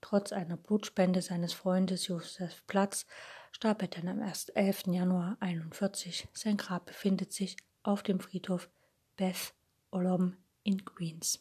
Trotz 0.00 0.32
einer 0.32 0.56
Blutspende 0.56 1.22
seines 1.22 1.52
Freundes 1.52 2.06
Joseph 2.06 2.62
Platz 2.68 3.04
starb 3.50 3.82
er 3.82 3.88
dann 3.88 4.06
am 4.06 4.20
11. 4.22 4.84
Januar 4.86 5.38
1941. 5.40 6.28
Sein 6.32 6.56
Grab 6.56 6.86
befindet 6.86 7.32
sich 7.32 7.56
auf 7.82 8.04
dem 8.04 8.20
Friedhof 8.20 8.68
Beth 9.16 9.54
Olom 9.90 10.36
in 10.62 10.84
Queens. 10.84 11.40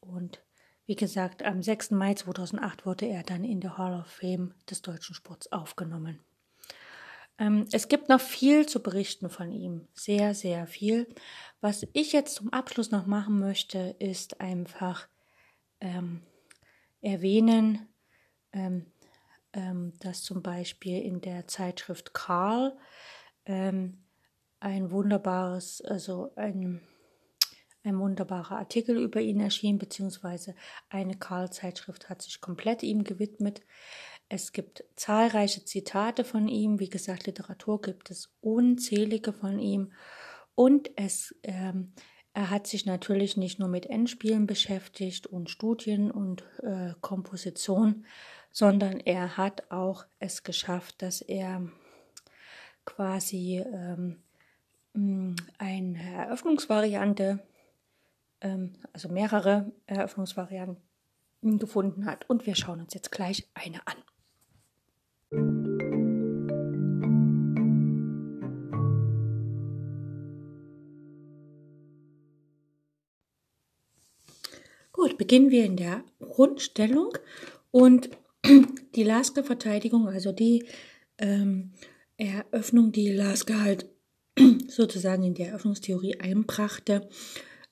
Und 0.00 0.40
wie 0.88 0.96
gesagt, 0.96 1.42
am 1.42 1.62
6. 1.62 1.90
Mai 1.90 2.14
2008 2.14 2.86
wurde 2.86 3.04
er 3.04 3.22
dann 3.22 3.44
in 3.44 3.60
der 3.60 3.76
Hall 3.76 4.00
of 4.00 4.06
Fame 4.06 4.54
des 4.70 4.80
deutschen 4.80 5.14
Sports 5.14 5.52
aufgenommen. 5.52 6.18
Ähm, 7.38 7.66
es 7.72 7.88
gibt 7.88 8.08
noch 8.08 8.22
viel 8.22 8.64
zu 8.64 8.82
berichten 8.82 9.28
von 9.28 9.52
ihm, 9.52 9.86
sehr, 9.92 10.34
sehr 10.34 10.66
viel. 10.66 11.06
Was 11.60 11.86
ich 11.92 12.12
jetzt 12.12 12.36
zum 12.36 12.50
Abschluss 12.54 12.90
noch 12.90 13.04
machen 13.04 13.38
möchte, 13.38 13.96
ist 13.98 14.40
einfach 14.40 15.08
ähm, 15.80 16.22
erwähnen, 17.02 17.86
ähm, 18.54 18.86
ähm, 19.52 19.92
dass 20.00 20.22
zum 20.22 20.42
Beispiel 20.42 21.02
in 21.02 21.20
der 21.20 21.46
Zeitschrift 21.48 22.14
Karl 22.14 22.78
ähm, 23.44 23.98
ein 24.58 24.90
wunderbares, 24.90 25.82
also 25.82 26.32
ein 26.34 26.80
ein 27.84 27.98
wunderbarer 27.98 28.58
Artikel 28.58 28.96
über 28.96 29.20
ihn 29.20 29.40
erschien, 29.40 29.78
beziehungsweise 29.78 30.54
eine 30.88 31.16
Karl-Zeitschrift 31.16 32.08
hat 32.08 32.22
sich 32.22 32.40
komplett 32.40 32.82
ihm 32.82 33.04
gewidmet. 33.04 33.62
Es 34.28 34.52
gibt 34.52 34.84
zahlreiche 34.94 35.64
Zitate 35.64 36.24
von 36.24 36.48
ihm, 36.48 36.80
wie 36.80 36.90
gesagt, 36.90 37.26
Literatur 37.26 37.80
gibt 37.80 38.10
es 38.10 38.30
unzählige 38.40 39.32
von 39.32 39.58
ihm 39.58 39.92
und 40.54 40.90
es 40.96 41.34
ähm, 41.44 41.92
er 42.38 42.50
hat 42.50 42.68
sich 42.68 42.86
natürlich 42.86 43.36
nicht 43.36 43.58
nur 43.58 43.68
mit 43.68 43.86
Endspielen 43.86 44.46
beschäftigt 44.46 45.26
und 45.26 45.50
Studien 45.50 46.12
und 46.12 46.44
äh, 46.62 46.92
Komposition, 47.00 48.06
sondern 48.52 49.00
er 49.00 49.36
hat 49.36 49.72
auch 49.72 50.06
es 50.20 50.44
geschafft, 50.44 51.02
dass 51.02 51.20
er 51.20 51.68
quasi 52.84 53.58
ähm, 53.58 54.22
eine 55.58 56.12
Eröffnungsvariante 56.14 57.40
ähm, 58.40 58.74
also 58.92 59.08
mehrere 59.08 59.72
Eröffnungsvarianten 59.86 60.78
gefunden 61.42 62.06
hat. 62.06 62.28
Und 62.28 62.46
wir 62.46 62.54
schauen 62.54 62.80
uns 62.80 62.94
jetzt 62.94 63.12
gleich 63.12 63.48
eine 63.54 63.86
an. 63.86 63.96
Gut, 74.92 75.16
beginnen 75.16 75.50
wir 75.50 75.64
in 75.64 75.76
der 75.76 76.02
Grundstellung 76.18 77.12
und 77.70 78.10
die 78.96 79.04
Lasker-Verteidigung, 79.04 80.08
also 80.08 80.32
die 80.32 80.66
ähm, 81.18 81.72
Eröffnung, 82.16 82.90
die 82.90 83.12
Lasker 83.12 83.62
halt 83.62 83.86
sozusagen 84.68 85.22
in 85.22 85.34
der 85.34 85.50
Eröffnungstheorie 85.50 86.18
einbrachte, 86.18 87.08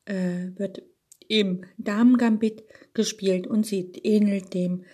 äh, 0.07 0.51
wird 0.57 0.83
im 1.29 1.65
Damengambit 1.77 2.65
gespielt 2.95 3.47
und 3.47 3.67
sie 3.67 3.93
ähnelt 4.03 4.55
dem 4.55 4.85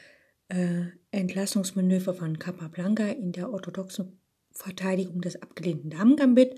äh, 0.48 0.86
Entlassungsmanöver 1.10 2.14
von 2.14 2.38
Capablanca 2.38 3.06
in 3.06 3.32
der 3.32 3.52
orthodoxen 3.52 4.18
Verteidigung 4.50 5.20
des 5.20 5.40
abgelehnten 5.40 5.90
Damengambit. 5.90 6.56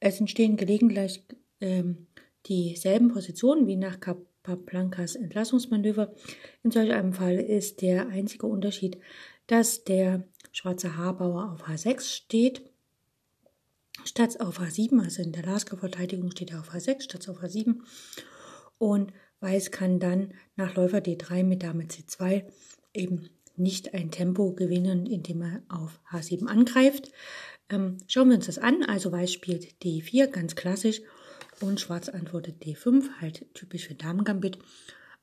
Es 0.00 0.20
entstehen 0.20 0.56
gelegentlich 0.56 1.24
äh, 1.60 1.84
dieselben 2.46 3.08
Positionen 3.08 3.66
wie 3.66 3.76
nach 3.76 4.00
Capablancas 4.00 5.16
Entlassungsmanöver. 5.16 6.14
In 6.62 6.70
solch 6.70 6.92
einem 6.92 7.12
Fall 7.12 7.36
ist 7.36 7.82
der 7.82 8.08
einzige 8.08 8.46
Unterschied, 8.46 8.98
dass 9.46 9.84
der 9.84 10.26
schwarze 10.52 10.96
Haarbauer 10.96 11.52
auf 11.52 11.68
H6 11.68 12.02
steht 12.02 12.62
statt 14.08 14.40
auf 14.40 14.60
H7, 14.60 15.02
also 15.02 15.22
in 15.22 15.32
der 15.32 15.44
Lasker-Verteidigung 15.44 16.30
steht 16.30 16.50
er 16.50 16.60
auf 16.60 16.72
H6 16.72 17.02
statt 17.02 17.28
auf 17.28 17.42
H7. 17.42 17.80
Und 18.78 19.12
Weiß 19.40 19.70
kann 19.70 20.00
dann 20.00 20.32
nach 20.56 20.74
Läufer 20.76 20.98
D3 20.98 21.44
mit 21.44 21.62
Dame 21.62 21.84
C2 21.84 22.44
eben 22.94 23.28
nicht 23.56 23.94
ein 23.94 24.10
Tempo 24.10 24.52
gewinnen, 24.52 25.06
indem 25.06 25.42
er 25.42 25.62
auf 25.68 26.00
H7 26.10 26.46
angreift. 26.46 27.10
Ähm, 27.68 27.98
schauen 28.06 28.28
wir 28.28 28.36
uns 28.36 28.46
das 28.46 28.58
an. 28.58 28.82
Also 28.84 29.12
Weiß 29.12 29.32
spielt 29.32 29.82
D4, 29.82 30.28
ganz 30.28 30.56
klassisch. 30.56 31.02
Und 31.60 31.80
Schwarz 31.80 32.08
antwortet 32.08 32.62
D5, 32.62 33.04
halt 33.20 33.46
typisch 33.54 33.88
für 33.88 33.94
Damengambit. 33.94 34.58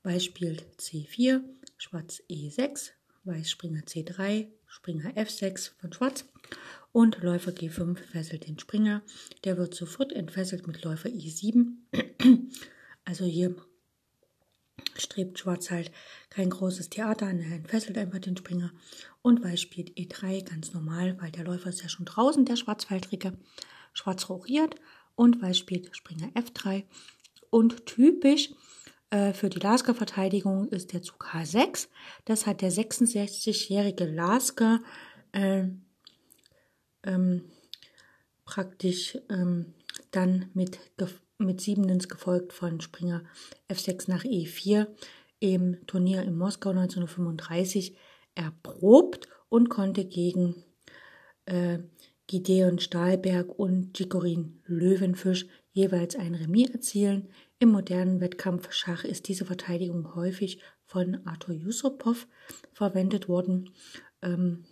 Weiß 0.03 0.25
spielt 0.25 0.65
C4, 0.79 1.41
Schwarz 1.77 2.21
E6, 2.29 2.89
Weiß 3.23 3.49
Springer 3.49 3.81
C3, 3.81 4.47
Springer 4.67 5.11
F6 5.11 5.71
von 5.79 5.93
Schwarz 5.93 6.25
und 6.93 7.21
Läufer 7.21 7.51
G5 7.51 7.97
fesselt 7.97 8.47
den 8.47 8.57
Springer. 8.57 9.01
Der 9.43 9.57
wird 9.57 9.75
sofort 9.75 10.13
entfesselt 10.13 10.65
mit 10.67 10.83
Läufer 10.83 11.09
I7. 11.09 11.73
Also 13.05 13.25
hier 13.25 13.53
strebt 14.95 15.37
Schwarz 15.37 15.69
halt 15.69 15.91
kein 16.29 16.49
großes 16.49 16.89
Theater 16.89 17.25
an, 17.25 17.41
er 17.41 17.57
entfesselt 17.57 17.97
einfach 17.97 18.19
den 18.19 18.37
Springer. 18.37 18.71
Und 19.21 19.43
Weiß 19.43 19.59
spielt 19.59 19.97
E3 19.97 20.49
ganz 20.49 20.71
normal, 20.71 21.19
weil 21.19 21.29
der 21.29 21.43
Läufer 21.43 21.67
ist 21.67 21.83
ja 21.83 21.89
schon 21.89 22.05
draußen, 22.05 22.45
der 22.45 22.55
Schwarzfeldrige. 22.55 23.37
Schwarz 23.91 24.29
rochiert 24.29 24.75
und 25.15 25.41
Weiß 25.41 25.57
spielt 25.57 25.93
Springer 25.93 26.29
F3. 26.29 26.85
Und 27.49 27.85
typisch 27.85 28.51
Äh, 29.13 29.33
für 29.33 29.49
die 29.49 29.59
Lasker-Verteidigung 29.59 30.69
ist 30.69 30.91
der 30.91 31.03
Zug 31.03 31.27
H6. 31.31 31.87
Das 32.25 32.47
hat 32.47 32.61
der 32.61 32.71
66-jährige 32.71 34.05
Lasker 34.05 34.79
äh, 35.33 35.65
ähm, 37.03 37.43
praktisch 38.45 39.17
ähm, 39.29 39.73
dann 40.11 40.49
mit, 40.53 40.79
mit 41.37 41.61
Siebendens 41.61 42.09
gefolgt 42.09 42.53
von 42.53 42.81
Springer 42.81 43.23
F6 43.69 44.09
nach 44.09 44.23
E4 44.23 44.87
im 45.39 45.85
Turnier 45.87 46.23
in 46.23 46.37
Moskau 46.37 46.69
1935 46.69 47.97
erprobt 48.35 49.27
und 49.49 49.69
konnte 49.69 50.05
gegen 50.05 50.63
äh, 51.45 51.79
Gideon 52.27 52.79
Stahlberg 52.79 53.59
und 53.59 53.97
Jikorin 53.99 54.61
Löwenfisch 54.65 55.45
jeweils 55.71 56.15
ein 56.15 56.35
Remis 56.35 56.69
erzielen. 56.69 57.29
Im 57.59 57.69
modernen 57.69 58.21
Wettkampf 58.21 58.71
Schach 58.71 59.03
ist 59.03 59.27
diese 59.27 59.45
Verteidigung 59.45 60.15
häufig 60.15 60.61
von 60.85 61.25
Arthur 61.25 61.55
Yusupov 61.55 62.27
verwendet 62.71 63.27
worden. 63.27 63.71
Ähm, 64.21 64.65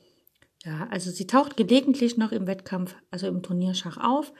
ja, 0.64 0.88
also 0.92 1.10
sie 1.10 1.26
taucht 1.26 1.58
gelegentlich 1.58 2.18
noch 2.18 2.32
im 2.32 2.46
Wettkampf, 2.46 2.96
also 3.10 3.28
im 3.28 3.42
Turnierschach 3.42 3.98
auf, 3.98 4.32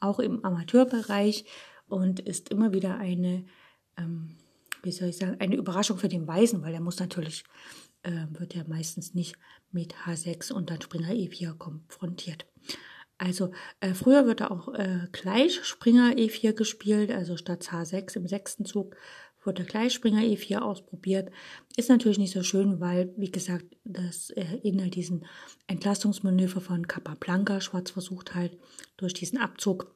auch 0.00 0.18
im 0.18 0.44
Amateurbereich 0.44 1.44
und 1.86 2.20
ist 2.20 2.50
immer 2.50 2.72
wieder 2.72 2.98
eine, 2.98 3.44
ähm, 3.96 4.36
wie 4.82 4.92
soll 4.92 5.08
ich 5.08 5.18
sagen, 5.18 5.36
eine 5.38 5.56
Überraschung 5.56 5.98
für 5.98 6.08
den 6.08 6.26
Weißen, 6.26 6.62
weil 6.62 6.74
er 6.74 6.80
muss 6.80 6.98
natürlich, 6.98 7.44
äh, 8.02 8.26
wird 8.30 8.54
ja 8.54 8.64
meistens 8.66 9.14
nicht 9.14 9.36
mit 9.70 9.94
H6 9.94 10.52
und 10.52 10.70
dann 10.70 10.82
Springer 10.82 11.10
E4 11.10 11.54
konfrontiert. 11.56 12.46
Also 13.18 13.52
äh, 13.80 13.94
früher 13.94 14.26
wird 14.26 14.42
auch 14.42 14.74
äh, 14.74 15.06
gleich 15.12 15.64
Springer 15.64 16.12
E4 16.12 16.52
gespielt, 16.52 17.10
also 17.10 17.36
statt 17.36 17.68
H6 17.70 18.16
im 18.16 18.28
sechsten 18.28 18.64
Zug 18.64 18.96
wurde 19.44 19.64
gleich 19.64 19.94
Springer 19.94 20.22
E4 20.22 20.58
ausprobiert. 20.58 21.30
Ist 21.76 21.88
natürlich 21.88 22.18
nicht 22.18 22.32
so 22.32 22.42
schön, 22.42 22.80
weil, 22.80 23.12
wie 23.16 23.30
gesagt, 23.30 23.64
das 23.84 24.30
erinnert 24.30 24.94
diesen 24.94 25.24
Entlastungsmanöver 25.66 26.60
von 26.60 26.86
Capablanca. 26.86 27.60
Schwarz 27.60 27.90
versucht 27.90 28.34
halt 28.34 28.58
durch 28.96 29.14
diesen 29.14 29.38
Abzug 29.38 29.94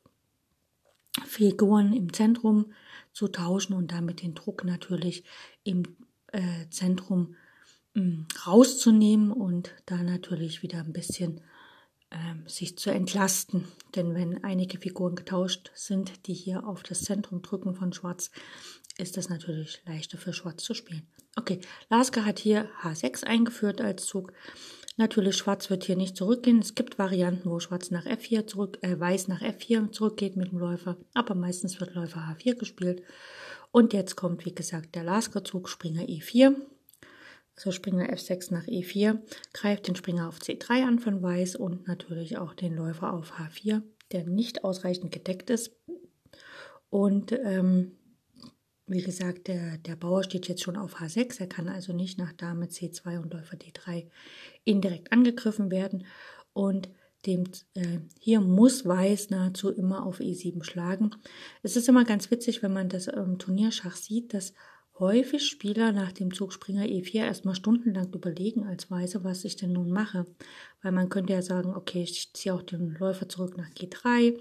Figuren 1.27 1.93
im 1.93 2.13
Zentrum 2.13 2.73
zu 3.13 3.29
tauschen 3.29 3.75
und 3.75 3.93
damit 3.93 4.23
den 4.23 4.35
Druck 4.35 4.65
natürlich 4.65 5.25
im 5.65 5.83
äh, 6.29 6.69
Zentrum 6.71 7.35
mh, 7.95 8.03
hm, 8.03 8.27
rauszunehmen 8.47 9.33
und 9.33 9.75
da 9.87 10.03
natürlich 10.03 10.63
wieder 10.63 10.79
ein 10.79 10.93
bisschen 10.93 11.43
ähm, 12.11 12.45
sich 12.47 12.79
zu 12.79 12.91
entlasten. 12.91 13.67
Denn 13.95 14.15
wenn 14.15 14.45
einige 14.45 14.79
Figuren 14.79 15.15
getauscht 15.15 15.71
sind, 15.75 16.27
die 16.27 16.35
hier 16.35 16.67
auf 16.67 16.83
das 16.83 17.03
Zentrum 17.03 17.43
drücken 17.43 17.75
von 17.75 17.93
Schwarz, 17.93 18.31
ist 18.99 19.17
es 19.19 19.29
natürlich 19.29 19.83
leichter 19.87 20.19
für 20.19 20.33
Schwarz 20.33 20.63
zu 20.63 20.75
spielen. 20.75 21.07
Okay, 21.37 21.61
Lasker 21.89 22.25
hat 22.25 22.39
hier 22.39 22.69
H6 22.83 23.25
eingeführt 23.25 23.81
als 23.81 24.07
Zug. 24.07 24.33
Natürlich, 24.99 25.37
Schwarz 25.37 25.71
wird 25.71 25.85
hier 25.85 25.97
nicht 25.97 26.17
zurückgehen. 26.17 26.59
Es 26.59 26.75
gibt 26.75 26.99
Varianten, 26.99 27.49
wo 27.49 27.61
Schwarz 27.61 27.91
nach 27.91 28.05
F4 28.05 28.47
zurück, 28.47 28.79
äh, 28.83 28.99
Weiß 29.01 29.29
nach 29.29 29.41
F4 29.41 29.91
zurückgeht 29.91 30.37
mit 30.37 30.53
dem 30.53 30.59
Läufer, 30.59 30.99
aber 31.15 31.35
meistens 31.35 31.81
wird 31.81 31.95
Läufer 31.95 32.21
H4 32.21 32.57
gespielt. 32.57 33.03
Und 33.71 33.95
jetzt 33.95 34.17
kommt, 34.17 34.45
wie 34.45 34.55
gesagt, 34.55 34.95
der 34.95 35.05
Lasker-Zug, 35.05 35.71
Springer 35.71 36.03
E4. 36.03 36.55
So 37.57 37.71
Springer 37.71 38.13
F6 38.13 38.53
nach 38.53 38.65
E4, 38.65 39.19
greift 39.55 39.89
den 39.89 39.97
Springer 39.97 40.29
auf 40.29 40.39
C3 40.39 40.87
an 40.87 40.99
von 40.99 41.23
Weiß 41.23 41.57
und 41.57 41.87
natürlich 41.87 42.37
auch 42.37 42.55
den 42.55 42.75
Läufer 42.75 43.13
auf 43.13 43.39
H4, 43.39 43.83
der 44.11 44.25
nicht 44.25 44.65
ausreichend 44.65 45.13
gedeckt 45.13 45.49
ist. 45.49 45.75
Und 46.91 47.33
ähm, 47.33 47.93
wie 48.93 49.03
gesagt, 49.03 49.49
der, 49.49 49.79
der 49.79 49.97
Bauer 49.97 50.23
steht 50.23 50.49
jetzt 50.49 50.63
schon 50.63 50.77
auf 50.77 51.01
H6, 51.01 51.41
er 51.41 51.47
kann 51.47 51.69
also 51.69 51.93
nicht 51.93 52.19
nach 52.19 52.33
Dame 52.33 52.67
C2 52.67 53.19
und 53.21 53.33
Läufer 53.33 53.57
D3 53.57 54.07
indirekt 54.65 55.13
angegriffen 55.13 55.71
werden. 55.71 56.07
Und 56.53 56.91
dem, 57.27 57.45
äh, 57.75 57.99
hier 58.19 58.41
muss 58.41 58.85
Weiß 58.85 59.31
nahezu 59.31 59.71
immer 59.71 60.05
auf 60.05 60.21
E7 60.21 60.65
schlagen. 60.65 61.11
Es 61.63 61.77
ist 61.77 61.89
immer 61.89 62.05
ganz 62.05 62.31
witzig, 62.31 62.63
wenn 62.63 62.73
man 62.73 62.89
das 62.89 63.07
im 63.07 63.39
Turnierschach 63.39 63.97
sieht, 63.97 64.35
dass 64.35 64.55
häufig 64.99 65.47
Spieler 65.47 65.93
nach 65.93 66.13
dem 66.13 66.35
Zug 66.35 66.53
Springer 66.53 66.85
E4 66.85 67.25
erstmal 67.25 67.55
stundenlang 67.55 68.13
überlegen 68.13 68.65
als 68.65 68.91
Weiße, 68.91 69.25
was 69.25 69.45
ich 69.45 69.57
denn 69.57 69.73
nun 69.73 69.91
mache. 69.91 70.27
Weil 70.83 70.93
man 70.93 71.09
könnte 71.09 71.33
ja 71.33 71.43
sagen, 71.43 71.75
okay, 71.75 72.03
ich 72.03 72.33
ziehe 72.35 72.55
auch 72.55 72.63
den 72.63 72.97
Läufer 72.99 73.29
zurück 73.29 73.57
nach 73.57 73.71
G3, 73.71 74.39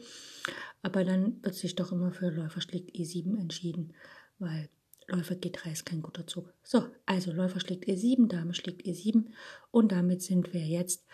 aber 0.82 1.04
dann 1.04 1.44
wird 1.44 1.56
sich 1.56 1.76
doch 1.76 1.92
immer 1.92 2.12
für 2.12 2.30
Läufer 2.30 2.62
schlägt 2.62 2.96
E7 2.96 3.40
entschieden, 3.40 3.94
weil 4.42 4.70
Läufer 5.08 5.36
G3 5.36 5.72
ist 5.72 5.86
kein 5.86 6.02
guter 6.02 6.26
Zug. 6.26 6.54
So, 6.64 6.86
also 7.06 7.32
Läufer 7.32 7.60
schlägt 7.60 7.86
E7, 7.86 8.28
Dame 8.28 8.54
schlägt 8.54 8.86
E7 8.86 9.26
und 9.72 9.92
damit 9.92 10.22
sind 10.22 10.54
wir 10.54 10.62
jetzt 10.62 11.06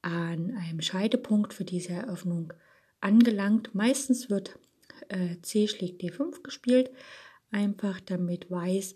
an 0.00 0.56
einem 0.56 0.80
Scheidepunkt 0.80 1.54
für 1.54 1.64
diese 1.64 1.92
Eröffnung 1.92 2.52
angelangt. 3.00 3.74
Meistens 3.74 4.30
wird 4.30 4.58
äh, 5.08 5.36
C 5.42 5.68
schlägt 5.68 6.02
D5 6.02 6.42
gespielt, 6.42 6.90
einfach 7.50 8.00
damit 8.00 8.50
Weiß 8.50 8.94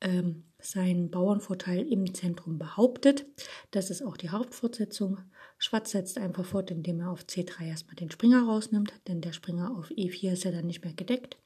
ähm, 0.00 0.44
seinen 0.60 1.10
Bauernvorteil 1.10 1.86
im 1.86 2.14
Zentrum 2.14 2.58
behauptet. 2.58 3.26
Das 3.70 3.90
ist 3.90 4.02
auch 4.02 4.16
die 4.16 4.30
Hauptfortsetzung. 4.30 5.18
Schwarz 5.58 5.92
setzt 5.92 6.18
einfach 6.18 6.44
fort, 6.44 6.70
indem 6.70 7.00
er 7.00 7.10
auf 7.10 7.24
C3 7.24 7.68
erstmal 7.68 7.96
den 7.96 8.10
Springer 8.10 8.44
rausnimmt, 8.44 8.92
denn 9.06 9.20
der 9.20 9.32
Springer 9.32 9.76
auf 9.76 9.90
E4 9.90 10.32
ist 10.32 10.44
ja 10.44 10.50
dann 10.50 10.66
nicht 10.66 10.84
mehr 10.84 10.94
gedeckt. 10.94 11.36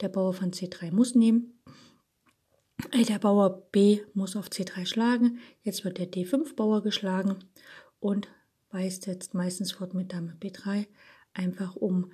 Der 0.00 0.08
Bauer 0.08 0.34
von 0.34 0.52
C3 0.52 0.92
muss 0.92 1.14
nehmen. 1.14 1.62
Äh, 2.92 3.04
der 3.04 3.18
Bauer 3.18 3.68
B 3.72 4.00
muss 4.14 4.36
auf 4.36 4.48
C3 4.48 4.86
schlagen. 4.86 5.38
Jetzt 5.62 5.84
wird 5.84 5.98
der 5.98 6.10
D5-Bauer 6.10 6.82
geschlagen 6.82 7.36
und 8.00 8.28
Weiß 8.70 9.00
setzt 9.00 9.32
meistens 9.32 9.72
fort 9.72 9.94
mit 9.94 10.12
Dame 10.12 10.36
B3, 10.40 10.86
einfach 11.32 11.76
um 11.76 12.10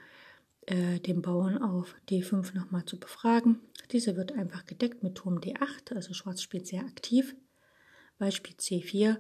äh, 0.67 1.01
den 1.01 1.23
Bauern 1.23 1.59
auf 1.59 1.97
D5 2.09 2.55
nochmal 2.55 2.85
zu 2.85 3.01
befragen. 3.01 3.61
Dieser 3.91 4.17
wird 4.17 4.33
einfach 4.33 4.67
gedeckt 4.67 5.03
mit 5.03 5.17
Turm 5.17 5.39
D8, 5.39 5.95
also 5.95 6.15
Schwarz 6.15 6.43
spielt 6.43 6.67
sehr 6.67 6.83
aktiv. 6.83 7.35
Weiß 8.19 8.35
spielt 8.35 8.61
C4. 8.61 9.19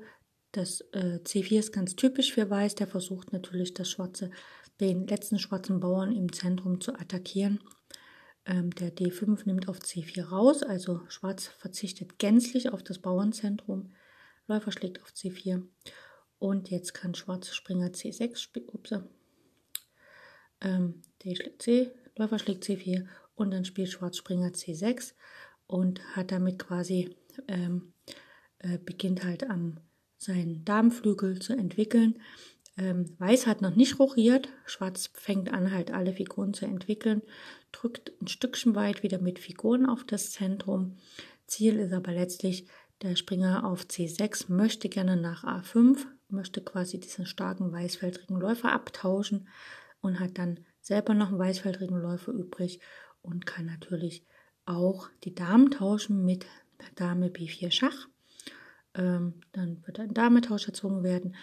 Das 0.52 0.82
äh, 0.92 1.18
C4 1.24 1.58
ist 1.58 1.72
ganz 1.72 1.96
typisch 1.96 2.32
für 2.32 2.48
Weiß, 2.48 2.74
der 2.74 2.86
versucht 2.86 3.32
natürlich 3.32 3.74
das 3.74 3.90
Schwarze, 3.90 4.30
den 4.80 5.06
letzten 5.06 5.38
schwarzen 5.38 5.80
Bauern 5.80 6.12
im 6.12 6.32
Zentrum 6.32 6.80
zu 6.80 6.94
attackieren. 6.94 7.58
Ähm, 8.44 8.70
der 8.70 8.94
D5 8.94 9.42
nimmt 9.44 9.68
auf 9.68 9.78
C4 9.78 10.24
raus, 10.24 10.62
also 10.62 11.02
Schwarz 11.08 11.46
verzichtet 11.46 12.18
gänzlich 12.18 12.72
auf 12.72 12.82
das 12.82 12.98
Bauernzentrum. 12.98 13.92
Läufer 14.48 14.72
schlägt 14.72 15.00
auf 15.02 15.10
C4. 15.10 15.62
Und 16.38 16.70
jetzt 16.70 16.92
kann 16.92 17.14
Schwarz 17.14 17.54
Springer 17.54 17.88
C6 17.88 18.36
spielen. 18.36 18.68
Ups, 18.70 18.92
ähm, 20.60 21.02
schlägt 21.22 21.62
C, 21.62 21.90
Läufer 22.16 22.38
schlägt 22.38 22.64
C4 22.64 23.06
und 23.34 23.52
dann 23.52 23.64
spielt 23.64 23.90
Schwarz 23.90 24.16
Springer 24.16 24.50
C6 24.50 25.14
und 25.66 26.00
hat 26.16 26.32
damit 26.32 26.58
quasi, 26.58 27.16
ähm, 27.48 27.92
äh, 28.58 28.78
beginnt 28.78 29.24
halt 29.24 29.48
am 29.48 29.78
seinen 30.18 30.64
Damenflügel 30.64 31.40
zu 31.40 31.52
entwickeln. 31.52 32.20
Ähm, 32.76 33.14
Weiß 33.18 33.46
hat 33.46 33.60
noch 33.60 33.74
nicht 33.76 33.98
rochiert, 33.98 34.48
Schwarz 34.64 35.10
fängt 35.14 35.52
an 35.52 35.72
halt 35.72 35.90
alle 35.90 36.14
Figuren 36.14 36.54
zu 36.54 36.64
entwickeln, 36.64 37.22
drückt 37.70 38.12
ein 38.20 38.28
Stückchen 38.28 38.74
weit 38.74 39.02
wieder 39.02 39.18
mit 39.18 39.38
Figuren 39.38 39.86
auf 39.86 40.04
das 40.04 40.30
Zentrum. 40.30 40.96
Ziel 41.46 41.78
ist 41.78 41.92
aber 41.92 42.12
letztlich, 42.12 42.66
der 43.02 43.16
Springer 43.16 43.66
auf 43.66 43.82
C6 43.84 44.50
möchte 44.50 44.88
gerne 44.88 45.16
nach 45.16 45.44
A5, 45.44 46.06
möchte 46.28 46.62
quasi 46.62 46.98
diesen 46.98 47.26
starken 47.26 47.72
weißfeldrigen 47.72 48.40
Läufer 48.40 48.72
abtauschen 48.72 49.48
und 50.00 50.18
hat 50.20 50.38
dann 50.38 50.60
selber 50.80 51.12
noch 51.12 51.28
einen 51.28 51.38
weißfeldrigen 51.38 52.00
Läufer 52.00 52.32
übrig 52.32 52.80
und 53.20 53.44
kann 53.44 53.66
natürlich 53.66 54.24
auch 54.64 55.08
die 55.24 55.34
Damen 55.34 55.70
tauschen 55.70 56.24
mit 56.24 56.46
Dame 56.94 57.28
B4 57.28 57.70
Schach. 57.70 58.08
Ähm, 58.94 59.40
dann 59.52 59.84
wird 59.86 60.00
ein 60.00 60.12
Dametausch 60.12 60.66
erzogen 60.66 61.02
werden. 61.02 61.34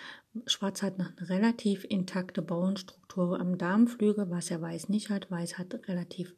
Schwarz 0.45 0.81
hat 0.81 0.97
noch 0.97 1.11
eine 1.17 1.29
relativ 1.29 1.85
intakte 1.87 2.41
Bauernstruktur 2.41 3.39
am 3.39 3.57
Darmflügel, 3.57 4.29
was 4.29 4.51
er 4.51 4.61
Weiß 4.61 4.89
nicht 4.89 5.09
hat. 5.09 5.29
Weiß 5.31 5.57
hat 5.57 5.87
relativ 5.87 6.35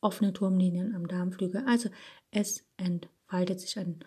offene 0.00 0.32
Turmlinien 0.32 0.94
am 0.94 1.08
Darmflügel. 1.08 1.64
Also 1.66 1.90
es 2.30 2.64
entfaltet 2.76 3.60
sich 3.60 3.78
ein 3.78 4.04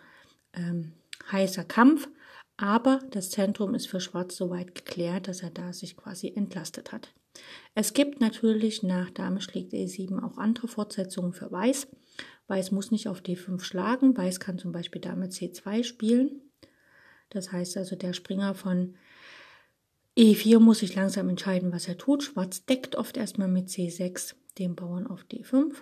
ähm, 0.54 0.92
heißer 1.30 1.64
Kampf, 1.64 2.08
aber 2.56 3.00
das 3.10 3.30
Zentrum 3.30 3.74
ist 3.74 3.88
für 3.88 4.00
Schwarz 4.00 4.36
soweit 4.36 4.74
geklärt, 4.74 5.28
dass 5.28 5.42
er 5.42 5.50
da 5.50 5.72
sich 5.72 5.96
quasi 5.96 6.32
entlastet 6.34 6.92
hat. 6.92 7.12
Es 7.74 7.94
gibt 7.94 8.20
natürlich 8.20 8.82
nach 8.82 9.10
Dame 9.10 9.40
schlägt 9.40 9.72
E7 9.72 10.22
auch 10.22 10.36
andere 10.38 10.68
Fortsetzungen 10.68 11.32
für 11.32 11.50
Weiß. 11.50 11.88
Weiß 12.46 12.70
muss 12.70 12.90
nicht 12.90 13.08
auf 13.08 13.20
D5 13.20 13.62
schlagen. 13.62 14.16
Weiß 14.16 14.40
kann 14.40 14.58
zum 14.58 14.72
Beispiel 14.72 15.00
Dame 15.00 15.26
C2 15.26 15.84
spielen. 15.84 16.42
Das 17.30 17.50
heißt 17.50 17.78
also, 17.78 17.96
der 17.96 18.12
Springer 18.12 18.54
von 18.54 18.96
E4 20.16 20.58
muss 20.58 20.80
sich 20.80 20.94
langsam 20.94 21.30
entscheiden, 21.30 21.72
was 21.72 21.88
er 21.88 21.96
tut. 21.96 22.22
Schwarz 22.22 22.66
deckt 22.66 22.96
oft 22.96 23.16
erstmal 23.16 23.48
mit 23.48 23.68
C6 23.68 24.34
den 24.58 24.76
Bauern 24.76 25.06
auf 25.06 25.24
D5 25.24 25.74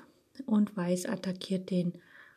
und 0.47 0.77
Weiß 0.77 1.07
attackiert 1.07 1.71
den 1.71 1.95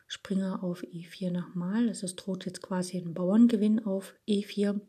Springer 0.08 0.64
auf 0.64 0.84
E4 0.84 1.30
nochmal. 1.30 1.90
Es 1.90 2.02
droht 2.16 2.48
jetzt 2.48 2.64
quasi 2.64 2.98
ein 2.98 3.14
Bauerngewinn 3.14 3.86
auf 3.86 4.16
E4. 4.28 4.80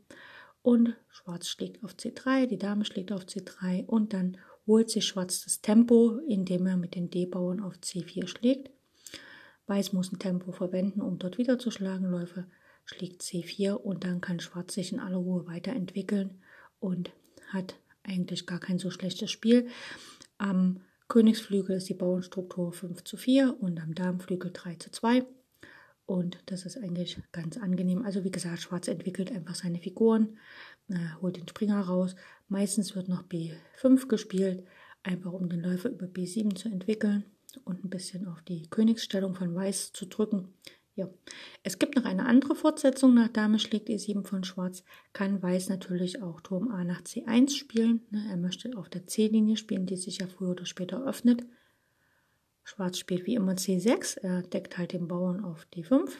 Und 0.63 0.97
Schwarz 1.11 1.49
schlägt 1.49 1.85
auf 1.85 1.93
C3, 1.93 2.47
die 2.47 2.57
Dame 2.57 2.87
schlägt 2.87 3.13
auf 3.13 3.25
C3 3.25 3.85
und 3.85 4.15
dann 4.15 4.39
holt 4.67 4.89
sich 4.89 5.05
Schwarz 5.05 5.45
das 5.45 5.61
Tempo, 5.61 6.19
indem 6.27 6.67
er 6.67 6.79
mit 6.79 6.95
den 6.95 7.11
D-Bauern 7.11 7.61
auf 7.61 7.75
C4 7.75 8.27
schlägt. 8.27 8.71
Weiß 9.67 9.93
muss 9.93 10.11
ein 10.11 10.19
Tempo 10.19 10.53
verwenden, 10.53 11.03
um 11.03 11.19
dort 11.19 11.37
wieder 11.37 11.59
zu 11.59 11.71
schlagen. 11.71 12.07
Läufer 12.07 12.47
schlägt 12.87 13.21
C4 13.21 13.73
und 13.73 14.05
dann 14.05 14.23
kann 14.23 14.41
Schwarz 14.41 14.73
sich 14.73 14.91
in 14.91 15.01
aller 15.01 15.19
Ruhe 15.19 15.47
weiterentwickeln 15.47 16.41
und 16.85 17.13
hat 17.49 17.77
eigentlich 18.03 18.47
gar 18.47 18.61
kein 18.61 18.79
so 18.79 18.91
schlechtes 18.91 19.31
Spiel. 19.31 19.69
Am 20.37 20.81
Königsflügel 21.09 21.77
ist 21.77 21.89
die 21.89 21.95
Bauernstruktur 21.95 22.73
5 22.73 23.05
zu 23.05 23.17
4 23.17 23.57
und 23.59 23.81
am 23.81 23.95
Damenflügel 23.95 24.51
3 24.53 24.75
zu 24.75 24.91
2. 24.91 25.25
Und 26.05 26.39
das 26.47 26.67
ist 26.67 26.77
eigentlich 26.77 27.19
ganz 27.33 27.57
angenehm. 27.57 28.05
Also 28.05 28.23
wie 28.25 28.31
gesagt, 28.31 28.61
Schwarz 28.61 28.89
entwickelt 28.89 29.33
einfach 29.33 29.55
seine 29.55 29.79
Figuren, 29.79 30.37
äh, 30.89 30.97
holt 31.23 31.39
den 31.39 31.49
Springer 31.49 31.81
raus. 31.81 32.15
Meistens 32.49 32.95
wird 32.95 33.09
noch 33.09 33.23
B5 33.23 34.07
gespielt, 34.07 34.67
einfach 35.03 35.33
um 35.33 35.49
den 35.49 35.61
Läufer 35.61 35.89
über 35.89 36.07
B7 36.07 36.55
zu 36.55 36.69
entwickeln 36.69 37.25
und 37.65 37.83
ein 37.83 37.91
bisschen 37.91 38.29
auf 38.29 38.43
die 38.43 38.69
Königsstellung 38.69 39.35
von 39.35 39.55
Weiß 39.55 39.95
zu 39.95 40.05
drücken. 40.05 40.53
Ja. 40.97 41.09
Es 41.65 41.79
gibt 41.81 41.97
noch 41.97 42.05
eine 42.05 42.27
andere 42.27 42.55
Fortsetzung 42.55 43.15
nach 43.15 43.29
Dame 43.29 43.59
schlägt 43.59 43.89
E7 43.89 44.25
von 44.25 44.45
Schwarz. 44.45 44.85
Kann 45.13 45.43
Weiß 45.43 45.69
natürlich 45.69 46.23
auch 46.23 46.41
Turm 46.41 46.69
A 46.69 46.85
nach 46.85 47.03
C1 47.03 47.57
spielen. 47.57 48.03
Ne, 48.11 48.25
er 48.31 48.37
möchte 48.37 48.77
auf 48.77 48.89
der 48.89 49.07
C-Linie 49.07 49.57
spielen, 49.57 49.87
die 49.87 49.97
sich 49.97 50.19
ja 50.19 50.29
früher 50.29 50.51
oder 50.51 50.67
später 50.67 51.05
öffnet. 51.05 51.45
Schwarz 52.63 52.99
spielt 52.99 53.27
wie 53.27 53.35
immer 53.35 53.53
C6, 53.55 54.21
er 54.21 54.43
deckt 54.43 54.79
halt 54.79 54.93
den 54.93 55.07
Bauern 55.07 55.45
auf 55.45 55.67
D5. 55.75 56.11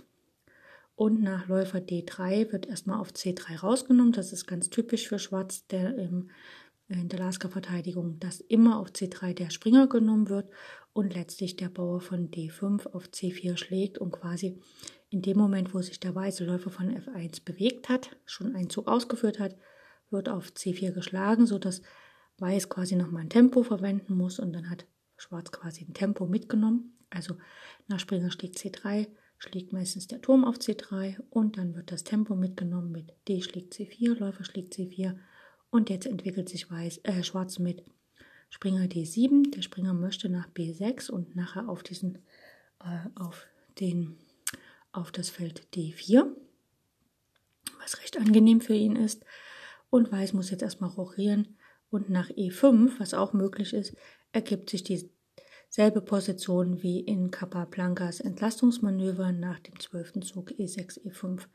Und 0.97 1.23
nach 1.23 1.49
Läufer 1.49 1.79
D3 1.79 2.53
wird 2.53 2.67
erstmal 2.67 3.01
auf 3.01 3.11
C3 3.11 3.59
rausgenommen. 3.61 4.13
Das 4.13 4.33
ist 4.33 4.47
ganz 4.47 4.71
typisch 4.71 5.09
für 5.09 5.19
Schwarz, 5.19 5.67
der 5.67 5.97
im, 5.97 6.31
in 6.89 7.09
der 7.09 7.19
Lasker-Verteidigung, 7.19 8.19
dass 8.19 8.41
immer 8.41 8.79
auf 8.79 8.91
C3 8.91 9.35
der 9.35 9.51
Springer 9.51 9.89
genommen 9.89 10.29
wird 10.29 10.51
und 10.93 11.15
letztlich 11.15 11.57
der 11.57 11.69
Bauer 11.69 12.01
von 12.01 12.31
D5 12.31 12.87
auf 12.93 13.07
C4 13.07 13.57
schlägt 13.57 13.99
und 13.99 14.13
quasi 14.13 14.61
in 15.11 15.23
dem 15.23 15.39
Moment, 15.39 15.75
wo 15.75 15.81
sich 15.81 15.99
der 15.99 16.15
weiße 16.15 16.45
Läufer 16.45 16.71
von 16.71 16.91
F1 16.91 17.45
bewegt 17.45 17.89
hat, 17.89 18.17
schon 18.27 18.55
einen 18.55 18.71
Zug 18.71 18.89
ausgeführt 18.89 19.39
hat, 19.39 19.57
wird 20.11 20.29
auf 20.29 20.49
C4 20.49 20.93
geschlagen, 20.93 21.47
sodass 21.47 21.83
Weiß 22.39 22.69
quasi 22.69 22.97
nochmal 22.97 23.23
ein 23.23 23.31
Tempo 23.31 23.63
verwenden 23.63 24.17
muss 24.17 24.41
und 24.41 24.53
dann 24.53 24.69
hat 24.69 24.87
Schwarz 25.17 25.53
quasi 25.53 25.85
ein 25.85 25.95
Tempo 25.95 26.27
mitgenommen. 26.27 26.99
Also 27.11 27.37
nach 27.87 28.01
Springer 28.01 28.33
schlägt 28.33 28.57
C3, 28.57 29.07
schlägt 29.39 29.73
meistens 29.73 30.09
der 30.09 30.21
Turm 30.21 30.45
auf 30.45 30.57
C3 30.57 31.21
und 31.31 31.59
dann 31.59 31.77
wird 31.77 31.93
das 31.93 32.03
Tempo 32.03 32.35
mitgenommen 32.35 32.91
mit 32.91 33.13
D 33.29 33.41
schlägt 33.41 33.75
C4, 33.75 34.19
Läufer 34.19 34.45
schlägt 34.45 34.75
C4 34.75 35.17
und 35.75 35.91
jetzt 35.91 36.07
entwickelt 36.07 36.49
sich 36.49 36.71
Weiß, 36.71 37.01
äh, 37.03 37.25
Schwarz 37.25 37.59
mit 37.59 37.83
Springer 38.49 38.85
D7. 38.85 39.51
Der 39.51 39.63
Springer 39.63 39.93
möchte 39.93 40.29
nach 40.29 40.49
B6 40.51 41.11
und 41.11 41.35
nachher 41.35 41.69
auf 41.69 41.83
diesen, 41.83 42.19
äh, 42.79 43.09
auf 43.17 43.49
den, 43.81 44.17
auf 44.93 45.11
das 45.11 45.31
Feld 45.31 45.67
D4, 45.75 46.29
was 47.81 48.01
recht 48.01 48.17
angenehm 48.19 48.61
für 48.61 48.77
ihn 48.77 48.95
ist. 48.95 49.25
Und 49.91 50.13
Weiß 50.13 50.33
muss 50.33 50.51
jetzt 50.51 50.63
erstmal 50.63 50.91
rochieren 50.91 51.57
und 51.91 52.09
nach 52.09 52.31
E5, 52.31 53.01
was 53.01 53.13
auch 53.13 53.33
möglich 53.33 53.75
ist, 53.75 53.97
ergibt 54.31 54.71
sich 54.71 54.85
dieselbe 54.85 56.03
Position 56.03 56.85
wie 56.85 57.01
in 57.01 57.33
Capablancas 57.33 58.21
Entlastungsmanöver 58.21 59.33
nach 59.33 59.59
dem 59.59 59.81
zwölften 59.81 60.23
Zug 60.23 60.53
E6, 60.53 61.01
E5. 61.05 61.49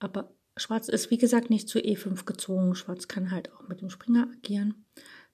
Aber 0.00 0.34
Schwarz 0.56 0.88
ist 0.88 1.10
wie 1.10 1.18
gesagt 1.18 1.50
nicht 1.50 1.68
zu 1.68 1.78
E5 1.78 2.24
gezogen. 2.24 2.74
Schwarz 2.74 3.08
kann 3.08 3.30
halt 3.30 3.52
auch 3.52 3.66
mit 3.68 3.80
dem 3.80 3.90
Springer 3.90 4.28
agieren. 4.32 4.84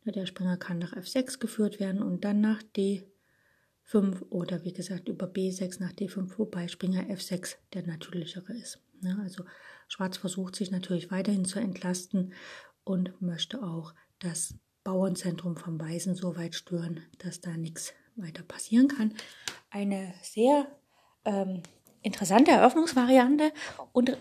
Der 0.04 0.26
Springer 0.26 0.56
kann 0.56 0.78
nach 0.78 0.94
F6 0.94 1.38
geführt 1.38 1.78
werden 1.78 2.02
und 2.02 2.24
dann 2.24 2.40
nach 2.40 2.62
D5 2.74 4.22
oder 4.30 4.64
wie 4.64 4.72
gesagt 4.72 5.08
über 5.08 5.26
B6 5.26 5.80
nach 5.80 5.92
D5, 5.92 6.38
wobei 6.38 6.68
Springer 6.68 7.02
F6 7.02 7.56
der 7.74 7.86
natürlichere 7.86 8.54
ist. 8.54 8.80
Also 9.22 9.44
Schwarz 9.88 10.16
versucht 10.16 10.56
sich 10.56 10.70
natürlich 10.70 11.10
weiterhin 11.10 11.44
zu 11.44 11.58
entlasten 11.58 12.32
und 12.84 13.20
möchte 13.20 13.62
auch 13.62 13.94
das 14.18 14.54
Bauernzentrum 14.84 15.56
vom 15.56 15.78
Weißen 15.78 16.14
so 16.14 16.36
weit 16.36 16.54
stören, 16.54 17.02
dass 17.18 17.40
da 17.40 17.56
nichts 17.56 17.92
weiter 18.16 18.42
passieren 18.42 18.88
kann. 18.88 19.14
Eine 19.70 20.14
sehr 20.22 20.66
ähm, 21.24 21.62
interessante 22.02 22.50
Eröffnungsvariante 22.50 23.52
und, 23.92 24.16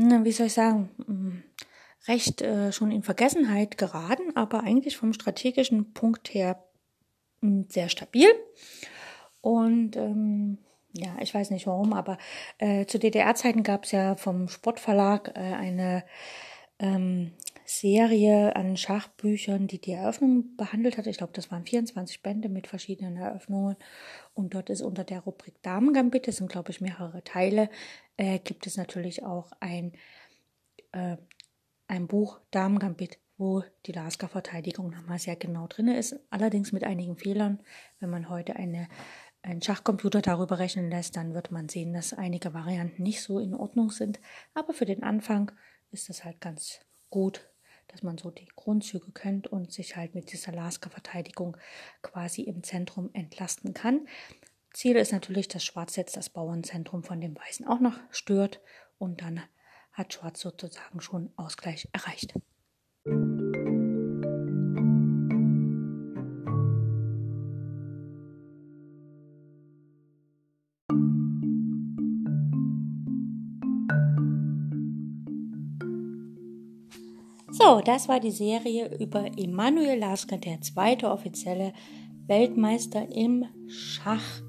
wie 0.00 0.32
soll 0.32 0.46
ich 0.46 0.54
sagen, 0.54 0.90
mm, 1.06 1.42
recht 2.08 2.42
äh, 2.42 2.72
schon 2.72 2.90
in 2.90 3.02
Vergessenheit 3.02 3.78
geraten, 3.78 4.34
aber 4.34 4.62
eigentlich 4.62 4.96
vom 4.96 5.12
strategischen 5.12 5.92
Punkt 5.92 6.32
her 6.32 6.62
mm, 7.40 7.62
sehr 7.68 7.88
stabil. 7.88 8.28
Und 9.40 9.96
ähm, 9.96 10.58
ja, 10.92 11.16
ich 11.20 11.34
weiß 11.34 11.50
nicht 11.50 11.66
warum, 11.66 11.92
aber 11.92 12.18
äh, 12.58 12.86
zu 12.86 12.98
DDR-Zeiten 12.98 13.62
gab 13.62 13.84
es 13.84 13.92
ja 13.92 14.16
vom 14.16 14.48
Sportverlag 14.48 15.32
äh, 15.36 15.40
eine 15.40 16.04
ähm, 16.78 17.32
Serie 17.70 18.56
an 18.56 18.76
Schachbüchern, 18.76 19.68
die 19.68 19.80
die 19.80 19.92
Eröffnung 19.92 20.56
behandelt 20.56 20.98
hat. 20.98 21.06
Ich 21.06 21.18
glaube, 21.18 21.32
das 21.34 21.52
waren 21.52 21.64
24 21.64 22.20
Bände 22.20 22.48
mit 22.48 22.66
verschiedenen 22.66 23.16
Eröffnungen. 23.16 23.76
Und 24.34 24.54
dort 24.54 24.70
ist 24.70 24.82
unter 24.82 25.04
der 25.04 25.20
Rubrik 25.20 25.62
Damengambit, 25.62 26.26
das 26.26 26.36
sind, 26.36 26.50
glaube 26.50 26.72
ich, 26.72 26.80
mehrere 26.80 27.22
Teile, 27.22 27.70
äh, 28.16 28.40
gibt 28.40 28.66
es 28.66 28.76
natürlich 28.76 29.22
auch 29.22 29.52
ein, 29.60 29.92
äh, 30.90 31.16
ein 31.86 32.08
Buch 32.08 32.40
Damengambit, 32.50 33.18
wo 33.38 33.62
die 33.86 33.92
Lasker-Verteidigung 33.92 34.90
nochmal 34.90 35.20
sehr 35.20 35.36
genau 35.36 35.68
drin 35.68 35.88
ist. 35.88 36.18
Allerdings 36.28 36.72
mit 36.72 36.82
einigen 36.82 37.16
Fehlern. 37.16 37.60
Wenn 38.00 38.10
man 38.10 38.28
heute 38.28 38.56
eine, 38.56 38.88
einen 39.42 39.62
Schachcomputer 39.62 40.22
darüber 40.22 40.58
rechnen 40.58 40.90
lässt, 40.90 41.16
dann 41.16 41.34
wird 41.34 41.52
man 41.52 41.68
sehen, 41.68 41.92
dass 41.92 42.14
einige 42.14 42.52
Varianten 42.52 43.04
nicht 43.04 43.22
so 43.22 43.38
in 43.38 43.54
Ordnung 43.54 43.90
sind. 43.90 44.20
Aber 44.54 44.72
für 44.72 44.86
den 44.86 45.04
Anfang 45.04 45.52
ist 45.92 46.08
das 46.08 46.24
halt 46.24 46.40
ganz 46.40 46.80
gut 47.10 47.49
dass 47.90 48.02
man 48.02 48.18
so 48.18 48.30
die 48.30 48.48
Grundzüge 48.54 49.12
kennt 49.12 49.46
und 49.46 49.72
sich 49.72 49.96
halt 49.96 50.14
mit 50.14 50.32
dieser 50.32 50.52
Lasker-Verteidigung 50.52 51.56
quasi 52.02 52.42
im 52.42 52.62
Zentrum 52.62 53.10
entlasten 53.12 53.74
kann. 53.74 54.06
Ziel 54.72 54.96
ist 54.96 55.12
natürlich, 55.12 55.48
dass 55.48 55.64
Schwarz 55.64 55.96
jetzt 55.96 56.16
das 56.16 56.30
Bauernzentrum 56.30 57.02
von 57.02 57.20
dem 57.20 57.36
Weißen 57.36 57.66
auch 57.66 57.80
noch 57.80 57.98
stört 58.10 58.60
und 58.98 59.20
dann 59.22 59.42
hat 59.92 60.14
Schwarz 60.14 60.40
sozusagen 60.40 61.00
schon 61.00 61.32
Ausgleich 61.36 61.88
erreicht. 61.92 62.34
So, 77.62 77.82
das 77.84 78.08
war 78.08 78.20
die 78.20 78.30
Serie 78.30 78.90
über 78.98 79.26
Emanuel 79.36 79.98
Lasker, 79.98 80.38
der 80.38 80.62
zweite 80.62 81.10
offizielle 81.10 81.74
Weltmeister 82.26 83.14
im 83.14 83.44
Schach. 83.68 84.40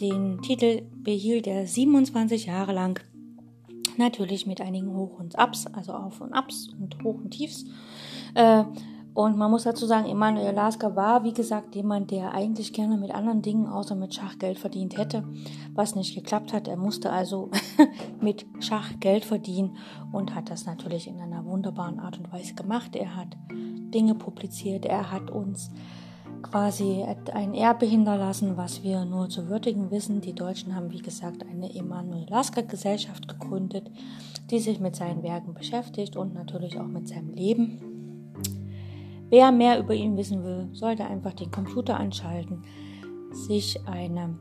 Den 0.00 0.40
Titel 0.40 0.88
behielt 1.02 1.46
er 1.46 1.66
27 1.66 2.46
Jahre 2.46 2.72
lang. 2.72 2.98
Natürlich 3.98 4.46
mit 4.46 4.62
einigen 4.62 4.96
Hoch 4.96 5.18
und 5.18 5.38
Ups, 5.38 5.66
also 5.66 5.92
Auf 5.92 6.22
und 6.22 6.32
Ups 6.32 6.68
und 6.80 6.96
Hoch 7.04 7.16
und 7.16 7.32
Tiefs. 7.32 7.66
Äh, 8.34 8.64
und 9.14 9.36
man 9.38 9.48
muss 9.48 9.62
dazu 9.62 9.86
sagen, 9.86 10.08
Emanuel 10.08 10.52
Lasker 10.52 10.96
war, 10.96 11.22
wie 11.22 11.32
gesagt, 11.32 11.76
jemand, 11.76 12.10
der 12.10 12.34
eigentlich 12.34 12.72
gerne 12.72 12.96
mit 12.96 13.14
anderen 13.14 13.42
Dingen 13.42 13.68
außer 13.68 13.94
mit 13.94 14.12
Schach 14.12 14.38
Geld 14.38 14.58
verdient 14.58 14.98
hätte, 14.98 15.22
was 15.72 15.94
nicht 15.94 16.16
geklappt 16.16 16.52
hat. 16.52 16.66
Er 16.66 16.76
musste 16.76 17.12
also 17.12 17.50
mit 18.20 18.44
Schach 18.58 18.90
Geld 18.98 19.24
verdienen 19.24 19.76
und 20.10 20.34
hat 20.34 20.50
das 20.50 20.66
natürlich 20.66 21.06
in 21.06 21.20
einer 21.20 21.44
wunderbaren 21.44 22.00
Art 22.00 22.18
und 22.18 22.32
Weise 22.32 22.54
gemacht. 22.54 22.96
Er 22.96 23.14
hat 23.14 23.36
Dinge 23.52 24.16
publiziert, 24.16 24.84
er 24.84 25.12
hat 25.12 25.30
uns 25.30 25.70
quasi 26.42 27.04
ein 27.32 27.54
Erbe 27.54 27.86
hinterlassen, 27.86 28.56
was 28.56 28.82
wir 28.82 29.04
nur 29.04 29.28
zu 29.28 29.48
würdigen 29.48 29.92
wissen. 29.92 30.22
Die 30.22 30.34
Deutschen 30.34 30.74
haben, 30.74 30.90
wie 30.90 31.02
gesagt, 31.02 31.46
eine 31.48 31.72
Emanuel 31.72 32.26
Lasker 32.28 32.64
Gesellschaft 32.64 33.28
gegründet, 33.28 33.92
die 34.50 34.58
sich 34.58 34.80
mit 34.80 34.96
seinen 34.96 35.22
Werken 35.22 35.54
beschäftigt 35.54 36.16
und 36.16 36.34
natürlich 36.34 36.80
auch 36.80 36.88
mit 36.88 37.06
seinem 37.06 37.32
Leben. 37.32 37.93
Wer 39.34 39.50
mehr 39.50 39.80
über 39.80 39.94
ihn 39.94 40.16
wissen 40.16 40.44
will, 40.44 40.68
sollte 40.74 41.06
einfach 41.06 41.32
den 41.32 41.50
Computer 41.50 41.98
anschalten, 41.98 42.62
sich 43.32 43.80
eine 43.84 44.38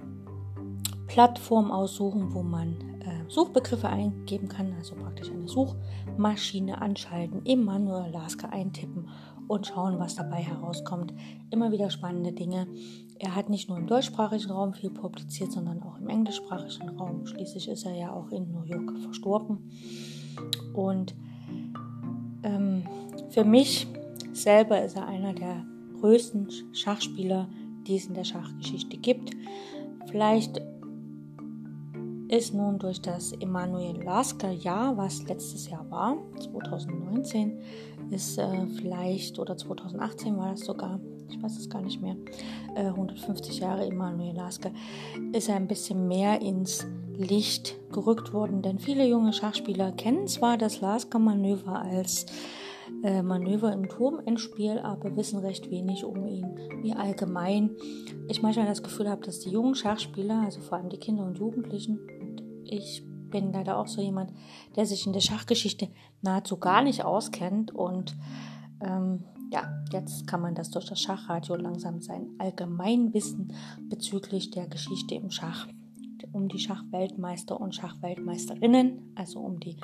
Plattform 1.07 1.71
aussuchen, 1.71 2.31
wo 2.35 2.43
man 2.43 2.75
äh, 2.99 3.27
Suchbegriffe 3.27 3.89
eingeben 3.89 4.49
kann, 4.49 4.71
also 4.77 4.93
praktisch 4.93 5.31
eine 5.31 5.47
Suchmaschine 5.47 6.79
anschalten, 6.79 7.43
Emanuel 7.43 8.11
Lasker 8.11 8.53
eintippen 8.53 9.09
und 9.47 9.65
schauen, 9.65 9.97
was 9.97 10.13
dabei 10.13 10.43
herauskommt. 10.43 11.11
Immer 11.49 11.71
wieder 11.71 11.89
spannende 11.89 12.31
Dinge. 12.31 12.67
Er 13.17 13.35
hat 13.35 13.49
nicht 13.49 13.69
nur 13.69 13.79
im 13.79 13.87
deutschsprachigen 13.87 14.51
Raum 14.51 14.75
viel 14.75 14.91
publiziert, 14.91 15.51
sondern 15.51 15.81
auch 15.81 15.97
im 15.97 16.07
englischsprachigen 16.07 16.89
Raum. 16.99 17.25
Schließlich 17.25 17.67
ist 17.67 17.87
er 17.87 17.95
ja 17.95 18.13
auch 18.13 18.29
in 18.29 18.51
New 18.51 18.63
York 18.65 18.95
verstorben. 18.99 19.71
Und 20.75 21.15
ähm, 22.43 22.83
für 23.31 23.43
mich 23.43 23.87
selber 24.33 24.83
ist 24.83 24.95
er 24.95 25.07
einer 25.07 25.33
der 25.33 25.65
größten 25.99 26.49
Schachspieler, 26.73 27.47
die 27.87 27.95
es 27.95 28.05
in 28.05 28.13
der 28.13 28.23
Schachgeschichte 28.23 28.97
gibt. 28.97 29.31
Vielleicht 30.07 30.61
ist 32.29 32.53
nun 32.53 32.79
durch 32.79 32.99
das 33.01 33.31
Emanuel 33.33 34.01
Lasker 34.03 34.51
Jahr, 34.51 34.97
was 34.97 35.23
letztes 35.27 35.69
Jahr 35.69 35.89
war, 35.91 36.17
2019, 36.39 37.59
ist 38.09 38.37
äh, 38.37 38.65
vielleicht, 38.75 39.37
oder 39.39 39.55
2018 39.55 40.37
war 40.37 40.51
das 40.51 40.61
sogar, 40.61 40.99
ich 41.29 41.41
weiß 41.41 41.57
es 41.57 41.69
gar 41.69 41.81
nicht 41.81 42.01
mehr, 42.01 42.15
äh, 42.75 42.85
150 42.85 43.59
Jahre 43.59 43.85
Emanuel 43.85 44.35
Lasker, 44.35 44.71
ist 45.31 45.47
er 45.47 45.55
ein 45.55 45.67
bisschen 45.67 46.07
mehr 46.07 46.41
ins 46.41 46.85
Licht 47.15 47.75
gerückt 47.91 48.33
worden, 48.33 48.61
denn 48.63 48.79
viele 48.79 49.07
junge 49.07 49.33
Schachspieler 49.33 49.91
kennen 49.91 50.27
zwar 50.27 50.57
das 50.57 50.81
Lasker-Manöver 50.81 51.81
als 51.81 52.25
äh, 53.03 53.21
Manöver 53.21 53.73
im 53.73 53.89
Turmendspiel, 53.89 54.79
aber 54.79 55.15
wissen 55.15 55.39
recht 55.39 55.69
wenig 55.69 56.05
um 56.05 56.25
ihn, 56.25 56.57
wie 56.81 56.93
allgemein 56.93 57.71
ich 58.29 58.41
manchmal 58.41 58.65
das 58.65 58.81
Gefühl 58.81 59.09
habe, 59.09 59.25
dass 59.25 59.41
die 59.41 59.49
jungen 59.49 59.75
Schachspieler, 59.75 60.41
also 60.45 60.61
vor 60.61 60.77
allem 60.77 60.89
die 60.89 60.99
Kinder 60.99 61.25
und 61.25 61.37
Jugendlichen, 61.37 61.99
und 62.21 62.43
ich 62.63 63.03
bin 63.29 63.51
leider 63.51 63.77
auch 63.77 63.87
so 63.87 64.01
jemand, 64.01 64.31
der 64.75 64.85
sich 64.85 65.05
in 65.05 65.13
der 65.13 65.19
Schachgeschichte 65.19 65.89
nahezu 66.21 66.57
gar 66.57 66.81
nicht 66.81 67.03
auskennt 67.03 67.73
und 67.75 68.15
ähm, 68.79 69.25
ja, 69.51 69.83
jetzt 69.91 70.25
kann 70.25 70.41
man 70.41 70.55
das 70.55 70.71
durch 70.71 70.85
das 70.85 70.99
Schachradio 70.99 71.55
langsam 71.55 72.01
sein 72.01 72.29
Allgemeinwissen 72.39 73.53
bezüglich 73.89 74.49
der 74.49 74.67
Geschichte 74.67 75.15
im 75.15 75.29
Schach, 75.29 75.67
um 76.31 76.47
die 76.47 76.59
Schachweltmeister 76.59 77.59
und 77.59 77.75
Schachweltmeisterinnen, 77.75 79.11
also 79.15 79.41
um 79.41 79.59
die 79.59 79.77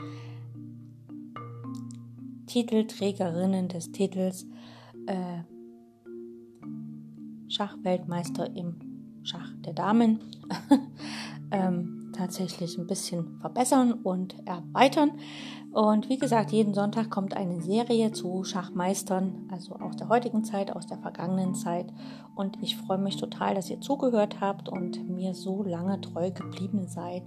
Titelträgerinnen 2.50 3.68
des 3.68 3.92
Titels 3.92 4.48
äh, 5.06 5.44
Schachweltmeister 7.48 8.56
im 8.56 8.76
Schach 9.24 9.54
der 9.66 9.74
Damen 9.74 10.20
ähm, 11.52 12.12
tatsächlich 12.14 12.78
ein 12.78 12.88
bisschen 12.88 13.38
verbessern 13.40 13.94
und 13.94 14.36
erweitern. 14.48 15.12
Und 15.72 16.10
wie 16.10 16.18
gesagt, 16.18 16.52
jeden 16.52 16.74
Sonntag 16.74 17.12
kommt 17.12 17.38
eine 17.38 17.62
Serie 17.62 18.12
zu 18.12 18.44
Schachmeistern, 18.44 19.48
also 19.52 19.76
aus 19.76 19.96
der 19.96 20.10
heutigen 20.10 20.44
Zeit, 20.44 20.76
aus 20.76 20.88
der 20.88 20.98
vergangenen 20.98 21.54
Zeit. 21.54 21.94
Und 22.36 22.58
ich 22.62 22.76
freue 22.76 22.98
mich 22.98 23.18
total, 23.18 23.54
dass 23.54 23.70
ihr 23.70 23.80
zugehört 23.80 24.42
habt 24.42 24.68
und 24.68 25.08
mir 25.08 25.36
so 25.36 25.62
lange 25.64 26.02
treu 26.02 26.32
geblieben 26.32 26.88
seid. 26.88 27.22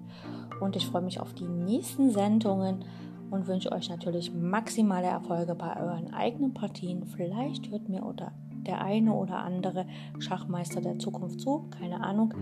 Und 0.60 0.74
ich 0.74 0.86
freue 0.86 1.02
mich 1.02 1.20
auf 1.20 1.32
die 1.34 1.48
nächsten 1.48 2.10
Sendungen 2.10 2.84
und 3.32 3.46
wünsche 3.46 3.72
euch 3.72 3.88
natürlich 3.88 4.32
maximale 4.32 5.06
Erfolge 5.06 5.54
bei 5.54 5.74
euren 5.80 6.12
eigenen 6.12 6.52
Partien. 6.52 7.06
Vielleicht 7.06 7.70
hört 7.70 7.88
mir 7.88 8.04
oder 8.04 8.32
der 8.66 8.82
eine 8.82 9.12
oder 9.14 9.38
andere 9.38 9.86
Schachmeister 10.18 10.80
der 10.80 10.98
Zukunft 10.98 11.40
zu, 11.40 11.66
keine 11.70 12.04
Ahnung. 12.04 12.34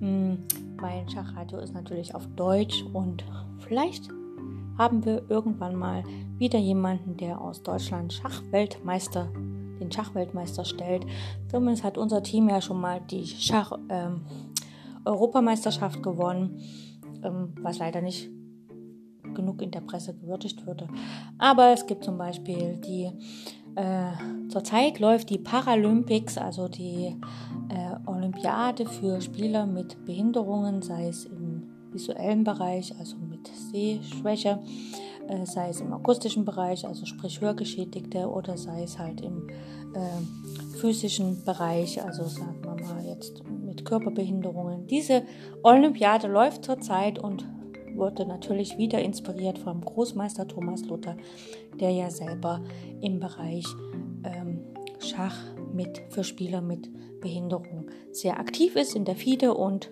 Hm, 0.00 0.38
mein 0.80 1.08
Schachradio 1.08 1.58
ist 1.58 1.74
natürlich 1.74 2.14
auf 2.14 2.26
Deutsch 2.36 2.82
und 2.94 3.22
vielleicht 3.58 4.08
haben 4.78 5.04
wir 5.04 5.22
irgendwann 5.28 5.76
mal 5.76 6.04
wieder 6.38 6.58
jemanden, 6.58 7.18
der 7.18 7.38
aus 7.38 7.62
Deutschland 7.62 8.14
Schachweltmeister, 8.14 9.28
den 9.78 9.92
Schachweltmeister 9.92 10.64
stellt. 10.64 11.04
Zumindest 11.48 11.84
hat 11.84 11.98
unser 11.98 12.22
Team 12.22 12.48
ja 12.48 12.62
schon 12.62 12.80
mal 12.80 13.02
die 13.10 13.26
Schach 13.26 13.72
ähm, 13.90 14.22
Europameisterschaft 15.04 16.02
gewonnen, 16.02 16.60
ähm, 17.22 17.52
was 17.60 17.78
leider 17.78 18.00
nicht 18.00 18.30
genug 19.40 19.62
in 19.62 19.70
der 19.70 19.80
Presse 19.80 20.14
gewürdigt 20.14 20.66
würde. 20.66 20.86
Aber 21.38 21.72
es 21.72 21.86
gibt 21.86 22.04
zum 22.04 22.18
Beispiel 22.18 22.78
die, 22.84 23.10
äh, 23.74 24.12
zurzeit 24.48 24.98
läuft 24.98 25.30
die 25.30 25.38
Paralympics, 25.38 26.38
also 26.38 26.68
die 26.68 27.16
äh, 27.68 28.08
Olympiade 28.08 28.86
für 28.86 29.20
Spieler 29.20 29.66
mit 29.66 30.04
Behinderungen, 30.04 30.82
sei 30.82 31.08
es 31.08 31.24
im 31.24 31.62
visuellen 31.92 32.44
Bereich, 32.44 32.94
also 32.98 33.16
mit 33.16 33.48
Sehschwäche, 33.48 34.60
äh, 35.28 35.44
sei 35.46 35.70
es 35.70 35.80
im 35.80 35.92
akustischen 35.92 36.44
Bereich, 36.44 36.86
also 36.86 37.06
sprich 37.06 37.40
Hörgeschädigte, 37.40 38.28
oder 38.28 38.56
sei 38.56 38.82
es 38.82 38.98
halt 38.98 39.20
im 39.22 39.48
äh, 39.94 40.76
physischen 40.78 41.44
Bereich, 41.44 42.02
also 42.02 42.24
sagen 42.24 42.60
wir 42.62 42.86
mal 42.86 43.04
jetzt 43.04 43.42
mit 43.48 43.84
Körperbehinderungen. 43.84 44.86
Diese 44.86 45.22
Olympiade 45.62 46.28
läuft 46.28 46.64
zurzeit 46.64 47.18
und 47.18 47.44
wurde 47.96 48.26
natürlich 48.26 48.78
wieder 48.78 49.00
inspiriert 49.00 49.58
vom 49.58 49.80
Großmeister 49.80 50.46
Thomas 50.48 50.84
Luther, 50.86 51.16
der 51.78 51.90
ja 51.90 52.10
selber 52.10 52.62
im 53.00 53.20
Bereich 53.20 53.64
ähm, 54.24 54.64
Schach 54.98 55.36
mit 55.72 56.02
für 56.10 56.24
Spieler 56.24 56.60
mit 56.60 56.90
Behinderung 57.20 57.90
sehr 58.12 58.40
aktiv 58.40 58.76
ist 58.76 58.96
in 58.96 59.04
der 59.04 59.14
FIDE 59.14 59.54
und 59.54 59.90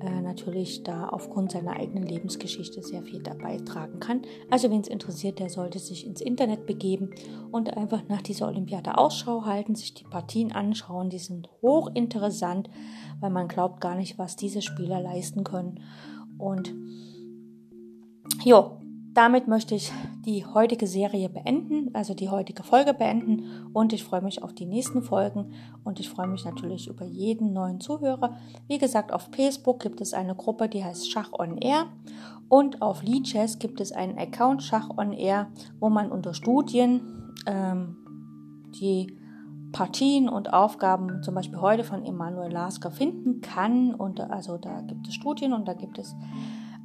äh, 0.00 0.20
natürlich 0.20 0.82
da 0.82 1.08
aufgrund 1.08 1.52
seiner 1.52 1.72
eigenen 1.72 2.04
Lebensgeschichte 2.04 2.82
sehr 2.82 3.02
viel 3.02 3.22
dabei 3.22 3.56
tragen 3.58 3.98
kann. 3.98 4.22
Also 4.50 4.70
wen 4.70 4.80
es 4.80 4.88
interessiert, 4.88 5.38
der 5.38 5.48
sollte 5.48 5.78
sich 5.78 6.06
ins 6.06 6.20
Internet 6.20 6.66
begeben 6.66 7.10
und 7.50 7.76
einfach 7.76 8.02
nach 8.08 8.22
dieser 8.22 8.48
Olympiade 8.48 8.98
Ausschau 8.98 9.44
halten, 9.44 9.74
sich 9.74 9.94
die 9.94 10.04
Partien 10.04 10.52
anschauen. 10.52 11.10
Die 11.10 11.18
sind 11.18 11.48
hochinteressant, 11.62 12.68
weil 13.20 13.30
man 13.30 13.48
glaubt 13.48 13.80
gar 13.80 13.96
nicht, 13.96 14.18
was 14.18 14.36
diese 14.36 14.62
Spieler 14.62 15.00
leisten 15.00 15.44
können. 15.44 15.80
Und 16.38 16.74
Jo, 18.44 18.78
damit 19.14 19.48
möchte 19.48 19.74
ich 19.74 19.92
die 20.26 20.44
heutige 20.44 20.86
Serie 20.86 21.28
beenden, 21.28 21.88
also 21.94 22.12
die 22.12 22.28
heutige 22.28 22.62
Folge 22.62 22.92
beenden 22.92 23.44
und 23.72 23.92
ich 23.92 24.04
freue 24.04 24.20
mich 24.20 24.42
auf 24.42 24.52
die 24.52 24.66
nächsten 24.66 25.02
Folgen 25.02 25.52
und 25.84 26.00
ich 26.00 26.10
freue 26.10 26.26
mich 26.26 26.44
natürlich 26.44 26.88
über 26.88 27.06
jeden 27.06 27.52
neuen 27.52 27.80
Zuhörer. 27.80 28.36
Wie 28.68 28.78
gesagt, 28.78 29.12
auf 29.12 29.30
Facebook 29.32 29.80
gibt 29.80 30.00
es 30.00 30.12
eine 30.12 30.34
Gruppe, 30.34 30.68
die 30.68 30.84
heißt 30.84 31.10
Schach 31.10 31.32
on 31.32 31.56
Air 31.58 31.86
und 32.48 32.82
auf 32.82 33.02
Lichess 33.02 33.58
gibt 33.58 33.80
es 33.80 33.90
einen 33.90 34.18
Account 34.18 34.62
Schach 34.62 34.90
on 34.96 35.12
Air, 35.12 35.48
wo 35.80 35.88
man 35.88 36.12
unter 36.12 36.34
Studien 36.34 37.32
ähm, 37.46 37.96
die 38.80 39.16
Partien 39.72 40.28
und 40.28 40.52
Aufgaben 40.52 41.22
zum 41.22 41.34
Beispiel 41.34 41.60
heute 41.60 41.84
von 41.84 42.04
Emanuel 42.04 42.52
Lasker 42.52 42.90
finden 42.90 43.40
kann. 43.40 43.94
Und 43.94 44.20
also 44.20 44.56
da 44.56 44.80
gibt 44.80 45.08
es 45.08 45.14
Studien 45.14 45.52
und 45.52 45.66
da 45.68 45.74
gibt 45.74 45.98
es 45.98 46.14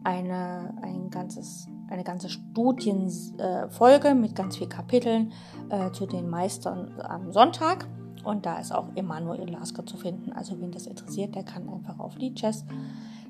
eine, 0.04 0.74
ein 0.82 1.10
ganzes, 1.10 1.68
eine 1.90 2.04
ganze 2.04 2.30
Studienfolge 2.30 4.16
mit 4.16 4.36
ganz 4.36 4.58
vielen 4.58 4.70
Kapiteln 4.70 5.32
äh, 5.70 5.92
zu 5.92 6.06
den 6.06 6.30
Meistern 6.30 7.00
am 7.02 7.32
Sonntag. 7.32 7.88
Und 8.24 8.46
da 8.46 8.60
ist 8.60 8.72
auch 8.72 8.88
Emanuel 8.96 9.50
Lasker 9.50 9.86
zu 9.86 9.98
finden. 9.98 10.32
Also 10.32 10.60
wen 10.60 10.72
das 10.72 10.86
interessiert, 10.86 11.36
der 11.36 11.44
kann 11.44 11.68
einfach 11.70 12.00
auf 12.00 12.18
Lichess 12.18 12.66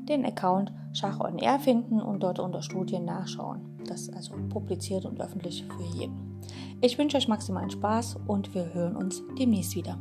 den 0.09 0.25
Account 0.25 0.73
Schach 0.93 1.19
on 1.19 1.37
Air 1.37 1.59
finden 1.59 2.01
und 2.01 2.21
dort 2.23 2.39
unter 2.39 2.61
Studien 2.61 3.05
nachschauen. 3.05 3.61
Das 3.87 4.01
ist 4.01 4.15
also 4.15 4.33
publiziert 4.49 5.05
und 5.05 5.21
öffentlich 5.21 5.65
für 5.65 5.97
jeden. 5.97 6.41
Ich 6.81 6.97
wünsche 6.97 7.17
euch 7.17 7.27
maximalen 7.27 7.69
Spaß 7.69 8.17
und 8.27 8.53
wir 8.53 8.73
hören 8.73 8.95
uns 8.95 9.21
demnächst 9.37 9.75
wieder. 9.75 9.97